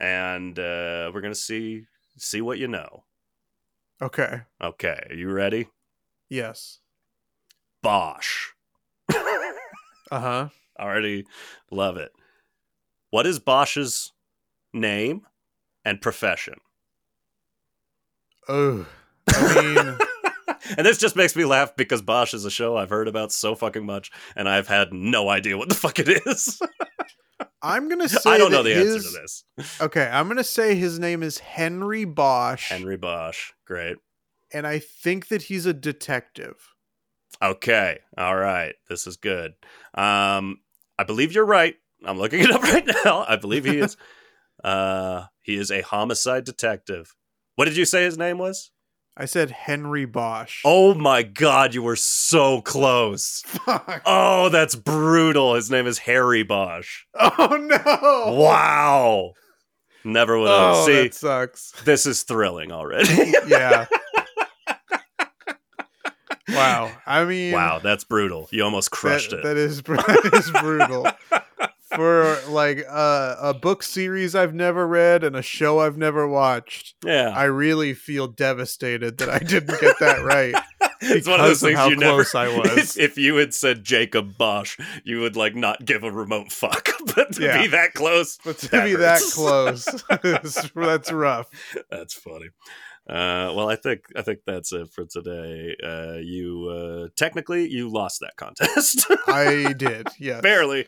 and 0.00 0.58
uh, 0.58 1.10
we're 1.12 1.20
going 1.20 1.34
to 1.34 1.38
see 1.38 1.84
see 2.16 2.40
what 2.40 2.58
you 2.58 2.66
know. 2.68 3.04
Okay. 4.00 4.42
Okay, 4.62 5.06
are 5.10 5.14
you 5.14 5.30
ready? 5.30 5.68
Yes. 6.28 6.80
Bosch. 7.82 8.48
Uh 10.10 10.20
huh. 10.20 10.48
Already 10.80 11.26
love 11.70 11.98
it. 11.98 12.12
What 13.10 13.26
is 13.26 13.38
Bosch's 13.38 14.12
name 14.72 15.26
and 15.84 16.00
profession? 16.00 16.54
Oh. 18.48 18.86
I 19.28 19.62
mean, 19.62 20.56
and 20.78 20.86
this 20.86 20.96
just 20.96 21.14
makes 21.14 21.36
me 21.36 21.44
laugh 21.44 21.76
because 21.76 22.00
Bosch 22.00 22.32
is 22.32 22.46
a 22.46 22.50
show 22.50 22.74
I've 22.76 22.88
heard 22.88 23.06
about 23.06 23.32
so 23.32 23.54
fucking 23.54 23.84
much, 23.84 24.10
and 24.34 24.48
I've 24.48 24.68
had 24.68 24.94
no 24.94 25.28
idea 25.28 25.58
what 25.58 25.68
the 25.68 25.74
fuck 25.74 25.98
it 25.98 26.08
is. 26.26 26.58
I'm 27.62 27.88
gonna 27.88 28.08
say 28.08 28.30
I 28.30 28.38
don't 28.38 28.52
know 28.52 28.62
the 28.62 28.74
answer 28.74 28.94
his- 28.94 29.12
to 29.12 29.20
this. 29.20 29.44
Okay, 29.80 30.06
I'm 30.06 30.28
gonna 30.28 30.44
say 30.44 30.74
his 30.74 30.98
name 30.98 31.22
is 31.22 31.38
Henry 31.38 32.04
Bosch, 32.04 32.68
Henry 32.70 32.96
Bosch, 32.96 33.52
great. 33.66 33.96
and 34.52 34.66
I 34.66 34.78
think 34.78 35.28
that 35.28 35.42
he's 35.42 35.66
a 35.66 35.72
detective. 35.74 36.56
Okay, 37.42 37.98
all 38.16 38.36
right, 38.36 38.74
this 38.88 39.06
is 39.06 39.16
good. 39.16 39.54
Um, 39.94 40.60
I 40.98 41.04
believe 41.04 41.32
you're 41.32 41.44
right. 41.46 41.76
I'm 42.04 42.18
looking 42.18 42.40
it 42.44 42.50
up 42.50 42.62
right 42.62 42.88
now. 43.04 43.24
I 43.28 43.36
believe 43.36 43.64
he 43.64 43.78
is. 43.78 43.96
uh, 44.64 45.24
he 45.42 45.56
is 45.56 45.70
a 45.70 45.82
homicide 45.82 46.44
detective. 46.44 47.14
What 47.56 47.66
did 47.66 47.76
you 47.76 47.84
say 47.84 48.04
his 48.04 48.18
name 48.18 48.38
was? 48.38 48.70
I 49.20 49.24
said 49.24 49.50
Henry 49.50 50.04
Bosch. 50.04 50.62
Oh 50.64 50.94
my 50.94 51.24
god, 51.24 51.74
you 51.74 51.82
were 51.82 51.96
so 51.96 52.60
close. 52.60 53.42
fuck! 53.44 54.00
Oh, 54.06 54.48
that's 54.48 54.76
brutal. 54.76 55.54
His 55.54 55.72
name 55.72 55.88
is 55.88 55.98
Harry 55.98 56.44
Bosch. 56.44 57.04
Oh 57.18 57.56
no! 57.56 58.32
Wow. 58.32 59.32
Never 60.04 60.38
would 60.38 60.48
have. 60.48 60.76
Oh, 60.76 60.86
See, 60.86 61.02
that 61.02 61.14
sucks. 61.14 61.72
this 61.84 62.06
is 62.06 62.22
thrilling 62.22 62.70
already. 62.70 63.32
Yeah. 63.48 63.86
wow. 66.50 66.92
I 67.04 67.24
mean, 67.24 67.52
wow, 67.52 67.80
that's 67.82 68.04
brutal. 68.04 68.48
You 68.52 68.62
almost 68.62 68.92
crushed 68.92 69.30
that, 69.30 69.40
it. 69.40 69.42
That 69.42 69.56
is, 69.56 69.82
that 69.86 70.30
is 70.32 70.50
brutal. 70.50 71.06
For 71.94 72.38
like 72.48 72.84
uh, 72.88 73.36
a 73.40 73.54
book 73.54 73.82
series 73.82 74.34
I've 74.34 74.54
never 74.54 74.86
read 74.86 75.24
and 75.24 75.34
a 75.34 75.42
show 75.42 75.80
I've 75.80 75.96
never 75.96 76.28
watched, 76.28 76.94
yeah. 77.04 77.32
I 77.34 77.44
really 77.44 77.94
feel 77.94 78.26
devastated 78.28 79.18
that 79.18 79.30
I 79.30 79.38
didn't 79.38 79.80
get 79.80 79.98
that 80.00 80.22
right. 80.22 80.54
it's 81.00 81.26
one 81.26 81.40
of 81.40 81.46
those 81.46 81.62
of 81.62 81.68
things 81.68 81.78
how 81.78 81.88
you 81.88 81.96
never. 81.96 82.24
close 82.24 82.34
I 82.34 82.48
was. 82.58 82.96
If, 82.96 83.12
if 83.12 83.18
you 83.18 83.36
had 83.36 83.54
said 83.54 83.84
Jacob 83.84 84.36
Bosch, 84.36 84.78
you 85.04 85.20
would 85.20 85.34
like 85.36 85.54
not 85.54 85.84
give 85.84 86.02
a 86.04 86.12
remote 86.12 86.52
fuck. 86.52 86.88
But 87.16 87.32
to 87.32 87.42
Yeah. 87.42 87.62
be 87.62 87.68
that 87.68 87.94
close, 87.94 88.38
But 88.44 88.58
to 88.58 88.68
That 88.68 88.84
be 88.84 88.94
that 88.96 89.22
close, 89.32 89.84
that's 90.74 91.10
rough. 91.12 91.46
that's 91.90 92.14
funny. 92.14 92.48
Uh, 93.08 93.48
well, 93.56 93.70
I 93.70 93.76
think 93.76 94.02
I 94.14 94.20
think 94.20 94.40
that's 94.46 94.70
it 94.74 94.90
for 94.92 95.06
today. 95.06 95.74
Uh, 95.82 96.18
you 96.18 96.68
uh, 96.68 97.08
technically 97.16 97.66
you 97.66 97.88
lost 97.88 98.20
that 98.20 98.36
contest, 98.36 99.06
I 99.26 99.72
did, 99.72 100.08
yeah, 100.18 100.42
barely, 100.42 100.86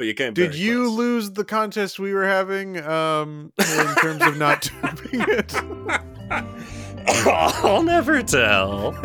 but 0.00 0.06
you 0.06 0.14
came. 0.14 0.32
Did 0.32 0.54
you 0.54 0.84
close. 0.84 0.96
lose 0.96 1.30
the 1.32 1.44
contest 1.44 1.98
we 1.98 2.14
were 2.14 2.26
having 2.26 2.78
um, 2.78 3.52
in 3.58 3.94
terms 3.96 4.22
of 4.22 4.38
not 4.38 4.62
doing 5.12 5.26
it? 5.28 5.54
I'll 7.26 7.82
never 7.82 8.22
tell. 8.22 8.96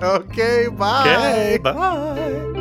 okay, 0.00 0.68
bye. 0.68 1.02
Okay, 1.02 1.58
bye. 1.60 2.54